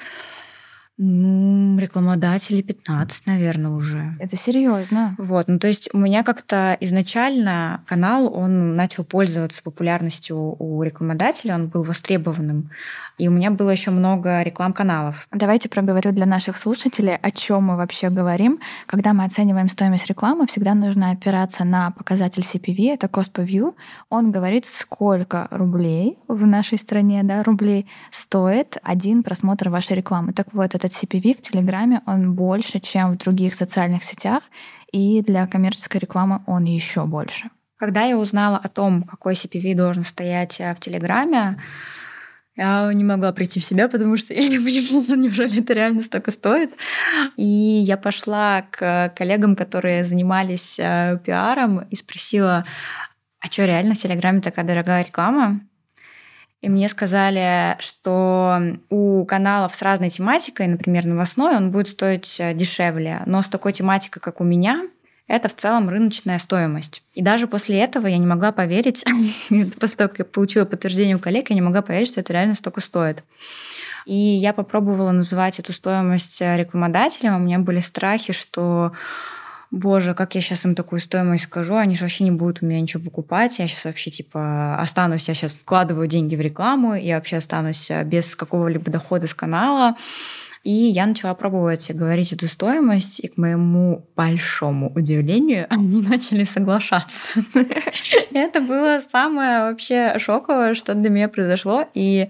ну, 0.97 1.77
рекламодателей 1.79 2.61
15, 2.61 3.25
наверное, 3.25 3.71
уже. 3.71 4.15
Это 4.19 4.37
серьезно. 4.37 5.15
Вот, 5.17 5.47
ну 5.47 5.57
то 5.57 5.67
есть 5.67 5.89
у 5.93 5.97
меня 5.97 6.23
как-то 6.23 6.77
изначально 6.81 7.83
канал, 7.87 8.31
он 8.33 8.75
начал 8.75 9.03
пользоваться 9.03 9.63
популярностью 9.63 10.37
у 10.37 10.83
рекламодателя, 10.83 11.55
он 11.55 11.67
был 11.67 11.83
востребованным. 11.83 12.69
И 13.17 13.27
у 13.27 13.31
меня 13.31 13.51
было 13.51 13.69
еще 13.69 13.91
много 13.91 14.41
реклам-каналов. 14.41 15.27
Давайте 15.31 15.69
проговорю 15.69 16.11
для 16.11 16.25
наших 16.25 16.57
слушателей, 16.57 17.15
о 17.15 17.31
чем 17.31 17.65
мы 17.65 17.77
вообще 17.77 18.09
говорим. 18.09 18.59
Когда 18.87 19.13
мы 19.13 19.25
оцениваем 19.25 19.69
стоимость 19.69 20.07
рекламы, 20.07 20.47
всегда 20.47 20.73
нужно 20.73 21.11
опираться 21.11 21.63
на 21.63 21.91
показатель 21.91 22.41
CPV, 22.41 22.93
это 22.93 23.07
cost 23.07 23.31
per 23.31 23.45
view. 23.45 23.75
Он 24.09 24.31
говорит, 24.31 24.65
сколько 24.65 25.47
рублей 25.51 26.17
в 26.27 26.45
нашей 26.47 26.77
стране, 26.77 27.21
да, 27.23 27.43
рублей 27.43 27.87
стоит 28.09 28.77
один 28.81 29.21
просмотр 29.21 29.69
вашей 29.69 29.95
рекламы. 29.95 30.33
Так 30.33 30.47
вот, 30.51 30.73
этот 30.73 30.91
CPV 30.91 31.37
в 31.37 31.41
Телеграме, 31.41 32.01
он 32.07 32.33
больше, 32.33 32.79
чем 32.79 33.11
в 33.11 33.17
других 33.17 33.53
социальных 33.53 34.03
сетях, 34.03 34.43
и 34.91 35.21
для 35.21 35.45
коммерческой 35.47 35.97
рекламы 35.97 36.41
он 36.47 36.63
еще 36.63 37.05
больше. 37.05 37.49
Когда 37.77 38.03
я 38.03 38.17
узнала 38.17 38.57
о 38.57 38.69
том, 38.69 39.03
какой 39.03 39.33
CPV 39.33 39.75
должен 39.75 40.03
стоять 40.05 40.59
э, 40.59 40.73
в 40.73 40.79
Телеграме, 40.79 41.57
Я 42.55 42.93
не 42.93 43.03
могла 43.03 43.31
прийти 43.31 43.59
в 43.59 43.65
себя, 43.65 43.87
потому 43.89 44.15
что 44.17 44.33
я 44.33 44.47
не 44.47 44.59
понимала, 44.59 45.15
неужели 45.17 45.61
это 45.61 45.73
реально 45.73 46.01
столько 46.01 46.31
стоит. 46.31 46.71
И 47.35 47.43
я 47.43 47.97
пошла 47.97 48.63
к 48.69 49.13
коллегам, 49.15 49.55
которые 49.55 50.05
занимались 50.05 50.79
э, 50.79 51.17
пиаром, 51.23 51.79
и 51.89 51.95
спросила, 51.95 52.65
а 53.39 53.47
что, 53.47 53.65
реально 53.65 53.95
в 53.95 53.97
Телеграме 53.97 54.41
такая 54.41 54.65
дорогая 54.65 55.03
реклама? 55.03 55.61
И 56.61 56.69
мне 56.69 56.87
сказали, 56.87 57.75
что 57.79 58.77
у 58.89 59.25
каналов 59.25 59.75
с 59.75 59.81
разной 59.81 60.09
тематикой, 60.09 60.67
например, 60.67 61.05
новостной, 61.05 61.57
он 61.57 61.71
будет 61.71 61.89
стоить 61.89 62.37
э, 62.39 62.53
дешевле. 62.53 63.23
Но 63.25 63.41
с 63.41 63.49
такой 63.49 63.73
тематикой, 63.73 64.21
как 64.21 64.39
у 64.39 64.43
меня, 64.43 64.87
это 65.27 65.47
в 65.47 65.55
целом 65.55 65.89
рыночная 65.89 66.39
стоимость. 66.39 67.03
И 67.13 67.21
даже 67.21 67.47
после 67.47 67.79
этого 67.79 68.07
я 68.07 68.17
не 68.17 68.25
могла 68.25 68.51
поверить, 68.51 69.05
после 69.79 69.97
того, 69.97 70.09
как 70.09 70.19
я 70.19 70.25
получила 70.25 70.65
подтверждение 70.65 71.15
у 71.15 71.19
коллег, 71.19 71.49
я 71.49 71.55
не 71.55 71.61
могла 71.61 71.81
поверить, 71.81 72.09
что 72.09 72.19
это 72.19 72.33
реально 72.33 72.55
столько 72.55 72.81
стоит. 72.81 73.23
И 74.05 74.15
я 74.15 74.53
попробовала 74.53 75.11
называть 75.11 75.59
эту 75.59 75.71
стоимость 75.71 76.41
э, 76.41 76.57
рекламодателем. 76.57 77.35
У 77.35 77.39
меня 77.39 77.59
были 77.59 77.79
страхи, 77.79 78.33
что 78.33 78.91
боже, 79.71 80.13
как 80.13 80.35
я 80.35 80.41
сейчас 80.41 80.65
им 80.65 80.75
такую 80.75 81.01
стоимость 81.01 81.45
скажу, 81.45 81.75
они 81.75 81.95
же 81.95 82.03
вообще 82.03 82.25
не 82.25 82.31
будут 82.31 82.61
у 82.61 82.65
меня 82.65 82.79
ничего 82.79 83.03
покупать, 83.03 83.57
я 83.57 83.67
сейчас 83.67 83.85
вообще 83.85 84.11
типа 84.11 84.75
останусь, 84.79 85.27
я 85.27 85.33
сейчас 85.33 85.51
вкладываю 85.51 86.07
деньги 86.07 86.35
в 86.35 86.41
рекламу, 86.41 86.93
я 86.93 87.15
вообще 87.15 87.37
останусь 87.37 87.89
э, 87.89 88.03
без 88.03 88.35
какого-либо 88.35 88.91
дохода 88.91 89.25
с 89.27 89.33
канала. 89.33 89.95
И 90.63 90.71
я 90.71 91.05
начала 91.05 91.33
пробовать 91.33 91.91
говорить 91.93 92.31
эту 92.31 92.47
стоимость, 92.47 93.19
и 93.19 93.27
к 93.27 93.35
моему 93.35 94.07
большому 94.15 94.93
удивлению 94.95 95.67
они 95.69 96.01
начали 96.01 96.45
соглашаться. 96.45 97.41
Это 98.31 98.61
было 98.61 99.01
самое 99.11 99.69
вообще 99.69 100.17
шоковое, 100.19 100.73
что 100.73 100.93
для 100.93 101.09
меня 101.09 101.27
произошло. 101.27 101.85
И 101.93 102.29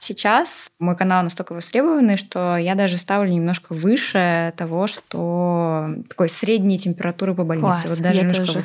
сейчас 0.00 0.70
мой 0.78 0.96
канал 0.96 1.22
настолько 1.22 1.52
востребованный, 1.52 2.16
что 2.16 2.56
я 2.56 2.74
даже 2.74 2.96
ставлю 2.96 3.30
немножко 3.30 3.74
выше 3.74 4.54
того, 4.56 4.86
что 4.86 5.94
такой 6.08 6.30
средней 6.30 6.78
температуры 6.78 7.34
по 7.34 7.44
больнице. 7.44 7.66
Класс, 7.66 7.84
вот 7.90 8.00
даже 8.00 8.20
я 8.20 8.32
тоже. 8.32 8.64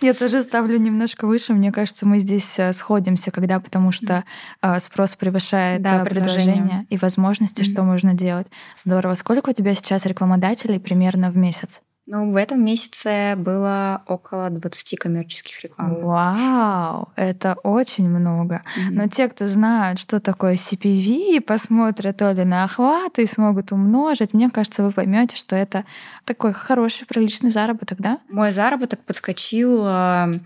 Я 0.00 0.14
тоже 0.14 0.42
ставлю 0.42 0.78
немножко 0.78 1.26
выше. 1.26 1.52
Мне 1.52 1.72
кажется, 1.72 2.06
мы 2.06 2.18
здесь 2.18 2.58
э, 2.58 2.72
сходимся, 2.72 3.30
когда, 3.30 3.60
потому 3.60 3.92
что 3.92 4.24
э, 4.60 4.80
спрос 4.80 5.14
превышает 5.14 5.82
да, 5.82 6.00
предложение. 6.00 6.54
предложение 6.54 6.86
и 6.90 6.96
возможности, 6.96 7.62
mm-hmm. 7.62 7.72
что 7.72 7.82
можно 7.82 8.14
делать. 8.14 8.46
Здорово. 8.76 9.14
Сколько 9.14 9.50
у 9.50 9.52
тебя 9.52 9.74
сейчас 9.74 10.06
рекламодателей 10.06 10.80
примерно 10.80 11.30
в 11.30 11.36
месяц? 11.36 11.82
Ну, 12.06 12.32
в 12.32 12.36
этом 12.36 12.64
месяце 12.64 13.36
было 13.36 14.02
около 14.06 14.50
20 14.50 14.98
коммерческих 14.98 15.62
реклам. 15.62 16.02
Вау, 16.02 17.12
это 17.14 17.54
очень 17.62 18.08
много. 18.08 18.56
Mm-hmm. 18.56 18.90
Но 18.90 19.08
те, 19.08 19.28
кто 19.28 19.46
знают, 19.46 20.00
что 20.00 20.18
такое 20.18 20.54
CPV, 20.54 21.40
посмотрят 21.42 22.16
то 22.16 22.32
ли 22.32 22.44
на 22.44 22.64
охваты 22.64 23.22
и 23.22 23.26
смогут 23.26 23.70
умножить, 23.70 24.34
мне 24.34 24.50
кажется, 24.50 24.82
вы 24.82 24.90
поймете, 24.90 25.36
что 25.36 25.54
это 25.54 25.84
такой 26.24 26.52
хороший, 26.52 27.06
приличный 27.06 27.50
заработок, 27.50 28.00
да? 28.00 28.18
Мой 28.28 28.50
заработок 28.50 29.04
подскочил 29.04 29.84
э, 29.86 30.40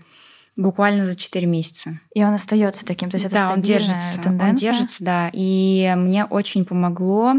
буквально 0.55 1.05
за 1.05 1.15
4 1.15 1.47
месяца. 1.47 1.99
И 2.13 2.23
он 2.23 2.35
остается 2.35 2.85
таким, 2.85 3.09
то 3.09 3.15
есть 3.15 3.25
это 3.25 3.35
да, 3.35 3.51
он 3.51 3.63
держится, 3.63 4.21
тенденция? 4.21 4.49
Он 4.49 4.55
держится, 4.55 5.03
да. 5.03 5.29
И 5.33 5.91
мне 5.97 6.25
очень 6.25 6.65
помогло 6.65 7.33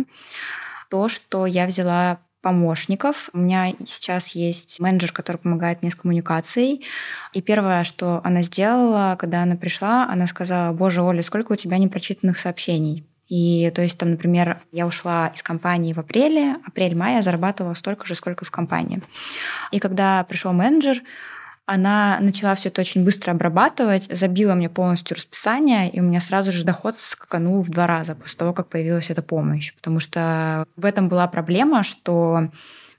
то, 0.90 1.08
что 1.08 1.46
я 1.46 1.66
взяла 1.66 2.18
помощников. 2.40 3.30
У 3.32 3.38
меня 3.38 3.74
сейчас 3.84 4.28
есть 4.28 4.80
менеджер, 4.80 5.12
который 5.12 5.38
помогает 5.38 5.82
мне 5.82 5.90
с 5.90 5.94
коммуникацией. 5.94 6.84
И 7.32 7.42
первое, 7.42 7.84
что 7.84 8.20
она 8.24 8.42
сделала, 8.42 9.16
когда 9.18 9.42
она 9.42 9.56
пришла, 9.56 10.06
она 10.08 10.26
сказала, 10.26 10.72
боже, 10.72 11.02
Оля, 11.02 11.22
сколько 11.22 11.52
у 11.52 11.56
тебя 11.56 11.78
непрочитанных 11.78 12.38
сообщений? 12.38 13.04
И 13.28 13.70
то 13.74 13.82
есть 13.82 13.98
там, 13.98 14.10
например, 14.10 14.62
я 14.72 14.86
ушла 14.86 15.28
из 15.34 15.42
компании 15.42 15.92
в 15.92 15.98
апреле, 15.98 16.56
апрель-май 16.66 17.16
я 17.16 17.22
зарабатывала 17.22 17.74
столько 17.74 18.06
же, 18.06 18.14
сколько 18.14 18.44
в 18.44 18.50
компании. 18.50 19.02
И 19.70 19.78
когда 19.78 20.24
пришел 20.24 20.52
менеджер, 20.52 21.02
она 21.68 22.18
начала 22.20 22.54
все 22.54 22.70
это 22.70 22.80
очень 22.80 23.04
быстро 23.04 23.32
обрабатывать, 23.32 24.08
забила 24.10 24.54
мне 24.54 24.70
полностью 24.70 25.18
расписание, 25.18 25.90
и 25.90 26.00
у 26.00 26.02
меня 26.02 26.18
сразу 26.18 26.50
же 26.50 26.64
доход 26.64 26.96
скаканул 26.96 27.60
в 27.60 27.68
два 27.68 27.86
раза 27.86 28.14
после 28.14 28.38
того, 28.38 28.54
как 28.54 28.68
появилась 28.68 29.10
эта 29.10 29.20
помощь. 29.20 29.74
Потому 29.74 30.00
что 30.00 30.64
в 30.76 30.86
этом 30.86 31.10
была 31.10 31.26
проблема, 31.26 31.82
что 31.82 32.48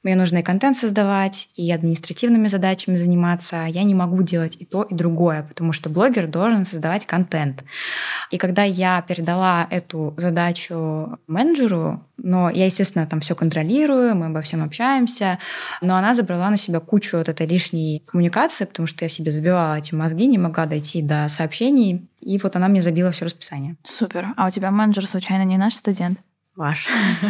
мне 0.03 0.15
нужно 0.15 0.37
и 0.37 0.43
контент 0.43 0.77
создавать, 0.77 1.49
и 1.55 1.71
административными 1.71 2.47
задачами 2.47 2.97
заниматься. 2.97 3.65
Я 3.65 3.83
не 3.83 3.93
могу 3.93 4.23
делать 4.23 4.55
и 4.59 4.65
то, 4.65 4.83
и 4.83 4.95
другое, 4.95 5.43
потому 5.43 5.73
что 5.73 5.89
блогер 5.89 6.27
должен 6.27 6.63
создавать 6.65 7.05
контент. 7.05 7.63
И 8.31 8.37
когда 8.37 8.63
я 8.63 9.01
передала 9.01 9.67
эту 9.69 10.13
задачу 10.17 11.19
менеджеру, 11.27 12.01
но 12.17 12.49
я, 12.49 12.65
естественно, 12.65 13.07
там 13.07 13.19
все 13.19 13.35
контролирую, 13.35 14.15
мы 14.15 14.27
обо 14.27 14.41
всем 14.41 14.63
общаемся, 14.63 15.39
но 15.81 15.97
она 15.97 16.13
забрала 16.13 16.49
на 16.49 16.57
себя 16.57 16.79
кучу 16.79 17.17
вот 17.17 17.27
этой 17.27 17.45
лишней 17.45 18.03
коммуникации, 18.05 18.65
потому 18.65 18.87
что 18.87 19.03
я 19.05 19.09
себе 19.09 19.31
забивала 19.31 19.77
эти 19.77 19.93
мозги, 19.93 20.27
не 20.27 20.37
могла 20.37 20.65
дойти 20.65 21.01
до 21.01 21.27
сообщений, 21.29 22.07
и 22.21 22.37
вот 22.37 22.55
она 22.55 22.67
мне 22.67 22.81
забила 22.81 23.11
все 23.11 23.25
расписание. 23.25 23.75
Супер. 23.83 24.27
А 24.37 24.47
у 24.47 24.49
тебя 24.49 24.71
менеджер 24.71 25.05
случайно 25.05 25.43
не 25.43 25.57
наш 25.57 25.75
студент? 25.75 26.19
Ваш. 26.55 26.87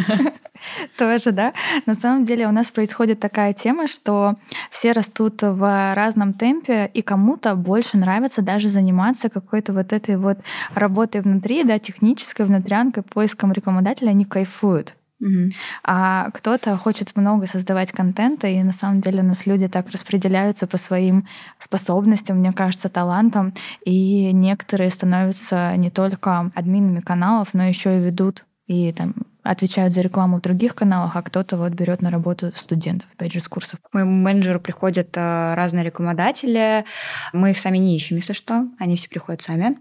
Тоже, 0.98 1.32
да? 1.32 1.52
На 1.86 1.94
самом 1.94 2.24
деле 2.24 2.46
у 2.46 2.52
нас 2.52 2.70
происходит 2.70 3.20
такая 3.20 3.52
тема, 3.52 3.86
что 3.86 4.36
все 4.70 4.92
растут 4.92 5.42
в 5.42 5.94
разном 5.94 6.32
темпе, 6.32 6.90
и 6.92 7.02
кому-то 7.02 7.54
больше 7.54 7.96
нравится 7.96 8.42
даже 8.42 8.68
заниматься 8.68 9.28
какой-то 9.28 9.72
вот 9.72 9.92
этой 9.92 10.16
вот 10.16 10.38
работой 10.74 11.20
внутри, 11.20 11.64
да, 11.64 11.78
технической 11.78 12.46
внутрянкой, 12.46 13.02
поиском 13.02 13.52
рекламодателя, 13.52 14.10
они 14.10 14.24
кайфуют. 14.24 14.94
Угу. 15.20 15.50
А 15.84 16.30
кто-то 16.30 16.76
хочет 16.78 17.14
много 17.14 17.46
создавать 17.46 17.92
контента, 17.92 18.46
и 18.46 18.62
на 18.62 18.72
самом 18.72 19.02
деле 19.02 19.20
у 19.20 19.26
нас 19.26 19.44
люди 19.44 19.68
так 19.68 19.90
распределяются 19.90 20.66
по 20.66 20.78
своим 20.78 21.26
способностям, 21.58 22.38
мне 22.38 22.52
кажется, 22.52 22.88
талантам, 22.88 23.52
и 23.84 24.32
некоторые 24.32 24.90
становятся 24.90 25.76
не 25.76 25.90
только 25.90 26.50
админами 26.54 27.00
каналов, 27.00 27.52
но 27.52 27.64
еще 27.64 27.98
и 27.98 28.02
ведут 28.02 28.46
и 28.66 28.92
там 28.92 29.14
отвечают 29.42 29.92
за 29.92 30.00
рекламу 30.00 30.38
в 30.38 30.42
других 30.42 30.74
каналах, 30.74 31.16
а 31.16 31.22
кто-то 31.22 31.56
вот 31.56 31.72
берет 31.72 32.02
на 32.02 32.10
работу 32.10 32.52
студентов, 32.54 33.08
опять 33.16 33.32
же, 33.32 33.40
с 33.40 33.48
курсов. 33.48 33.80
К 33.80 33.94
моему 33.94 34.12
менеджеру 34.12 34.60
приходят 34.60 35.16
э, 35.16 35.54
разные 35.54 35.84
рекламодатели. 35.84 36.84
Мы 37.32 37.50
их 37.50 37.58
сами 37.58 37.78
не 37.78 37.96
ищем, 37.96 38.16
если 38.16 38.32
что. 38.32 38.66
Они 38.78 38.96
все 38.96 39.08
приходят 39.08 39.42
сами. 39.42 39.78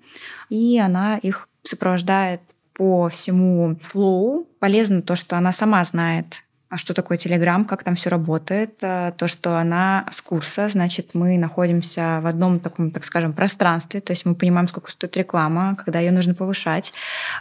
И 0.49 0.79
она 0.79 1.17
их 1.17 1.49
сопровождает 1.63 2.41
по 2.73 3.09
всему 3.09 3.77
флоу. 3.81 4.47
Полезно 4.59 5.01
то, 5.01 5.15
что 5.15 5.37
она 5.37 5.51
сама 5.51 5.83
знает, 5.83 6.43
а 6.69 6.77
что 6.77 6.93
такое 6.93 7.17
Телеграм, 7.17 7.65
как 7.65 7.83
там 7.83 7.95
все 7.95 8.09
работает, 8.11 8.75
э, 8.81 9.11
то, 9.17 9.27
что 9.27 9.57
она 9.57 10.05
с 10.11 10.21
курса, 10.21 10.67
значит, 10.67 11.09
мы 11.13 11.37
находимся 11.39 12.19
в 12.21 12.27
одном 12.27 12.59
таком, 12.59 12.91
так 12.91 13.03
скажем, 13.05 13.33
пространстве, 13.33 14.01
то 14.01 14.13
есть 14.13 14.23
мы 14.25 14.35
понимаем, 14.35 14.67
сколько 14.67 14.91
стоит 14.91 15.17
реклама, 15.17 15.75
когда 15.83 15.99
ее 15.99 16.11
нужно 16.11 16.35
повышать. 16.35 16.93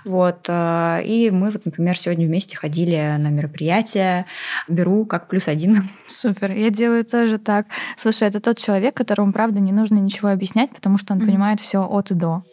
Вот. 0.06 0.46
Э, 0.48 1.02
и 1.04 1.30
мы, 1.30 1.50
вот, 1.50 1.66
например, 1.66 1.98
сегодня 1.98 2.26
вместе 2.26 2.56
ходили 2.56 3.16
на 3.18 3.28
мероприятие, 3.28 4.24
беру 4.66 5.04
как 5.04 5.28
плюс 5.28 5.46
один. 5.46 5.82
Супер, 6.08 6.52
я 6.52 6.70
делаю 6.70 7.04
тоже 7.04 7.38
так. 7.38 7.66
Слушай, 7.98 8.28
это 8.28 8.40
тот 8.40 8.56
человек, 8.56 8.96
которому, 8.96 9.34
правда, 9.34 9.60
не 9.60 9.72
нужно 9.72 9.96
ничего 9.96 10.30
объяснять, 10.30 10.70
потому 10.70 10.96
что 10.96 11.12
он 11.12 11.20
mm-hmm. 11.20 11.26
понимает 11.26 11.60
все 11.60 11.86
от 11.86 12.10
и 12.10 12.14
до. 12.14 12.44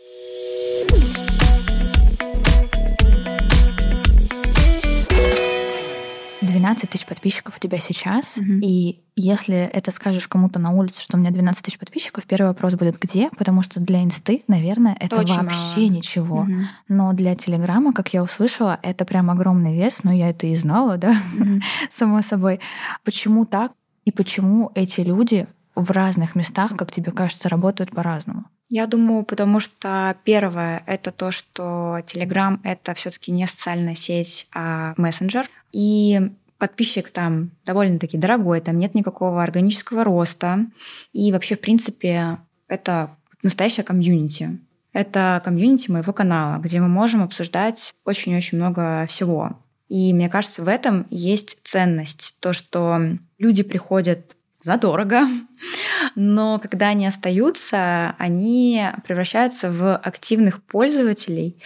12 6.66 6.90
тысяч 6.90 7.06
подписчиков 7.06 7.58
у 7.58 7.60
тебя 7.60 7.78
сейчас, 7.78 8.38
угу. 8.38 8.54
и 8.64 9.00
если 9.16 9.56
это 9.56 9.92
скажешь 9.92 10.28
кому-то 10.28 10.58
на 10.58 10.72
улице, 10.72 11.00
что 11.00 11.16
у 11.16 11.20
меня 11.20 11.30
12 11.30 11.64
тысяч 11.64 11.78
подписчиков, 11.78 12.26
первый 12.26 12.48
вопрос 12.48 12.74
будет 12.74 13.00
где, 13.00 13.30
потому 13.38 13.62
что 13.62 13.80
для 13.80 14.04
инсты, 14.04 14.44
наверное, 14.48 14.98
это 15.00 15.18
Точно. 15.18 15.44
вообще 15.44 15.90
ничего. 15.90 16.40
Угу. 16.40 16.52
Но 16.88 17.14
для 17.14 17.36
Телеграма, 17.36 17.94
как 17.94 18.14
я 18.16 18.24
услышала, 18.24 18.80
это 18.82 19.06
прям 19.06 19.30
огромный 19.30 19.78
вес, 19.78 20.04
но 20.04 20.12
я 20.12 20.32
это 20.32 20.48
и 20.48 20.56
знала, 20.56 20.98
да, 20.98 21.16
угу. 21.40 21.62
само 21.92 22.24
собой. 22.24 22.60
Почему 23.04 23.46
так? 23.46 23.72
И 24.06 24.12
почему 24.12 24.72
эти 24.74 25.02
люди 25.02 25.46
в 25.76 25.92
разных 25.92 26.34
местах, 26.34 26.76
как 26.76 26.92
тебе 26.92 27.12
кажется, 27.12 27.48
работают 27.48 27.92
по-разному? 27.92 28.46
Я 28.70 28.88
думаю, 28.88 29.24
потому 29.24 29.60
что 29.60 30.18
первое 30.24 30.82
это 30.88 31.12
то, 31.12 31.30
что 31.30 32.00
Telegram 32.12 32.60
это 32.64 32.96
все-таки 32.96 33.32
не 33.32 33.46
социальная 33.46 33.94
сеть, 33.94 34.48
а 34.52 34.96
мессенджер. 34.98 35.48
И 35.72 36.32
подписчик 36.66 37.12
там 37.12 37.52
довольно-таки 37.64 38.18
дорогой, 38.18 38.60
там 38.60 38.80
нет 38.80 38.96
никакого 38.96 39.44
органического 39.44 40.04
роста. 40.04 40.66
И 41.14 41.32
вообще, 41.32 41.56
в 41.56 41.62
принципе, 41.62 42.40
это 42.68 43.16
настоящая 43.44 43.84
комьюнити. 43.84 44.58
Это 44.92 45.40
комьюнити 45.46 45.92
моего 45.92 46.12
канала, 46.12 46.60
где 46.60 46.80
мы 46.80 46.88
можем 46.88 47.22
обсуждать 47.22 47.94
очень-очень 48.04 48.58
много 48.58 49.06
всего. 49.08 49.60
И 49.90 50.12
мне 50.12 50.28
кажется, 50.28 50.64
в 50.64 50.68
этом 50.68 51.06
есть 51.12 51.60
ценность. 51.64 52.36
То, 52.40 52.52
что 52.52 53.00
люди 53.38 53.62
приходят 53.62 54.36
задорого, 54.64 55.28
но 56.16 56.58
когда 56.58 56.88
они 56.88 57.06
остаются, 57.06 58.16
они 58.18 58.88
превращаются 59.06 59.70
в 59.70 59.96
активных 59.98 60.64
пользователей, 60.64 61.62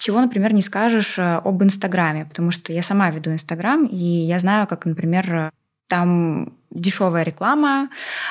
Чего, 0.00 0.22
например, 0.22 0.54
не 0.54 0.62
скажешь 0.62 1.18
э, 1.18 1.42
об 1.44 1.62
Инстаграме, 1.62 2.24
потому 2.24 2.52
что 2.52 2.72
я 2.72 2.82
сама 2.82 3.10
веду 3.10 3.32
Инстаграм, 3.32 3.84
и 3.84 3.96
я 3.96 4.38
знаю, 4.38 4.66
как, 4.66 4.86
например, 4.86 5.52
там 5.88 6.54
дешевая 6.70 7.24
реклама, 7.24 7.90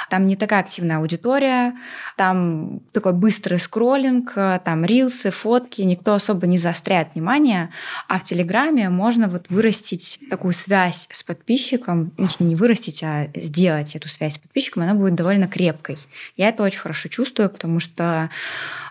там 0.10 0.28
не 0.28 0.36
такая 0.36 0.62
активная 0.62 0.98
аудитория, 0.98 1.76
там 2.16 2.80
такой 2.94 3.14
быстрый 3.14 3.60
скроллинг, 3.60 4.34
там 4.34 4.86
рилсы, 4.86 5.32
фотки, 5.32 5.82
никто 5.82 6.14
особо 6.14 6.48
не 6.48 6.58
заостряет 6.58 7.14
внимание, 7.14 7.70
а 8.08 8.20
в 8.20 8.24
Телеграме 8.24 8.90
можно 8.90 9.28
вот 9.28 9.48
вырастить 9.50 10.20
такую 10.30 10.54
связь 10.54 11.08
с 11.12 11.24
подписчиком, 11.24 12.12
не 12.40 12.56
вырастить, 12.56 13.04
а 13.04 13.28
сделать 13.36 13.96
эту 13.96 14.08
связь 14.10 14.36
с 14.36 14.38
подписчиком, 14.38 14.84
она 14.84 14.94
будет 14.94 15.16
довольно 15.16 15.48
крепкой. 15.48 15.98
Я 16.38 16.50
это 16.50 16.64
очень 16.64 16.80
хорошо 16.80 17.10
чувствую, 17.10 17.50
потому 17.50 17.80
что 17.80 18.30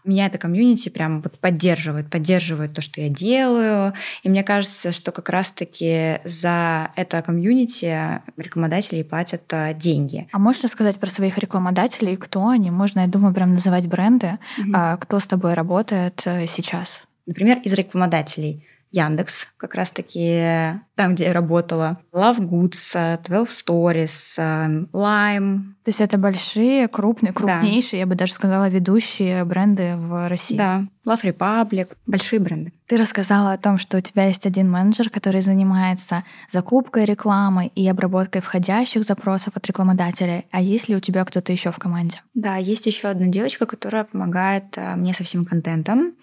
меня 0.04 0.26
это 0.26 0.38
комьюнити 0.38 0.88
прям 0.88 1.20
вот 1.20 1.38
поддерживает, 1.38 2.10
поддерживает 2.10 2.72
то, 2.72 2.80
что 2.80 3.00
я 3.00 3.08
делаю. 3.08 3.92
И 4.22 4.28
мне 4.28 4.42
кажется, 4.42 4.92
что 4.92 5.12
как 5.12 5.28
раз-таки 5.28 6.20
за 6.24 6.90
это 6.96 7.20
комьюнити 7.22 8.20
рекламодатели 8.36 9.02
платят 9.02 9.37
э, 9.50 9.74
деньги. 9.74 10.28
А 10.32 10.38
можешь 10.38 10.64
рассказать 10.64 10.98
про 10.98 11.10
своих 11.10 11.38
рекламодателей, 11.38 12.16
кто 12.16 12.48
они? 12.48 12.70
Можно, 12.70 13.00
я 13.00 13.06
думаю, 13.06 13.34
прям 13.34 13.52
называть 13.52 13.86
бренды. 13.86 14.38
Mm-hmm. 14.58 14.98
Кто 14.98 15.20
с 15.20 15.26
тобой 15.26 15.54
работает 15.54 16.22
э, 16.24 16.46
сейчас? 16.46 17.04
Например, 17.26 17.58
из 17.62 17.72
рекламодателей. 17.74 18.64
Яндекс, 18.90 19.48
как 19.56 19.74
раз-таки 19.74 20.80
там, 20.94 21.14
где 21.14 21.26
я 21.26 21.32
работала. 21.32 21.98
Love 22.12 22.38
Goods, 22.38 23.22
12 23.24 23.66
Stories, 23.66 24.88
Lime. 24.92 25.60
То 25.84 25.90
есть 25.90 26.00
это 26.00 26.18
большие, 26.18 26.88
крупные, 26.88 27.32
крупнейшие, 27.32 27.98
да. 27.98 28.00
я 28.00 28.06
бы 28.06 28.14
даже 28.14 28.32
сказала, 28.32 28.68
ведущие 28.68 29.44
бренды 29.44 29.94
в 29.96 30.28
России. 30.28 30.56
Да, 30.56 30.84
Love 31.06 31.22
Republic, 31.22 31.96
большие 32.06 32.40
бренды. 32.40 32.72
Ты 32.86 32.96
рассказала 32.96 33.52
о 33.52 33.58
том, 33.58 33.78
что 33.78 33.98
у 33.98 34.00
тебя 34.00 34.26
есть 34.26 34.46
один 34.46 34.70
менеджер, 34.70 35.10
который 35.10 35.40
занимается 35.40 36.24
закупкой 36.50 37.04
рекламы 37.04 37.66
и 37.66 37.86
обработкой 37.88 38.40
входящих 38.40 39.04
запросов 39.04 39.56
от 39.56 39.66
рекламодателей. 39.66 40.46
А 40.50 40.60
есть 40.60 40.88
ли 40.88 40.96
у 40.96 41.00
тебя 41.00 41.24
кто-то 41.24 41.52
еще 41.52 41.70
в 41.70 41.78
команде? 41.78 42.22
Да, 42.34 42.56
есть 42.56 42.86
еще 42.86 43.08
одна 43.08 43.26
девочка, 43.26 43.66
которая 43.66 44.04
помогает 44.04 44.76
э, 44.76 44.96
мне 44.96 45.14
со 45.14 45.24
всем 45.24 45.44
контентом. 45.44 46.14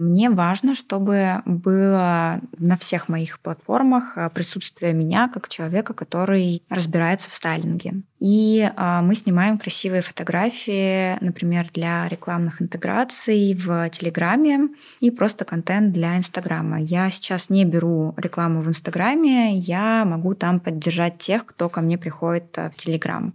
Мне 0.00 0.30
важно, 0.30 0.74
чтобы 0.74 1.42
было 1.44 2.40
на 2.56 2.78
всех 2.78 3.10
моих 3.10 3.38
платформах 3.38 4.16
а, 4.16 4.30
присутствие 4.30 4.94
меня 4.94 5.28
как 5.28 5.50
человека, 5.50 5.92
который 5.92 6.62
разбирается 6.70 7.28
в 7.28 7.34
стайлинге. 7.34 8.00
И 8.18 8.66
а, 8.76 9.02
мы 9.02 9.14
снимаем 9.14 9.58
красивые 9.58 10.00
фотографии, 10.00 11.22
например, 11.22 11.68
для 11.74 12.08
рекламных 12.08 12.62
интеграций 12.62 13.52
в 13.52 13.90
Телеграме 13.90 14.70
и 15.00 15.10
просто 15.10 15.44
контент 15.44 15.92
для 15.92 16.16
Инстаграма. 16.16 16.80
Я 16.80 17.10
сейчас 17.10 17.50
не 17.50 17.66
беру 17.66 18.14
рекламу 18.16 18.62
в 18.62 18.68
Инстаграме, 18.68 19.58
я 19.58 20.06
могу 20.06 20.34
там 20.34 20.60
поддержать 20.60 21.18
тех, 21.18 21.44
кто 21.44 21.68
ко 21.68 21.82
мне 21.82 21.98
приходит 21.98 22.56
а, 22.56 22.70
в 22.70 22.76
Телеграм. 22.76 23.34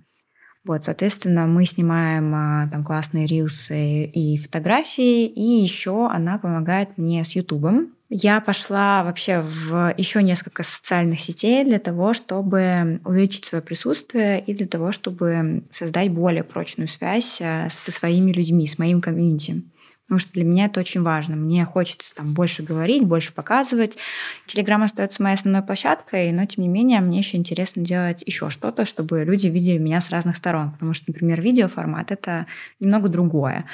Вот, 0.65 0.84
соответственно, 0.84 1.45
мы 1.45 1.65
снимаем 1.65 2.34
а, 2.34 2.67
там 2.71 2.84
классные 2.84 3.28
рилсы 3.28 4.06
и 4.06 4.38
фотографии, 4.38 5.28
и 5.28 5.62
еще 5.62 6.08
она 6.08 6.39
помогает 6.39 6.97
мне 6.97 7.23
с 7.23 7.32
Ютубом. 7.34 7.91
Я 8.10 8.39
пошла 8.41 9.04
вообще 9.04 9.41
в 9.41 9.93
еще 9.97 10.23
несколько 10.23 10.63
социальных 10.63 11.19
сетей 11.19 11.63
для 11.63 11.80
того, 11.80 12.13
чтобы 12.13 12.99
увеличить 13.04 13.45
свое 13.45 13.63
присутствие 13.63 14.41
и 14.41 14.54
для 14.54 14.67
того, 14.67 14.91
чтобы 14.91 15.63
создать 15.71 16.12
более 16.12 16.43
прочную 16.43 16.88
связь 16.88 17.39
а, 17.41 17.69
со 17.69 17.91
своими 17.91 18.32
людьми, 18.32 18.67
с 18.67 18.80
моим 18.80 19.01
комьюнити 19.01 19.63
потому 20.07 20.19
что 20.19 20.33
для 20.33 20.43
меня 20.43 20.65
это 20.65 20.79
очень 20.79 21.01
важно. 21.01 21.35
Мне 21.35 21.65
хочется 21.65 22.13
там 22.15 22.33
больше 22.33 22.61
говорить, 22.63 23.03
больше 23.03 23.33
показывать. 23.33 23.93
Телеграм 24.45 24.83
остается 24.83 25.23
моей 25.23 25.35
основной 25.35 25.63
площадкой, 25.63 26.31
но 26.31 26.45
тем 26.45 26.63
не 26.63 26.69
менее 26.69 27.01
мне 27.01 27.17
еще 27.17 27.37
интересно 27.37 27.83
делать 27.83 28.21
еще 28.25 28.49
что-то, 28.49 28.85
чтобы 28.85 29.23
люди 29.23 29.47
видели 29.47 29.77
меня 29.79 30.01
с 30.01 30.11
разных 30.11 30.37
сторон, 30.37 30.71
потому 30.71 30.93
что, 30.93 31.05
например, 31.07 31.41
видеоформат 31.41 32.11
это 32.11 32.45
немного 32.79 33.09
другое. 33.09 33.65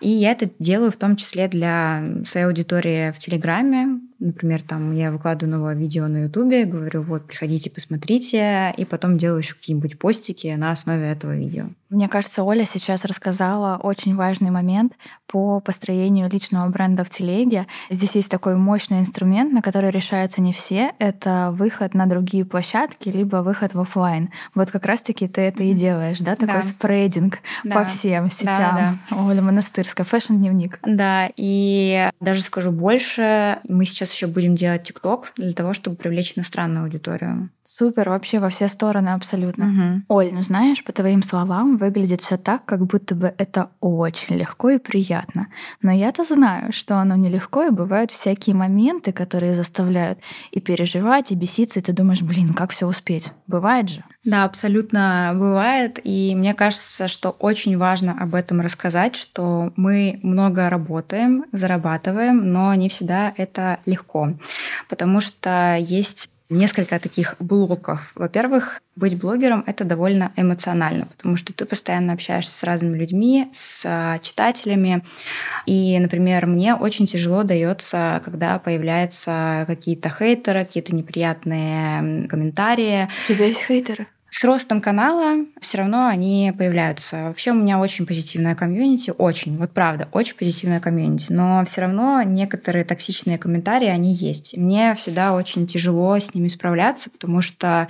И 0.00 0.08
я 0.08 0.30
это 0.30 0.50
делаю 0.58 0.92
в 0.92 0.96
том 0.96 1.16
числе 1.16 1.48
для 1.48 2.04
своей 2.26 2.46
аудитории 2.46 3.10
в 3.10 3.18
Телеграме, 3.18 4.00
Например, 4.24 4.62
там 4.62 4.94
я 4.94 5.10
выкладываю 5.10 5.56
новое 5.56 5.74
видео 5.74 6.06
на 6.06 6.24
Ютубе, 6.24 6.64
говорю, 6.64 7.02
вот, 7.02 7.26
приходите, 7.26 7.70
посмотрите, 7.70 8.72
и 8.76 8.84
потом 8.84 9.18
делаю 9.18 9.40
еще 9.40 9.54
какие-нибудь 9.54 9.98
постики 9.98 10.54
на 10.56 10.70
основе 10.70 11.10
этого 11.10 11.34
видео. 11.34 11.66
Мне 11.90 12.08
кажется, 12.08 12.42
Оля 12.42 12.64
сейчас 12.64 13.04
рассказала 13.04 13.78
очень 13.82 14.14
важный 14.16 14.50
момент 14.50 14.94
по 15.26 15.60
построению 15.60 16.30
личного 16.30 16.66
бренда 16.68 17.04
в 17.04 17.10
телеге. 17.10 17.66
Здесь 17.90 18.14
есть 18.14 18.30
такой 18.30 18.56
мощный 18.56 19.00
инструмент, 19.00 19.52
на 19.52 19.60
который 19.60 19.90
решаются 19.90 20.40
не 20.40 20.54
все. 20.54 20.92
Это 20.98 21.50
выход 21.52 21.92
на 21.92 22.06
другие 22.06 22.46
площадки, 22.46 23.10
либо 23.10 23.38
выход 23.38 23.74
в 23.74 23.80
офлайн. 23.80 24.30
Вот 24.54 24.70
как 24.70 24.86
раз-таки 24.86 25.28
ты 25.28 25.42
это 25.42 25.64
и 25.64 25.74
делаешь, 25.74 26.20
да? 26.20 26.34
Такой 26.36 26.62
да. 26.62 26.62
спрейдинг 26.62 27.40
да. 27.64 27.74
по 27.74 27.84
всем 27.84 28.30
сетям. 28.30 28.56
Да, 28.56 28.94
да. 29.10 29.24
Оля 29.24 29.42
Монастырская, 29.42 30.06
фэшн-дневник. 30.06 30.78
Да, 30.86 31.28
и 31.36 32.08
даже 32.20 32.40
скажу 32.40 32.70
больше, 32.70 33.58
мы 33.68 33.84
сейчас 33.84 34.11
еще 34.12 34.26
будем 34.26 34.54
делать 34.54 34.84
ТикТок 34.84 35.32
для 35.36 35.52
того, 35.52 35.74
чтобы 35.74 35.96
привлечь 35.96 36.34
иностранную 36.36 36.84
аудиторию. 36.84 37.50
Супер, 37.64 38.08
вообще 38.08 38.40
во 38.40 38.48
все 38.48 38.66
стороны 38.66 39.10
абсолютно. 39.10 39.66
Угу. 39.66 40.16
Оль, 40.16 40.30
ну 40.32 40.42
знаешь, 40.42 40.82
по 40.82 40.92
твоим 40.92 41.22
словам, 41.22 41.76
выглядит 41.76 42.20
все 42.20 42.36
так, 42.36 42.64
как 42.64 42.84
будто 42.84 43.14
бы 43.14 43.32
это 43.38 43.70
очень 43.80 44.36
легко 44.36 44.70
и 44.70 44.78
приятно. 44.78 45.46
Но 45.80 45.92
я-то 45.92 46.24
знаю, 46.24 46.72
что 46.72 46.96
оно 46.96 47.14
нелегко, 47.14 47.64
и 47.64 47.70
бывают 47.70 48.10
всякие 48.10 48.56
моменты, 48.56 49.12
которые 49.12 49.54
заставляют 49.54 50.18
и 50.50 50.60
переживать, 50.60 51.30
и 51.30 51.36
беситься, 51.36 51.78
и 51.78 51.82
ты 51.82 51.92
думаешь, 51.92 52.22
блин, 52.22 52.52
как 52.52 52.72
все 52.72 52.86
успеть? 52.86 53.30
Бывает 53.46 53.88
же? 53.88 54.02
Да, 54.24 54.44
абсолютно 54.44 55.32
бывает. 55.34 56.00
И 56.02 56.34
мне 56.34 56.54
кажется, 56.54 57.06
что 57.06 57.30
очень 57.30 57.78
важно 57.78 58.16
об 58.18 58.34
этом 58.34 58.60
рассказать, 58.60 59.14
что 59.14 59.72
мы 59.76 60.18
много 60.22 60.68
работаем, 60.68 61.44
зарабатываем, 61.52 62.52
но 62.52 62.74
не 62.74 62.88
всегда 62.88 63.32
это 63.36 63.78
легко. 63.84 64.34
Потому 64.88 65.20
что 65.20 65.76
есть 65.80 66.28
несколько 66.52 66.98
таких 66.98 67.36
блоков. 67.38 68.12
Во-первых, 68.14 68.80
быть 68.96 69.18
блогером— 69.18 69.64
это 69.66 69.84
довольно 69.84 70.32
эмоционально, 70.36 71.06
потому 71.06 71.36
что 71.36 71.52
ты 71.52 71.64
постоянно 71.64 72.12
общаешься 72.12 72.52
с 72.52 72.62
разными 72.62 72.98
людьми, 72.98 73.48
с 73.52 73.82
а, 73.84 74.18
читателями. 74.18 75.04
И, 75.66 75.98
например, 75.98 76.46
мне 76.46 76.74
очень 76.74 77.06
тяжело 77.06 77.42
дается, 77.42 78.20
когда 78.24 78.58
появляются 78.58 79.64
какие-то 79.66 80.10
хейтеры, 80.10 80.64
какие-то 80.64 80.94
неприятные 80.94 82.28
комментарии. 82.28 83.08
У 83.24 83.28
тебя 83.28 83.46
есть 83.46 83.64
хейтеры? 83.66 84.06
С 84.34 84.42
ростом 84.44 84.80
канала 84.80 85.44
все 85.60 85.78
равно 85.78 86.06
они 86.06 86.54
появляются. 86.56 87.24
Вообще 87.24 87.50
у 87.50 87.54
меня 87.54 87.78
очень 87.78 88.06
позитивная 88.06 88.54
комьюнити, 88.54 89.12
очень, 89.16 89.58
вот 89.58 89.72
правда, 89.72 90.08
очень 90.10 90.36
позитивная 90.36 90.80
комьюнити, 90.80 91.30
но 91.30 91.62
все 91.66 91.82
равно 91.82 92.22
некоторые 92.22 92.86
токсичные 92.86 93.36
комментарии, 93.36 93.88
они 93.88 94.14
есть. 94.14 94.56
Мне 94.56 94.94
всегда 94.94 95.34
очень 95.34 95.66
тяжело 95.66 96.18
с 96.18 96.34
ними 96.34 96.48
справляться, 96.48 97.10
потому 97.10 97.42
что 97.42 97.88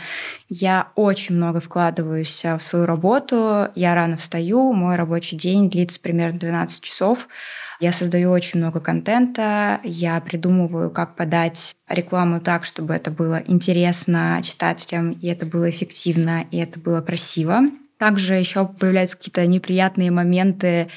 я 0.49 0.89
очень 0.97 1.37
много 1.37 1.61
вкладываюсь 1.61 2.43
в 2.45 2.61
свою 2.61 2.87
работу, 2.87 3.69
я 3.77 3.95
рано 3.95 4.17
встаю, 4.17 4.73
мой 4.73 4.97
рабочий 4.97 5.37
день 5.37 5.71
длится 5.71 6.01
примерно 6.01 6.41
12 6.41 6.83
часов, 6.83 7.29
я 7.83 7.91
создаю 7.91 8.31
очень 8.31 8.61
много 8.61 8.79
контента, 8.79 9.81
я 9.83 10.21
придумываю, 10.21 10.89
как 10.89 11.17
подать 11.17 11.75
рекламу 11.89 12.41
так, 12.41 12.65
чтобы 12.65 12.95
это 12.95 13.11
было 13.11 13.43
интересно 13.45 14.41
читателям, 14.45 15.11
и 15.11 15.27
это 15.27 15.47
было 15.47 15.69
эффективно, 15.69 16.45
и 16.53 16.59
это 16.59 16.79
было 16.79 17.01
красиво. 17.01 17.63
Также 17.99 18.35
еще 18.35 18.67
появляются 18.67 19.17
какие-то 19.17 19.45
неприятные 19.47 20.13
моменты 20.13 20.91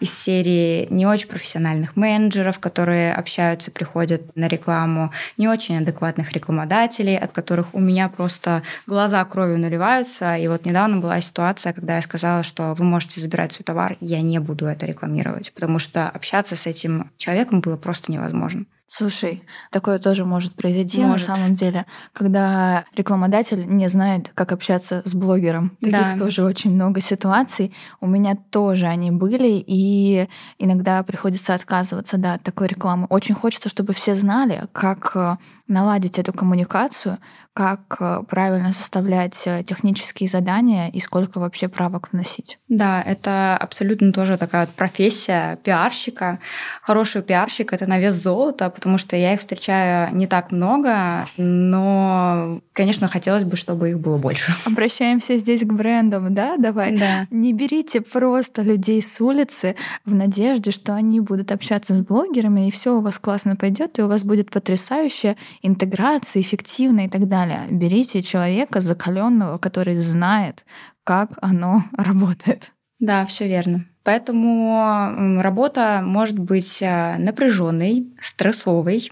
из 0.00 0.12
серии 0.12 0.86
не 0.90 1.06
очень 1.06 1.28
профессиональных 1.28 1.96
менеджеров, 1.96 2.58
которые 2.58 3.14
общаются, 3.14 3.70
приходят 3.70 4.34
на 4.36 4.48
рекламу, 4.48 5.12
не 5.36 5.48
очень 5.48 5.78
адекватных 5.78 6.32
рекламодателей, 6.32 7.16
от 7.16 7.32
которых 7.32 7.74
у 7.74 7.80
меня 7.80 8.08
просто 8.08 8.62
глаза 8.86 9.24
кровью 9.24 9.58
наливаются. 9.58 10.36
И 10.36 10.48
вот 10.48 10.64
недавно 10.66 10.98
была 10.98 11.20
ситуация, 11.20 11.72
когда 11.72 11.96
я 11.96 12.02
сказала, 12.02 12.42
что 12.42 12.74
вы 12.74 12.84
можете 12.84 13.20
забирать 13.20 13.52
свой 13.52 13.64
товар, 13.64 13.96
я 14.00 14.20
не 14.22 14.38
буду 14.38 14.66
это 14.66 14.86
рекламировать, 14.86 15.52
потому 15.52 15.78
что 15.78 16.08
общаться 16.08 16.56
с 16.56 16.66
этим 16.66 17.10
человеком 17.16 17.60
было 17.60 17.76
просто 17.76 18.12
невозможно. 18.12 18.66
Слушай, 18.88 19.42
такое 19.72 19.98
тоже 19.98 20.24
может 20.24 20.54
произойти 20.54 21.00
может. 21.02 21.28
на 21.28 21.34
самом 21.34 21.54
деле, 21.56 21.86
когда 22.12 22.84
рекламодатель 22.94 23.66
не 23.66 23.88
знает, 23.88 24.30
как 24.34 24.52
общаться 24.52 25.02
с 25.04 25.12
блогером. 25.12 25.76
Таких 25.80 25.92
да. 25.92 26.16
тоже 26.16 26.44
очень 26.44 26.72
много 26.72 27.00
ситуаций. 27.00 27.74
У 28.00 28.06
меня 28.06 28.36
тоже 28.36 28.86
они 28.86 29.10
были, 29.10 29.62
и 29.66 30.28
иногда 30.58 31.02
приходится 31.02 31.54
отказываться 31.54 32.16
да, 32.16 32.34
от 32.34 32.44
такой 32.44 32.68
рекламы. 32.68 33.08
Очень 33.10 33.34
хочется, 33.34 33.68
чтобы 33.68 33.92
все 33.92 34.14
знали, 34.14 34.68
как 34.72 35.16
э, 35.16 35.36
наладить 35.66 36.20
эту 36.20 36.32
коммуникацию, 36.32 37.18
как 37.56 37.96
э, 38.00 38.22
правильно 38.28 38.70
составлять 38.70 39.42
э, 39.46 39.62
технические 39.62 40.28
задания 40.28 40.90
и 40.90 41.00
сколько 41.00 41.40
вообще 41.40 41.68
правок 41.68 42.10
вносить. 42.12 42.58
Да, 42.68 43.00
это 43.00 43.56
абсолютно 43.56 44.12
тоже 44.12 44.36
такая 44.36 44.66
вот 44.66 44.74
профессия 44.74 45.56
пиарщика. 45.64 46.38
Хороший 46.82 47.22
пиарщик— 47.22 47.72
это 47.72 47.86
на 47.86 47.98
вес 47.98 48.14
золота, 48.14 48.68
потому 48.68 48.98
что 48.98 49.16
я 49.16 49.32
их 49.32 49.40
встречаю 49.40 50.14
не 50.14 50.26
так 50.26 50.52
много, 50.52 51.28
но, 51.38 52.60
конечно, 52.74 53.08
хотелось 53.08 53.44
бы, 53.44 53.56
чтобы 53.56 53.88
их 53.88 54.00
было 54.00 54.18
больше. 54.18 54.52
Обращаемся 54.66 55.38
здесь 55.38 55.62
к 55.62 55.72
брендам, 55.72 56.34
да? 56.34 56.58
Давай. 56.58 56.98
Да. 56.98 57.26
Не 57.30 57.54
берите 57.54 58.02
просто 58.02 58.60
людей 58.60 59.00
с 59.00 59.18
улицы 59.18 59.76
в 60.04 60.14
надежде, 60.14 60.72
что 60.72 60.94
они 60.94 61.20
будут 61.20 61.52
общаться 61.52 61.94
с 61.94 62.02
блогерами, 62.02 62.68
и 62.68 62.70
все 62.70 62.98
у 62.98 63.00
вас 63.00 63.18
классно 63.18 63.56
пойдет, 63.56 63.98
и 63.98 64.02
у 64.02 64.08
вас 64.08 64.24
будет 64.24 64.50
потрясающая 64.50 65.36
интеграция, 65.62 66.42
эффективная 66.42 67.06
и 67.06 67.08
так 67.08 67.26
далее 67.26 67.45
далее. 67.46 67.66
Берите 67.70 68.22
человека 68.22 68.80
закаленного, 68.80 69.58
который 69.58 69.96
знает, 69.96 70.64
как 71.04 71.30
оно 71.40 71.82
работает. 71.96 72.72
Да, 72.98 73.26
все 73.26 73.46
верно. 73.46 73.84
Поэтому 74.02 75.40
работа 75.42 76.00
может 76.02 76.38
быть 76.38 76.78
э, 76.80 77.16
напряженной, 77.18 78.06
стрессовой, 78.22 79.10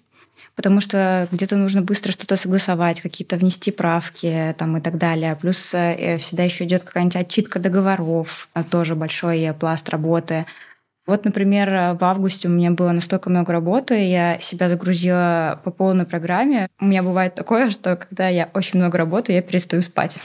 потому 0.55 0.81
что 0.81 1.29
где-то 1.33 1.57
нужно 1.57 1.83
быстро 1.83 2.13
что-то 2.13 2.37
согласовать, 2.37 3.01
какие-то 3.01 3.37
внести 3.37 3.73
правки 3.73 4.55
там, 4.57 4.77
и 4.77 4.81
так 4.81 4.97
далее. 4.97 5.37
Плюс 5.37 5.75
э, 5.75 6.19
всегда 6.19 6.45
еще 6.45 6.65
идет 6.65 6.85
какая-нибудь 6.85 7.17
отчитка 7.17 7.59
договоров, 7.59 8.49
а 8.55 8.63
тоже 8.63 8.95
большой 8.95 9.53
пласт 9.59 9.89
работы. 9.89 10.47
Вот, 11.07 11.25
например, 11.25 11.97
в 11.97 12.05
августе 12.05 12.49
у 12.49 12.51
меня 12.51 12.71
было 12.71 12.93
настолько 12.93 13.29
много 13.29 13.53
работы, 13.53 13.95
я 14.09 14.39
себя 14.39 14.69
загрузила 14.69 15.61
по 15.63 15.71
полной 15.71 16.07
программе. 16.07 16.69
У 16.81 16.87
меня 16.87 17.03
бывает 17.03 17.35
такое, 17.35 17.71
что 17.71 17.97
когда 17.97 18.29
я 18.29 18.49
очень 18.55 18.79
много 18.79 18.97
работаю, 18.97 19.37
я 19.37 19.43
перестаю 19.43 19.83
спать. 19.83 20.17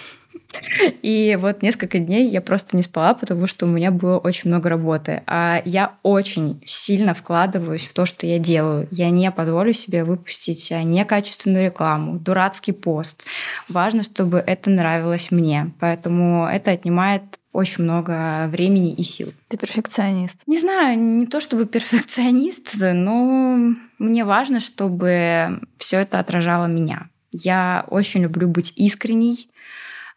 И 1.02 1.38
вот 1.39 1.62
несколько 1.62 2.00
дней 2.00 2.30
я 2.30 2.42
просто 2.42 2.76
не 2.76 2.84
спала, 2.84 3.13
потому 3.13 3.48
что 3.48 3.65
у 3.65 3.70
меня 3.70 3.92
было 3.92 4.18
очень 4.18 4.50
много 4.50 4.70
работы. 4.70 5.24
А 5.28 5.62
я 5.65 5.96
очень 6.04 6.62
сильно 6.65 7.13
вкладываюсь 7.13 7.88
в 7.88 7.94
то, 7.94 8.06
что 8.06 8.26
я 8.26 8.39
делаю. 8.39 8.88
Я 8.92 9.10
не 9.10 9.32
позволю 9.32 9.74
себе 9.74 10.04
выпустить 10.04 10.72
некачественную 10.72 11.65
рекламу, 11.65 12.20
дурацкий 12.20 12.72
пост. 12.72 13.24
Важно, 13.68 14.04
чтобы 14.04 14.44
это 14.46 14.70
нравилось 14.70 15.32
мне. 15.32 15.72
Поэтому 15.80 16.48
это 16.48 16.72
отнимает 16.72 17.24
очень 17.52 17.84
много 17.84 18.48
времени 18.48 18.94
и 18.94 19.04
сил. 19.04 19.34
Ты 19.48 19.58
перфекционист? 19.58 20.42
Не 20.46 20.60
знаю, 20.60 21.00
не 21.00 21.26
то 21.26 21.42
чтобы 21.42 21.65
перфекционист, 21.65 22.76
но 22.76 23.74
мне 23.98 24.24
важно, 24.24 24.60
чтобы 24.60 25.60
все 25.78 26.00
это 26.00 26.20
отражало 26.20 26.68
меня. 26.68 27.10
Я 27.32 27.86
очень 27.89 28.22
люблю 28.22 28.48
быть 28.48 28.74
искренней. 28.76 29.50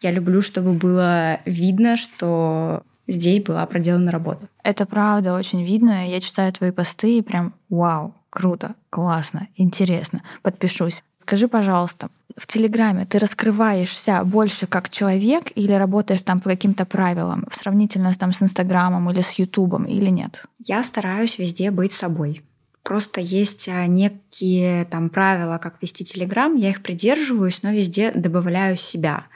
Я 0.02 0.10
люблю, 0.10 0.42
чтобы 0.42 0.72
было 0.72 1.40
видно, 1.44 1.96
что 1.96 2.82
здесь 3.06 3.42
была 3.42 3.64
проделана 3.66 4.10
работа. 4.10 4.48
Это 4.62 4.84
правда 4.84 5.34
очень 5.34 5.64
видно. 5.64 6.08
Я 6.08 6.20
читаю 6.20 6.52
твои 6.52 6.72
посты 6.72 7.18
и 7.18 7.22
прям 7.22 7.54
вау, 7.70 8.14
круто, 8.28 8.74
классно, 8.90 9.48
интересно. 9.56 10.22
Подпишусь. 10.42 11.04
Скажи, 11.18 11.46
пожалуйста, 11.46 12.08
в 12.36 12.46
Телеграме 12.46 13.04
ты 13.04 13.18
раскрываешься 13.18 14.22
больше 14.24 14.66
как 14.66 14.90
человек 14.90 15.52
или 15.54 15.72
работаешь 15.72 16.22
там 16.22 16.40
по 16.40 16.50
каким-то 16.50 16.84
правилам, 16.84 17.46
в 17.48 17.54
сравнительно 17.54 18.12
там, 18.14 18.32
с 18.32 18.42
Инстаграмом 18.42 19.08
или 19.10 19.20
с 19.20 19.30
Ютубом, 19.32 19.84
или 19.84 20.10
нет? 20.10 20.44
Я 20.58 20.82
стараюсь 20.82 21.38
везде 21.38 21.70
быть 21.70 21.92
собой. 21.92 22.42
Просто 22.82 23.20
есть 23.20 23.68
а, 23.68 23.86
некие 23.86 24.86
там 24.86 25.08
правила, 25.08 25.58
как 25.58 25.80
вести 25.80 26.04
Телеграм, 26.04 26.56
я 26.56 26.70
их 26.70 26.82
придерживаюсь, 26.82 27.62
но 27.62 27.70
везде 27.70 28.10
добавляю 28.10 28.76
себя. 28.76 29.26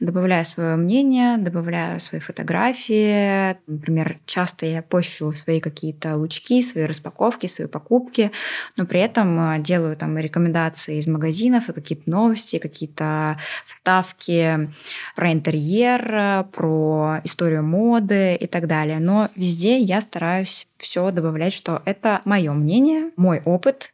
Добавляю 0.00 0.44
свое 0.44 0.74
мнение, 0.74 1.38
добавляю 1.38 2.00
свои 2.00 2.20
фотографии. 2.20 3.56
Например, 3.68 4.18
часто 4.26 4.66
я 4.66 4.82
пощу 4.82 5.32
свои 5.32 5.60
какие-то 5.60 6.16
лучки, 6.16 6.60
свои 6.60 6.86
распаковки, 6.86 7.46
свои 7.46 7.68
покупки, 7.68 8.32
но 8.76 8.84
при 8.84 8.98
этом 8.98 9.38
а, 9.38 9.58
делаю 9.60 9.96
там 9.96 10.18
рекомендации 10.18 10.98
из 10.98 11.06
магазинов, 11.06 11.68
и 11.68 11.72
какие-то 11.72 12.10
новости, 12.10 12.58
какие-то 12.58 13.38
вставки 13.64 14.70
про 15.14 15.32
интерьер, 15.32 16.46
про 16.52 17.20
историю 17.22 17.62
моды 17.62 18.34
и 18.34 18.48
так 18.48 18.66
далее. 18.66 18.98
Но 18.98 19.30
везде 19.36 19.78
я 19.78 20.00
стараюсь 20.00 20.66
все 20.78 21.10
добавлять, 21.10 21.52
что 21.52 21.82
это 21.84 22.22
мое 22.24 22.52
мнение, 22.52 23.10
мой 23.16 23.42
опыт, 23.44 23.92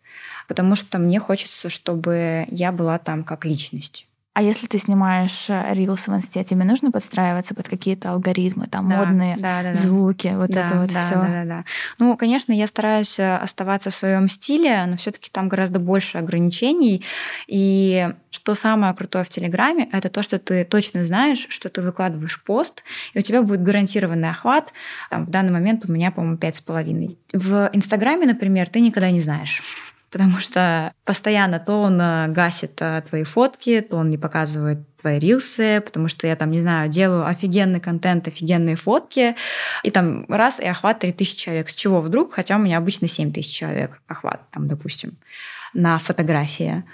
потому 0.49 0.77
что 0.77 0.99
мне 0.99 1.18
хочется, 1.18 1.70
чтобы 1.70 2.47
я 2.51 2.73
была 2.73 2.99
там 2.99 3.25
как 3.25 3.44
личность. 3.44 4.07
А 4.35 4.42
если 4.42 4.66
ты 4.66 4.79
снимаешь 4.79 5.47
рилс 5.49 6.09
э, 6.09 6.11
в 6.11 6.16
инсте, 6.16 6.42
тебе 6.42 6.64
нужно 6.64 6.90
подстраиваться 6.90 7.55
под 7.55 7.68
какие-то 7.68 8.11
алгоритмы, 8.11 8.66
там 8.66 8.88
да, 8.88 8.97
модные 8.97 9.37
да, 9.38 9.62
да, 9.62 9.75
звуки, 9.75 10.33
вот 10.35 10.51
да, 10.51 10.66
это 10.66 10.81
вот 10.81 10.92
да, 10.92 11.01
все. 11.01 11.14
Да, 11.14 11.29
да, 11.29 11.44
да. 11.44 11.64
Ну, 12.01 12.16
конечно, 12.16 12.53
я 12.53 12.66
стараюсь 12.66 13.20
э, 13.20 13.37
оставаться 13.37 13.90
в 13.90 13.94
своем 13.94 14.29
стиле, 14.29 14.87
но 14.87 14.97
все-таки 14.97 15.31
там 15.31 15.49
гораздо 15.49 15.79
больше 15.79 16.18
ограничений. 16.18 17.05
И 17.47 18.09
что 18.31 18.57
самое 18.57 18.92
крутое 18.94 19.23
в 19.23 19.29
Телеграме, 19.29 19.88
это 19.92 20.09
то, 20.09 20.25
что 20.25 20.40
ты 20.40 20.64
точно 20.64 21.05
знаешь, 21.05 21.47
что 21.49 21.68
ты 21.68 21.81
выкладываешь 21.81 22.42
пост, 22.42 22.83
и 23.12 23.20
у 23.20 23.23
тебя 23.23 23.40
будет 23.40 23.62
гарантированный 23.62 24.31
охват. 24.31 24.73
Там, 25.11 25.27
в 25.27 25.31
данный 25.31 25.53
момент 25.53 25.85
у 25.88 25.92
меня, 25.92 26.11
по-моему, 26.11 26.38
пять 26.38 26.57
с 26.57 26.61
половиной. 26.61 27.16
В 27.33 27.70
Инстаграме, 27.73 28.27
например, 28.27 28.68
ты 28.68 28.81
никогда 28.81 29.12
не 29.12 29.20
знаешь 29.20 29.62
потому 30.14 30.38
что 30.38 30.92
постоянно 31.05 31.59
то 31.59 31.83
он 31.83 32.00
э, 32.00 32.29
гасит 32.29 32.81
э, 32.81 33.03
твои 33.09 33.24
фотки, 33.24 33.81
то 33.81 33.96
он 33.96 34.11
не 34.11 34.16
показывает 34.16 34.79
твои 34.96 35.18
рилсы, 35.18 35.83
потому 35.85 36.07
что 36.07 36.29
я 36.29 36.37
там, 36.37 36.53
не 36.53 36.61
знаю, 36.61 36.88
делаю 36.88 37.27
офигенный 37.27 37.81
контент, 37.81 38.29
офигенные 38.29 38.77
фотки, 38.77 39.35
и 39.83 39.90
там 39.90 40.24
раз, 40.29 40.61
и 40.61 40.66
охват 40.66 41.00
3000 41.00 41.37
человек. 41.37 41.68
С 41.68 41.74
чего 41.74 42.00
вдруг? 42.00 42.33
Хотя 42.33 42.55
у 42.55 42.61
меня 42.61 42.79
обычно 42.79 43.09
7000 43.09 43.53
человек 43.53 44.00
охват, 44.07 44.48
там, 44.53 44.68
допустим, 44.68 45.14
на 45.72 45.98
фотографии. 45.98 46.85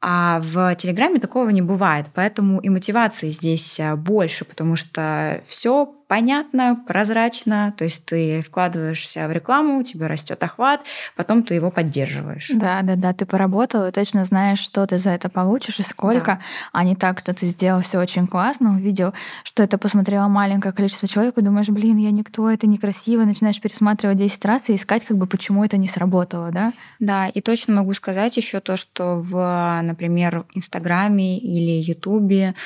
А 0.00 0.40
в 0.42 0.74
Телеграме 0.76 1.20
такого 1.20 1.50
не 1.50 1.60
бывает, 1.60 2.06
поэтому 2.14 2.60
и 2.60 2.70
мотивации 2.70 3.28
здесь 3.28 3.78
э, 3.78 3.94
больше, 3.94 4.46
потому 4.46 4.76
что 4.76 5.42
все 5.48 5.94
понятно, 6.10 6.76
прозрачно, 6.88 7.72
то 7.78 7.84
есть 7.84 8.04
ты 8.04 8.42
вкладываешься 8.42 9.28
в 9.28 9.30
рекламу, 9.32 9.78
у 9.78 9.84
тебя 9.84 10.08
растет 10.08 10.42
охват, 10.42 10.80
потом 11.14 11.44
ты 11.44 11.54
его 11.54 11.70
поддерживаешь. 11.70 12.50
Да, 12.52 12.82
да, 12.82 12.96
да, 12.96 13.12
ты 13.12 13.26
поработал 13.26 13.86
и 13.86 13.92
точно 13.92 14.24
знаешь, 14.24 14.58
что 14.58 14.84
ты 14.88 14.98
за 14.98 15.10
это 15.10 15.28
получишь 15.28 15.78
и 15.78 15.84
сколько, 15.84 16.26
да. 16.26 16.40
а 16.72 16.82
не 16.82 16.96
так, 16.96 17.20
что 17.20 17.32
ты 17.32 17.46
сделал 17.46 17.82
все 17.82 18.00
очень 18.00 18.26
классно, 18.26 18.74
увидел, 18.74 19.14
что 19.44 19.62
это 19.62 19.78
посмотрело 19.78 20.26
маленькое 20.26 20.74
количество 20.74 21.06
человек, 21.06 21.38
и 21.38 21.42
думаешь, 21.42 21.68
блин, 21.68 21.96
я 21.98 22.10
никто, 22.10 22.50
это 22.50 22.66
некрасиво, 22.66 23.22
начинаешь 23.22 23.60
пересматривать 23.60 24.16
10 24.16 24.44
раз 24.44 24.68
и 24.68 24.74
искать, 24.74 25.04
как 25.04 25.16
бы, 25.16 25.28
почему 25.28 25.64
это 25.64 25.76
не 25.76 25.86
сработало, 25.86 26.50
да? 26.50 26.72
Да, 26.98 27.28
и 27.28 27.40
точно 27.40 27.74
могу 27.74 27.94
сказать 27.94 28.36
еще 28.36 28.58
то, 28.58 28.76
что 28.76 29.20
в, 29.20 29.80
например, 29.84 30.44
Инстаграме 30.54 31.38
или 31.38 31.80
Ютубе 31.80 32.56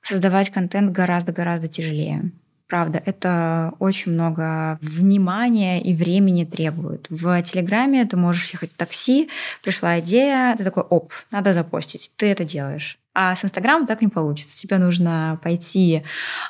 создавать 0.00 0.48
контент 0.48 0.92
гораздо-гораздо 0.92 1.68
тяжелее. 1.68 2.32
Правда, 2.70 3.02
это 3.04 3.74
очень 3.80 4.12
много 4.12 4.78
внимания 4.80 5.82
и 5.82 5.92
времени 5.92 6.44
требует. 6.44 7.06
В 7.10 7.42
Телеграме 7.42 8.04
ты 8.04 8.16
можешь 8.16 8.52
ехать 8.52 8.70
в 8.72 8.76
такси, 8.76 9.28
пришла 9.60 9.98
идея, 9.98 10.54
ты 10.56 10.62
такой, 10.62 10.84
оп, 10.84 11.12
надо 11.32 11.52
запостить. 11.52 12.12
Ты 12.16 12.26
это 12.26 12.44
делаешь. 12.44 12.99
А 13.22 13.34
с 13.36 13.44
Инстаграмом 13.44 13.86
так 13.86 14.00
не 14.00 14.08
получится. 14.08 14.56
Тебе 14.56 14.78
нужно 14.78 15.38
пойти 15.42 16.04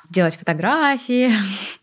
делать 0.09 0.37
фотографии, 0.37 1.33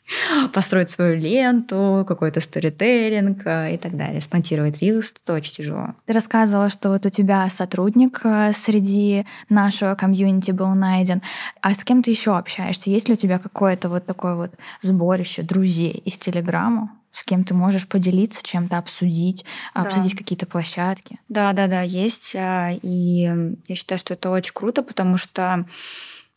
построить 0.54 0.90
свою 0.90 1.18
ленту, 1.20 2.06
какой-то 2.08 2.40
сторителлинг 2.40 3.46
э, 3.46 3.74
и 3.74 3.78
так 3.78 3.98
далее. 3.98 4.22
Спонтировать 4.22 4.82
рилс— 4.82 5.14
это 5.24 5.34
очень 5.34 5.56
тяжело. 5.56 5.94
Ты 6.06 6.14
рассказывала, 6.14 6.70
что 6.70 6.88
вот 6.88 7.06
у 7.06 7.10
тебя 7.10 7.50
сотрудник 7.50 8.22
э, 8.24 8.54
среди 8.54 9.26
нашего 9.50 9.94
комьюнити 9.96 10.52
был 10.52 10.74
найден. 10.74 11.22
А 11.62 11.74
с 11.74 11.84
кем 11.84 12.02
ты 12.02 12.12
еще 12.12 12.38
общаешься? 12.38 12.90
Есть 12.90 13.10
ли 13.10 13.16
у 13.16 13.18
тебя 13.18 13.40
какое-то 13.40 13.90
вот 13.90 14.06
такое 14.06 14.36
вот 14.36 14.52
сборище 14.82 15.42
друзей 15.42 16.02
из 16.06 16.18
Телеграма? 16.18 16.92
С 17.18 17.24
кем 17.24 17.44
ты 17.44 17.56
можешь 17.56 17.88
поделиться, 17.88 18.44
чем-то 18.44 18.78
обсудить, 18.78 19.44
да. 19.74 19.82
обсудить 19.82 20.16
какие-то 20.16 20.46
площадки. 20.46 21.20
Да, 21.30 21.52
да, 21.54 21.66
да, 21.66 21.82
есть. 21.82 22.36
А, 22.36 22.72
и 22.72 23.58
я 23.68 23.76
считаю, 23.76 23.98
что 23.98 24.14
это 24.14 24.30
очень 24.30 24.54
круто, 24.54 24.84
потому 24.84 25.18
что 25.18 25.66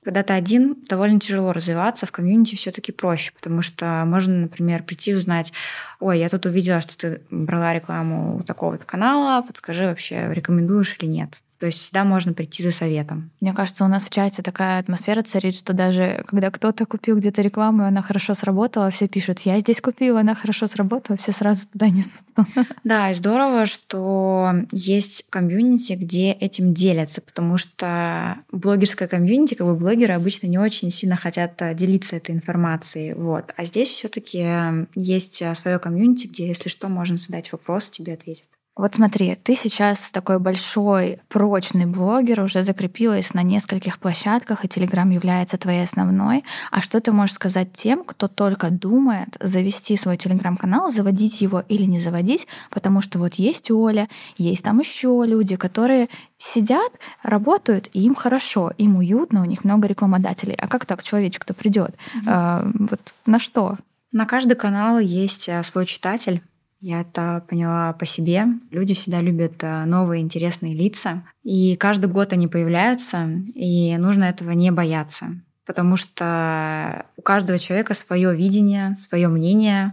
когда 0.03 0.23
ты 0.23 0.33
один, 0.33 0.79
довольно 0.89 1.21
тяжело 1.21 1.53
развиваться, 1.53 2.07
в 2.07 2.13
комьюнити 2.13 2.55
все-таки 2.55 2.93
проще, 2.93 3.33
потому 3.35 3.61
что 3.61 4.05
можно, 4.07 4.35
например, 4.35 4.83
прийти 4.83 5.11
и 5.11 5.15
узнать, 5.15 5.53
ой, 5.99 6.19
я 6.19 6.31
тут 6.31 6.47
увидела, 6.47 6.81
что 6.81 6.97
ты 6.97 7.21
брала 7.31 7.75
рекламу 7.75 8.39
у 8.39 8.43
такого-то 8.43 8.87
канала, 8.87 9.43
подскажи 9.43 9.85
вообще, 9.85 10.33
рекомендуешь 10.33 10.97
или 10.99 11.11
нет. 11.11 11.35
То 11.61 11.67
есть 11.67 11.79
всегда 11.79 12.05
можно 12.05 12.33
прийти 12.33 12.63
за 12.63 12.73
советом. 12.73 13.31
Мне 13.41 13.53
кажется, 13.53 13.85
у 13.85 13.89
нас 13.89 14.05
в 14.05 14.11
чате 14.11 14.41
такая 14.43 14.81
атмосфера 14.81 15.23
царит, 15.23 15.55
что 15.55 15.75
даже 15.75 16.25
когда 16.27 16.51
кто-то 16.51 16.87
купил 16.87 17.19
где-то 17.19 17.43
рекламу, 17.43 17.83
и 17.83 17.87
она 17.87 18.01
хорошо 18.01 18.33
сработала, 18.33 18.91
все 18.91 19.09
пишут, 19.09 19.41
я 19.41 19.61
здесь 19.61 19.83
купила, 19.83 20.21
она 20.21 20.35
хорошо 20.35 20.67
сработала, 20.67 21.19
все 21.19 21.33
сразу 21.33 21.69
туда 21.69 21.89
несут. 21.89 22.23
Да, 22.83 23.11
и 23.11 23.15
здорово, 23.15 23.67
что 23.67 24.53
есть 24.73 25.27
комьюнити, 25.29 25.93
где 25.93 26.33
этим 26.33 26.73
делятся, 26.73 27.21
потому 27.21 27.59
что 27.59 28.39
блогерская 28.51 29.07
комьюнити, 29.07 29.55
как 29.55 29.67
бы 29.67 29.77
блогеры 29.77 30.15
обычно 30.15 30.47
не 30.47 30.59
очень 30.59 30.91
сильно 30.91 31.17
хотят 31.17 31.61
делиться 31.75 32.17
этой 32.17 32.35
информацией. 32.35 33.13
Вот. 33.13 33.53
А 33.57 33.65
здесь 33.67 33.89
все 33.89 34.09
таки 34.09 34.87
есть 34.95 35.43
свое 35.57 35.79
комьюнити, 35.79 36.27
где, 36.27 36.49
если 36.49 36.71
что, 36.71 36.89
можно 36.89 37.19
задать 37.19 37.53
вопрос, 37.53 37.91
тебе 37.91 38.15
ответят. 38.15 38.49
Вот 38.81 38.95
смотри, 38.95 39.35
ты 39.35 39.55
сейчас 39.55 40.11
такой 40.11 40.39
большой, 40.39 41.19
прочный 41.29 41.85
блогер, 41.85 42.41
уже 42.41 42.63
закрепилась 42.63 43.35
на 43.35 43.43
нескольких 43.43 43.99
площадках, 43.99 44.65
и 44.65 44.69
Телеграм 44.69 45.11
является 45.11 45.59
твоей 45.59 45.85
основной. 45.85 46.45
А 46.71 46.81
что 46.81 46.99
ты 47.03 47.13
можешь 47.13 47.35
сказать 47.35 47.75
тем, 47.75 48.05
кто 48.05 48.27
только 48.27 48.71
думает 48.71 49.37
завести 49.39 49.99
свой 49.99 50.17
Телеграм-канал, 50.17 50.91
заводить 50.91 51.43
его 51.43 51.63
или 51.69 51.85
не 51.85 51.99
заводить, 51.99 52.47
потому 52.71 53.03
что 53.03 53.19
вот 53.19 53.35
есть 53.35 53.71
Оля, 53.71 54.09
есть 54.39 54.65
там 54.65 54.79
еще 54.79 55.25
люди, 55.27 55.57
которые 55.57 56.09
сидят, 56.39 56.91
работают, 57.23 57.91
и 57.93 58.01
им 58.01 58.15
хорошо, 58.15 58.73
им 58.79 58.97
уютно, 58.97 59.43
у 59.43 59.45
них 59.45 59.63
много 59.63 59.89
рекламодателей. 59.89 60.55
А 60.55 60.67
как 60.69 60.87
так 60.87 61.03
человечек, 61.03 61.43
кто 61.43 61.53
придет? 61.53 61.91
Угу. 62.17 62.25
А, 62.29 62.67
вот 62.73 63.01
на 63.27 63.39
что? 63.39 63.77
На 64.11 64.25
каждый 64.25 64.55
канал 64.55 64.99
есть 64.99 65.51
а, 65.51 65.63
свой 65.63 65.85
читатель. 65.85 66.43
Я 66.81 67.03
это 67.03 67.45
поняла 67.47 67.93
по 67.93 68.07
себе. 68.07 68.47
Люди 68.71 68.95
всегда 68.95 69.21
любят 69.21 69.63
э, 69.63 69.85
новые 69.85 70.23
интересные 70.23 70.75
лица. 70.75 71.23
И 71.43 71.77
каждый 71.77 72.07
год 72.07 72.33
они 72.33 72.49
появляются, 72.49 73.29
и 73.55 73.97
нужно 73.99 74.25
этого 74.25 74.53
не 74.53 74.71
бояться. 74.71 75.27
Потому 75.67 75.99
что 75.99 77.05
у 77.19 77.23
каждого 77.23 77.59
человека 77.59 77.93
свое 77.93 78.35
видение, 78.35 78.95
свое 78.97 79.29
мнение, 79.29 79.93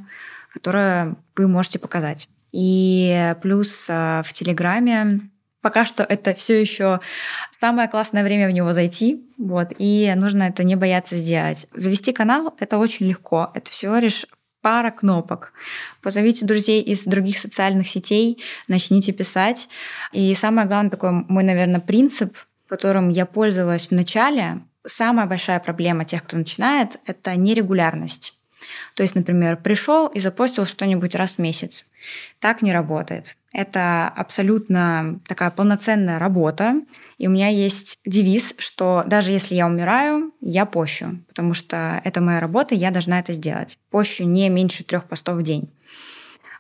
которое 0.54 1.18
вы 1.36 1.50
можете 1.50 1.78
показать. 1.78 2.30
И 2.54 3.36
плюс 3.42 3.88
э, 3.90 4.22
в 4.26 4.32
Телеграме 4.32 5.30
пока 5.62 5.84
что 5.84 6.04
это 6.04 6.34
все 6.34 6.62
еще 6.62 7.02
самое 7.52 7.90
классное 7.90 8.24
время 8.24 8.48
в 8.48 8.52
него 8.52 8.72
зайти, 8.72 9.28
вот, 9.38 9.74
и 9.78 10.14
нужно 10.16 10.44
это 10.44 10.64
не 10.64 10.78
бояться 10.78 11.18
сделать. 11.18 11.68
Завести 11.74 12.14
канал— 12.14 12.56
это 12.60 12.78
очень 12.78 13.08
легко, 13.08 13.52
это 13.54 13.70
всего 13.70 13.98
лишь 13.98 14.26
пара 14.68 14.92
кнопок. 14.92 15.54
Позовите 16.02 16.46
друзей 16.46 16.82
из 16.82 17.06
других 17.06 17.40
социальных 17.40 17.88
сетей, 17.88 18.44
начните 18.68 19.14
писать. 19.14 19.70
И 20.12 20.34
самое 20.34 20.68
главное, 20.68 20.92
такой 20.92 21.12
мой, 21.12 21.46
наверное, 21.46 21.80
принцип, 21.80 22.36
которым 22.68 23.08
я 23.08 23.26
пользовалась 23.26 23.88
в 23.88 23.92
начале, 23.92 24.60
самая 24.86 25.26
большая 25.26 25.62
проблема 25.62 26.04
тех, 26.04 26.22
кто 26.24 26.36
начинает, 26.36 27.00
это 27.06 27.34
нерегулярность. 27.38 28.37
То 28.96 29.04
есть, 29.04 29.16
например, 29.16 29.58
пришел 29.58 30.08
и 30.08 30.20
запостил 30.20 30.66
что-нибудь 30.66 31.16
раз 31.16 31.34
в 31.34 31.40
месяц. 31.40 31.86
Так 32.40 32.62
не 32.62 32.74
работает. 32.74 33.36
Это 33.54 34.08
абсолютно 34.08 35.20
такая 35.28 35.50
полноценная 35.52 36.20
работа. 36.20 36.82
И 37.18 37.28
у 37.28 37.32
меня 37.32 37.48
есть 37.48 37.98
девиз, 38.06 38.54
что 38.58 39.04
даже 39.08 39.32
если 39.32 39.56
я 39.56 39.68
умираю, 39.68 40.32
я 40.42 40.66
пощу, 40.66 41.20
потому 41.28 41.54
что 41.54 42.02
это 42.04 42.22
моя 42.22 42.40
работа, 42.40 42.76
я 42.76 42.92
должна 42.92 43.20
это 43.20 43.34
сделать. 43.34 43.78
Пощу 43.90 44.26
не 44.26 44.50
меньше 44.50 44.84
трех 44.84 45.06
постов 45.06 45.38
в 45.38 45.44
день. 45.44 45.72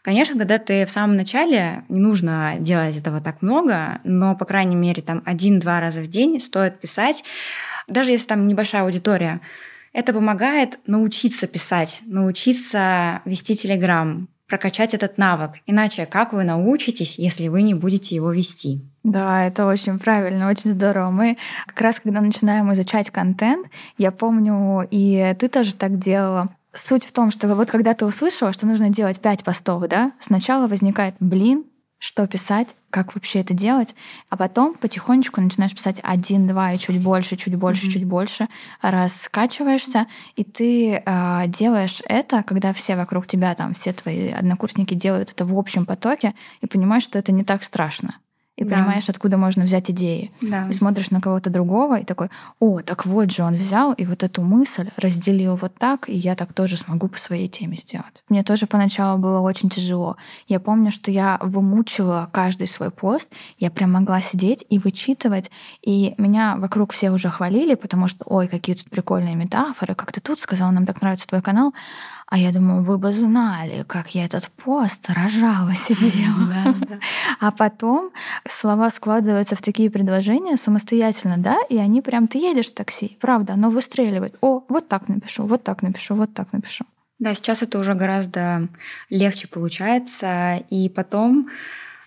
Конечно, 0.01 0.37
когда 0.37 0.57
ты 0.57 0.85
в 0.85 0.89
самом 0.89 1.17
начале, 1.17 1.83
не 1.89 1.99
нужно 1.99 2.55
делать 2.59 2.95
этого 2.95 3.19
так 3.19 3.41
много, 3.41 3.99
но, 4.05 4.35
по 4.35 4.45
крайней 4.45 4.77
мере, 4.77 5.01
там 5.01 5.21
один-два 5.25 5.81
раза 5.81 5.99
в 5.99 6.07
день 6.07 6.39
стоит 6.39 6.79
писать, 6.79 7.25
даже 7.87 8.11
если 8.11 8.27
там 8.27 8.47
небольшая 8.47 8.83
аудитория, 8.83 9.41
это 9.93 10.13
помогает 10.13 10.79
научиться 10.87 11.47
писать, 11.47 12.01
научиться 12.05 13.21
вести 13.25 13.55
Телеграм, 13.55 14.27
прокачать 14.47 14.93
этот 14.93 15.17
навык. 15.17 15.51
Иначе 15.65 16.05
как 16.05 16.33
вы 16.33 16.43
научитесь, 16.43 17.19
если 17.19 17.47
вы 17.47 17.61
не 17.61 17.73
будете 17.73 18.15
его 18.15 18.31
вести? 18.31 18.89
Да, 19.03 19.45
это 19.45 19.65
очень 19.65 19.99
правильно, 19.99 20.49
очень 20.49 20.71
здорово. 20.71 21.11
Мы 21.11 21.37
как 21.65 21.81
раз, 21.81 21.99
когда 21.99 22.21
начинаем 22.21 22.71
изучать 22.73 23.09
контент, 23.09 23.67
я 23.97 24.11
помню, 24.11 24.87
и 24.89 25.35
ты 25.39 25.47
тоже 25.49 25.73
так 25.73 25.99
делала, 25.99 26.49
Суть 26.73 27.05
в 27.05 27.11
том, 27.11 27.31
что 27.31 27.47
вот 27.55 27.71
когда 27.71 27.95
ты 27.95 28.05
услышала, 28.05 28.53
что 28.53 28.67
нужно 28.67 28.89
делать 28.89 29.19
пять 29.19 29.43
постов, 29.43 29.87
да, 29.87 30.11
сначала 30.19 30.67
возникает, 30.67 31.15
блин, 31.19 31.65
что 31.99 32.27
писать, 32.27 32.75
как 32.89 33.15
вообще 33.15 33.41
это 33.41 33.53
делать, 33.53 33.95
а 34.29 34.37
потом 34.37 34.75
потихонечку 34.75 35.41
начинаешь 35.41 35.75
писать 35.75 35.99
один, 36.03 36.47
два 36.47 36.73
и 36.73 36.77
чуть 36.77 37.01
больше, 37.01 37.35
чуть 37.35 37.55
больше, 37.55 37.87
mm-hmm. 37.87 37.91
чуть 37.91 38.05
больше, 38.05 38.47
раскачиваешься, 38.81 40.07
и 40.35 40.43
ты 40.43 41.03
э, 41.03 41.43
делаешь 41.47 42.01
это, 42.07 42.43
когда 42.43 42.73
все 42.73 42.95
вокруг 42.95 43.27
тебя, 43.27 43.55
там, 43.55 43.73
все 43.73 43.93
твои 43.93 44.29
однокурсники 44.29 44.93
делают 44.93 45.31
это 45.31 45.45
в 45.45 45.57
общем 45.57 45.85
потоке, 45.85 46.33
и 46.61 46.67
понимаешь, 46.67 47.03
что 47.03 47.19
это 47.19 47.31
не 47.31 47.43
так 47.43 47.63
страшно 47.63 48.15
и 48.57 48.63
да. 48.63 48.77
понимаешь, 48.77 49.07
откуда 49.07 49.37
можно 49.37 49.63
взять 49.63 49.89
идеи. 49.91 50.31
Да. 50.41 50.67
И 50.67 50.73
смотришь 50.73 51.11
на 51.11 51.21
кого-то 51.21 51.49
другого 51.49 51.99
и 51.99 52.05
такой, 52.05 52.29
о, 52.59 52.81
так 52.81 53.05
вот 53.05 53.31
же 53.31 53.43
он 53.43 53.53
взял 53.55 53.93
и 53.93 54.05
вот 54.05 54.23
эту 54.23 54.41
мысль 54.41 54.89
разделил 54.97 55.55
вот 55.55 55.75
так, 55.75 56.09
и 56.09 56.15
я 56.15 56.35
так 56.35 56.53
тоже 56.53 56.75
смогу 56.75 57.07
по 57.07 57.19
своей 57.19 57.47
теме 57.47 57.77
сделать. 57.77 58.23
Мне 58.29 58.43
тоже 58.43 58.65
поначалу 58.65 59.19
было 59.19 59.39
очень 59.39 59.69
тяжело. 59.69 60.17
Я 60.47 60.59
помню, 60.59 60.91
что 60.91 61.11
я 61.11 61.37
вымучивала 61.41 62.29
каждый 62.33 62.67
свой 62.67 62.89
пост, 62.89 63.29
я 63.59 63.69
прям 63.69 63.91
могла 63.91 64.21
сидеть 64.21 64.65
и 64.69 64.79
вычитывать, 64.79 65.51
и 65.83 66.15
меня 66.17 66.55
вокруг 66.57 66.93
все 66.93 67.11
уже 67.11 67.29
хвалили, 67.29 67.75
потому 67.75 68.07
что, 68.07 68.23
ой, 68.25 68.47
какие 68.47 68.75
тут 68.75 68.89
прикольные 68.89 69.35
метафоры, 69.35 69.93
как 69.93 70.11
ты 70.11 70.19
тут 70.19 70.39
сказал, 70.39 70.71
нам 70.71 70.87
так 70.87 71.01
нравится 71.01 71.27
твой 71.27 71.43
канал. 71.43 71.73
А 72.29 72.37
я 72.37 72.51
думаю, 72.51 72.83
вы 72.83 72.97
бы 72.97 73.13
знали, 73.13 73.83
как 73.87 74.13
я 74.13 74.25
этот 74.25 74.49
пост 74.49 75.09
рожала, 75.09 75.73
сидела. 75.73 76.75
А 77.39 77.51
потом 77.51 78.11
слова 78.45 78.89
складываются 78.89 79.55
в 79.55 79.61
такие 79.61 79.89
предложения 79.89 80.57
самостоятельно, 80.57 81.37
да, 81.37 81.57
и 81.69 81.77
они 81.77 82.01
прям, 82.01 82.27
ты 82.27 82.37
едешь 82.37 82.67
в 82.67 82.73
такси, 82.73 83.17
правда, 83.21 83.53
оно 83.53 83.69
выстреливает. 83.69 84.37
О, 84.41 84.65
вот 84.67 84.89
так 84.89 85.07
напишу, 85.07 85.45
вот 85.45 85.63
так 85.63 85.81
напишу, 85.81 86.15
вот 86.15 86.33
так 86.33 86.51
напишу. 86.51 86.85
Да, 87.19 87.33
сейчас 87.33 87.61
это 87.63 87.79
уже 87.79 87.93
гораздо 87.93 88.67
легче 89.09 89.47
получается, 89.47 90.57
и 90.69 90.89
потом 90.89 91.49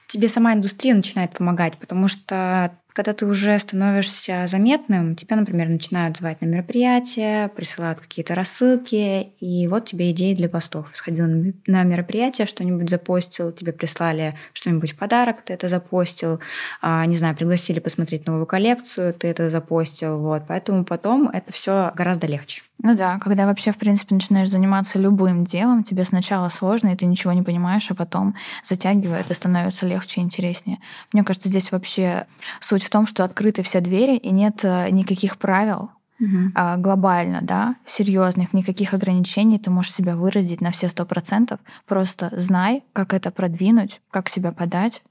тебе 0.06 0.28
сама 0.28 0.52
индустрия 0.52 0.94
начинает 0.94 1.32
помогать, 1.32 1.78
потому 1.78 2.08
что 2.08 2.72
когда 2.92 3.12
ты 3.12 3.26
уже 3.26 3.58
становишься 3.58 4.46
заметным, 4.48 5.16
тебя, 5.16 5.36
например, 5.36 5.68
начинают 5.68 6.16
звать 6.16 6.40
на 6.40 6.46
мероприятия, 6.46 7.48
присылают 7.48 8.00
какие-то 8.00 8.34
рассылки, 8.34 9.32
и 9.40 9.68
вот 9.68 9.86
тебе 9.86 10.10
идеи 10.10 10.34
для 10.34 10.48
постов. 10.48 10.88
Сходил 10.94 11.26
на 11.66 11.82
мероприятие, 11.82 12.46
что-нибудь 12.46 12.90
запостил, 12.90 13.52
тебе 13.52 13.72
прислали 13.72 14.36
что-нибудь 14.52 14.92
в 14.92 14.96
подарок, 14.96 15.42
ты 15.42 15.52
это 15.52 15.68
запостил, 15.68 16.40
а, 16.80 17.04
не 17.06 17.16
знаю, 17.16 17.36
пригласили 17.36 17.80
посмотреть 17.80 18.26
новую 18.26 18.46
коллекцию, 18.46 19.14
ты 19.14 19.28
это 19.28 19.50
запостил, 19.50 20.18
вот. 20.18 20.44
Поэтому 20.48 20.84
потом 20.84 21.28
это 21.28 21.52
все 21.52 21.92
гораздо 21.94 22.26
легче. 22.26 22.62
Ну 22.82 22.96
да, 22.96 23.18
когда 23.18 23.46
вообще, 23.46 23.72
в 23.72 23.76
принципе, 23.76 24.14
начинаешь 24.14 24.48
заниматься 24.48 24.98
любым 24.98 25.44
делом, 25.44 25.84
тебе 25.84 26.04
сначала 26.04 26.48
сложно, 26.48 26.88
и 26.88 26.96
ты 26.96 27.06
ничего 27.06 27.32
не 27.32 27.42
понимаешь, 27.42 27.90
а 27.90 27.94
потом 27.94 28.34
затягивает 28.64 29.30
и 29.30 29.34
становится 29.34 29.86
легче 29.86 30.20
и 30.20 30.24
интереснее. 30.24 30.78
Мне 31.12 31.22
кажется, 31.22 31.48
здесь 31.48 31.72
вообще 31.72 32.26
суть 32.60 32.82
в 32.82 32.90
том, 32.90 33.06
что 33.06 33.24
открыты 33.24 33.62
все 33.62 33.80
двери, 33.80 34.16
и 34.16 34.30
нет 34.30 34.60
э, 34.64 34.88
никаких 34.90 35.36
правил, 35.36 35.90
угу. 36.18 36.52
глобально, 36.78 37.40
да, 37.42 37.76
серьезных, 37.84 38.54
никаких 38.54 38.94
ограничений, 38.94 39.58
ты 39.58 39.70
можешь 39.70 39.92
себя 39.92 40.16
выразить 40.16 40.60
на 40.60 40.70
все 40.70 40.88
сто 40.88 41.04
процентов. 41.04 41.60
Просто 41.86 42.30
знай, 42.36 42.82
как 42.92 43.12
это 43.14 43.30
продвинуть, 43.30 44.00
как 44.10 44.28
себя 44.28 44.52
подать, 44.52 45.02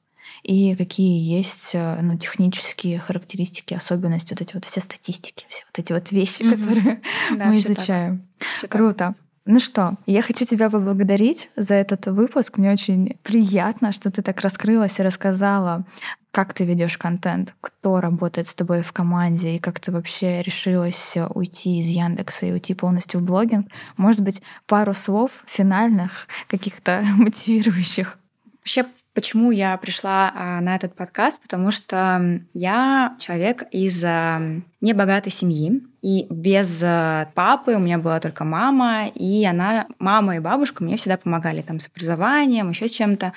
и 0.44 0.76
какие 0.76 1.38
есть 1.38 1.72
э, 1.74 2.02
ну, 2.02 2.18
технические 2.18 3.00
характеристики, 3.00 3.74
особенности, 3.74 4.34
вот 4.34 4.42
эти 4.42 4.54
вот 4.54 4.66
все 4.66 4.82
статистики, 4.82 5.46
все 5.50 5.64
вот 5.66 5.80
эти 5.80 5.94
вот 5.94 6.12
вещи, 6.12 6.42
mm-hmm. 6.42 6.52
которые 6.52 7.02
да, 7.38 7.46
мы 7.46 7.56
изучаем. 7.56 8.28
Круто. 8.70 8.98
Так. 8.98 9.16
Ну 9.52 9.60
что, 9.60 9.96
я 10.06 10.22
хочу 10.22 10.46
тебя 10.46 10.70
поблагодарить 10.70 11.50
за 11.56 11.74
этот 11.74 12.06
выпуск. 12.06 12.58
Мне 12.58 12.72
очень 12.72 13.18
приятно, 13.24 13.92
что 13.92 14.12
ты 14.12 14.22
так 14.22 14.42
раскрылась 14.42 15.00
и 15.00 15.02
рассказала, 15.02 15.86
как 16.32 16.54
ты 16.54 16.66
ведешь 16.66 17.00
контент, 17.00 17.56
кто 17.60 18.00
работает 18.00 18.48
с 18.48 18.54
тобой 18.54 18.84
в 18.84 18.94
команде 18.94 19.56
и 19.56 19.60
как 19.60 19.80
ты 19.80 19.92
вообще 19.92 20.44
решилась 20.44 21.18
уйти 21.34 21.80
из 21.80 21.88
Яндекса 21.88 22.46
и 22.46 22.52
уйти 22.52 22.76
полностью 22.76 23.22
в 23.22 23.24
блогинг. 23.24 23.68
Может 23.98 24.22
быть, 24.22 24.44
пару 24.68 24.94
слов 24.94 25.32
финальных, 25.48 26.28
каких-то 26.48 27.04
мотивирующих. 27.18 28.20
Вообще 28.60 28.86
Почему 29.20 29.52
я 29.52 29.76
пришла 29.76 30.32
а, 30.34 30.62
на 30.62 30.78
этот 30.78 30.96
подкаст? 30.96 31.42
Потому 31.42 31.72
что 31.72 32.40
я 32.54 33.18
человек 33.20 33.64
из 33.70 34.02
а, 34.06 34.42
небогатой 34.80 35.30
семьи, 35.30 35.82
и 36.02 36.26
без 36.30 36.80
а, 36.82 37.30
папы 37.36 37.74
у 37.74 37.80
меня 37.80 37.98
была 37.98 38.22
только 38.22 38.46
мама, 38.46 39.10
и 39.10 39.44
она, 39.44 39.88
мама 40.00 40.38
и 40.38 40.40
бабушка 40.40 40.86
мне 40.86 40.96
всегда 40.96 41.18
помогали 41.18 41.62
там 41.62 41.82
с 41.82 41.90
образованием, 41.90 42.70
еще 42.70 42.88
чем-то. 42.88 43.34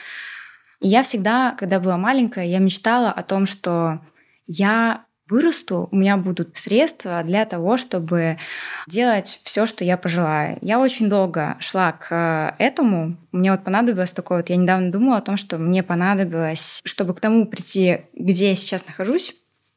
И 0.78 0.86
я 0.86 1.02
всегда, 1.02 1.56
когда 1.58 1.80
была 1.80 1.96
маленькая, 1.96 2.46
я 2.46 2.60
мечтала 2.60 3.10
о 3.10 3.24
том, 3.24 3.44
что 3.46 3.98
я 4.46 5.04
вырасту, 5.32 5.88
у 5.90 5.96
меня 5.96 6.16
будут 6.16 6.56
средства 6.56 7.22
для 7.24 7.44
того, 7.46 7.76
чтобы 7.76 8.38
делать 8.86 9.40
все, 9.42 9.66
что 9.66 9.84
я 9.84 9.96
пожелаю. 9.96 10.58
Я 10.60 10.78
очень 10.78 11.08
долго 11.08 11.56
шла 11.58 11.92
к 11.92 12.54
этому. 12.58 13.16
Мне 13.32 13.50
вот 13.50 13.64
понадобилось 13.64 14.12
такое 14.12 14.38
вот, 14.38 14.50
я 14.50 14.56
недавно 14.56 14.92
думала 14.92 15.16
о 15.16 15.22
том, 15.22 15.36
что 15.36 15.56
мне 15.58 15.82
понадобилось, 15.82 16.80
чтобы 16.84 17.14
к 17.14 17.20
тому 17.20 17.46
прийти, 17.46 18.02
где 18.14 18.50
я 18.50 18.54
сейчас 18.54 18.86
нахожусь, 18.86 19.34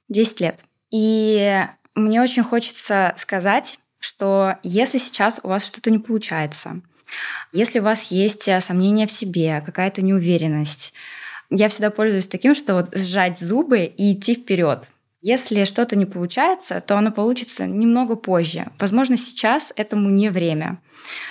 10 0.09 0.41
лет. 0.41 0.59
И 0.91 1.65
мне 1.95 2.21
очень 2.21 2.43
хочется 2.43 3.13
сказать, 3.17 3.79
что 3.99 4.57
если 4.61 4.97
сейчас 4.97 5.39
у 5.41 5.47
вас 5.47 5.65
что-то 5.65 5.89
не 5.89 5.99
получается, 5.99 6.81
если 7.53 7.79
у 7.79 7.83
вас 7.83 8.11
есть 8.11 8.47
э, 8.47 8.59
сомнения 8.59 9.07
в 9.07 9.11
себе, 9.11 9.63
какая-то 9.65 10.01
неуверенность, 10.01 10.93
я 11.49 11.69
всегда 11.69 11.91
пользуюсь 11.91 12.27
таким, 12.27 12.55
что 12.55 12.73
вот 12.73 12.95
сжать 12.95 13.39
зубы 13.39 13.85
и 13.85 14.13
идти 14.13 14.33
вперед. 14.33 14.89
Если 15.27 15.63
что-то 15.63 15.95
не 15.95 16.05
получается, 16.05 16.79
то 16.81 16.99
оно 16.99 17.11
получится 17.11 17.65
немного 17.65 18.15
позже. 18.15 18.67
Возможно, 18.77 19.17
сейчас 19.17 19.73
этому 19.75 20.11
не 20.11 20.29
время 20.29 20.77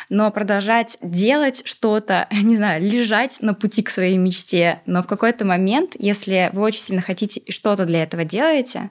но 0.09 0.31
продолжать 0.31 0.97
делать 1.03 1.63
что-то, 1.65 2.29
не 2.43 2.57
знаю, 2.57 2.83
лежать 2.83 3.39
на 3.41 3.55
пути 3.55 3.83
к 3.83 3.91
своей 3.91 4.17
мечте, 4.17 4.81
но 4.87 5.03
в 5.03 5.07
какой-то 5.07 5.45
момент, 5.45 5.93
если 5.99 6.51
вы 6.53 6.63
очень 6.63 6.83
сильно 6.83 7.03
хотите 7.03 7.41
и 7.41 7.53
что-то 7.53 7.85
для 7.85 8.03
этого 8.03 8.25
делаете, 8.25 8.91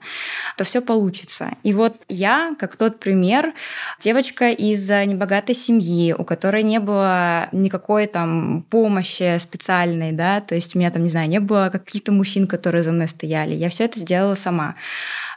то 0.56 0.64
все 0.64 0.80
получится. 0.80 1.50
И 1.62 1.72
вот 1.72 2.02
я, 2.08 2.54
как 2.58 2.76
тот 2.76 3.00
пример, 3.00 3.54
девочка 4.00 4.50
из 4.50 4.88
небогатой 4.88 5.54
семьи, 5.54 6.12
у 6.12 6.24
которой 6.24 6.62
не 6.62 6.80
было 6.80 7.48
никакой 7.52 8.06
там 8.06 8.62
помощи 8.70 9.38
специальной, 9.38 10.12
да, 10.12 10.40
то 10.40 10.54
есть 10.54 10.74
у 10.74 10.78
меня 10.78 10.90
там, 10.90 11.02
не 11.02 11.08
знаю, 11.08 11.28
не 11.28 11.40
было 11.40 11.70
каких-то 11.70 12.12
мужчин, 12.12 12.46
которые 12.46 12.82
за 12.84 12.92
мной 12.92 13.08
стояли. 13.08 13.54
Я 13.54 13.68
все 13.68 13.84
это 13.84 13.98
сделала 13.98 14.34
сама. 14.34 14.76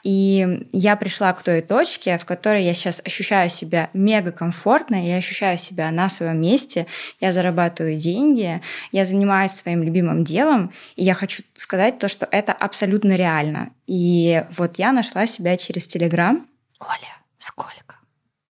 И 0.03 0.67
я 0.71 0.95
пришла 0.95 1.33
к 1.33 1.43
той 1.43 1.61
точке, 1.61 2.17
в 2.17 2.25
которой 2.25 2.63
я 2.63 2.73
сейчас 2.73 3.01
ощущаю 3.03 3.49
себя 3.49 3.89
мега 3.93 4.31
комфортно, 4.31 4.95
я 4.95 5.17
ощущаю 5.17 5.57
себя 5.57 5.91
на 5.91 6.09
своем 6.09 6.41
месте, 6.41 6.87
я 7.19 7.31
зарабатываю 7.31 7.97
деньги, 7.97 8.61
я 8.91 9.05
занимаюсь 9.05 9.51
своим 9.51 9.83
любимым 9.83 10.23
делом, 10.23 10.73
и 10.95 11.03
я 11.03 11.13
хочу 11.13 11.43
сказать 11.53 11.99
то, 11.99 12.09
что 12.09 12.27
это 12.31 12.53
абсолютно 12.53 13.15
реально. 13.15 13.71
И 13.85 14.43
вот 14.57 14.77
я 14.77 14.91
нашла 14.91 15.27
себя 15.27 15.57
через 15.57 15.87
Телеграм. 15.87 16.45
Оля, 16.79 17.17
сколько? 17.37 17.95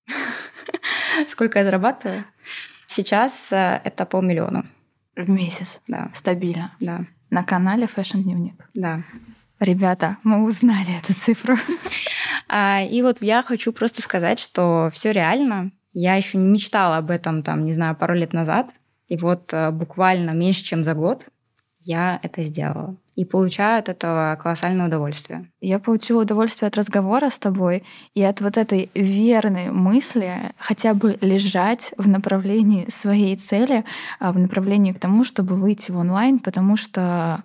Сколько 1.27 1.59
я 1.59 1.65
зарабатываю? 1.65 2.25
Сейчас 2.87 3.51
э, 3.51 3.81
это 3.83 4.05
полмиллиона. 4.05 4.65
В 5.15 5.29
месяц? 5.29 5.81
Да. 5.87 6.09
Стабильно? 6.13 6.75
Да. 6.79 7.05
На 7.29 7.43
канале 7.43 7.85
Fashion 7.85 8.21
Дневник? 8.21 8.69
Да. 8.73 9.03
Ребята, 9.59 10.17
мы 10.23 10.43
узнали 10.43 10.97
эту 10.97 11.13
цифру. 11.13 11.55
А, 12.49 12.81
и 12.81 13.01
вот 13.01 13.21
я 13.21 13.43
хочу 13.43 13.73
просто 13.73 14.01
сказать, 14.01 14.39
что 14.39 14.89
все 14.93 15.11
реально. 15.11 15.71
Я 15.91 16.15
еще 16.15 16.37
не 16.37 16.47
мечтала 16.47 16.97
об 16.97 17.11
этом, 17.11 17.43
там, 17.43 17.65
не 17.65 17.73
знаю, 17.73 17.95
пару 17.95 18.13
лет 18.13 18.31
назад. 18.33 18.67
И 19.07 19.17
вот 19.17 19.51
э, 19.51 19.71
буквально 19.71 20.31
меньше, 20.31 20.63
чем 20.63 20.83
за 20.83 20.93
год 20.93 21.25
я 21.81 22.19
это 22.21 22.43
сделала. 22.43 22.95
И 23.15 23.25
получаю 23.25 23.79
от 23.79 23.89
этого 23.89 24.37
колоссальное 24.41 24.87
удовольствие. 24.87 25.49
Я 25.61 25.79
получила 25.79 26.21
удовольствие 26.21 26.67
от 26.67 26.77
разговора 26.77 27.29
с 27.29 27.39
тобой 27.39 27.83
и 28.13 28.21
от 28.21 28.41
вот 28.41 28.57
этой 28.57 28.91
верной 28.93 29.71
мысли 29.71 30.53
хотя 30.57 30.93
бы 30.93 31.17
лежать 31.21 31.93
в 31.97 32.07
направлении 32.07 32.89
своей 32.89 33.35
цели, 33.37 33.85
а, 34.19 34.33
в 34.33 34.37
направлении 34.37 34.91
к 34.91 34.99
тому, 34.99 35.23
чтобы 35.23 35.55
выйти 35.55 35.91
в 35.91 35.97
онлайн, 35.97 36.39
потому 36.39 36.77
что 36.77 37.43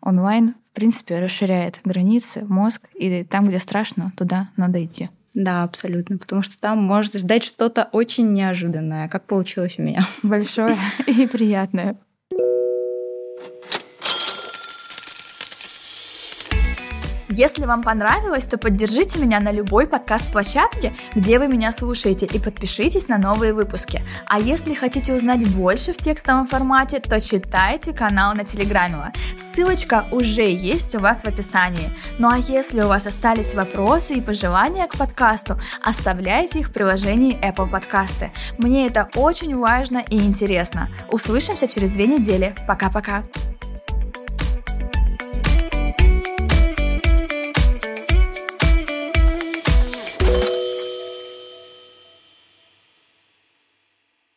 онлайн 0.00 0.56
принципе, 0.74 1.20
расширяет 1.20 1.80
границы, 1.84 2.44
мозг, 2.44 2.82
и 2.94 3.24
там, 3.24 3.48
где 3.48 3.58
страшно, 3.58 4.12
туда 4.16 4.48
надо 4.56 4.84
идти. 4.84 5.08
Да, 5.34 5.64
абсолютно, 5.64 6.16
потому 6.18 6.42
что 6.42 6.60
там 6.60 6.82
может 6.82 7.16
ждать 7.16 7.42
что-то 7.42 7.88
очень 7.90 8.32
неожиданное, 8.32 9.08
как 9.08 9.24
получилось 9.24 9.76
у 9.78 9.82
меня. 9.82 10.04
Большое 10.22 10.76
и 11.06 11.26
приятное. 11.26 11.96
Если 17.30 17.64
вам 17.64 17.82
понравилось, 17.82 18.44
то 18.44 18.58
поддержите 18.58 19.18
меня 19.18 19.40
на 19.40 19.50
любой 19.50 19.86
подкаст-площадке, 19.86 20.94
где 21.14 21.38
вы 21.38 21.48
меня 21.48 21.72
слушаете, 21.72 22.26
и 22.26 22.38
подпишитесь 22.38 23.08
на 23.08 23.16
новые 23.16 23.54
выпуски. 23.54 24.02
А 24.26 24.38
если 24.38 24.74
хотите 24.74 25.14
узнать 25.14 25.46
больше 25.48 25.94
в 25.94 25.96
текстовом 25.96 26.46
формате, 26.46 27.00
то 27.00 27.18
читайте 27.20 27.94
канал 27.94 28.34
на 28.34 28.44
Телеграмила. 28.44 29.10
Ссылочка 29.38 30.04
уже 30.10 30.50
есть 30.50 30.94
у 30.94 31.00
вас 31.00 31.22
в 31.22 31.24
описании. 31.24 31.90
Ну 32.18 32.28
а 32.28 32.36
если 32.36 32.82
у 32.82 32.88
вас 32.88 33.06
остались 33.06 33.54
вопросы 33.54 34.14
и 34.14 34.20
пожелания 34.20 34.86
к 34.86 34.98
подкасту, 34.98 35.58
оставляйте 35.82 36.60
их 36.60 36.68
в 36.68 36.72
приложении 36.72 37.38
Apple 37.40 37.70
Podcasts. 37.70 38.30
Мне 38.58 38.86
это 38.86 39.08
очень 39.14 39.56
важно 39.56 40.02
и 40.10 40.18
интересно. 40.18 40.90
Услышимся 41.08 41.68
через 41.68 41.90
две 41.90 42.06
недели. 42.06 42.54
Пока-пока. 42.66 43.24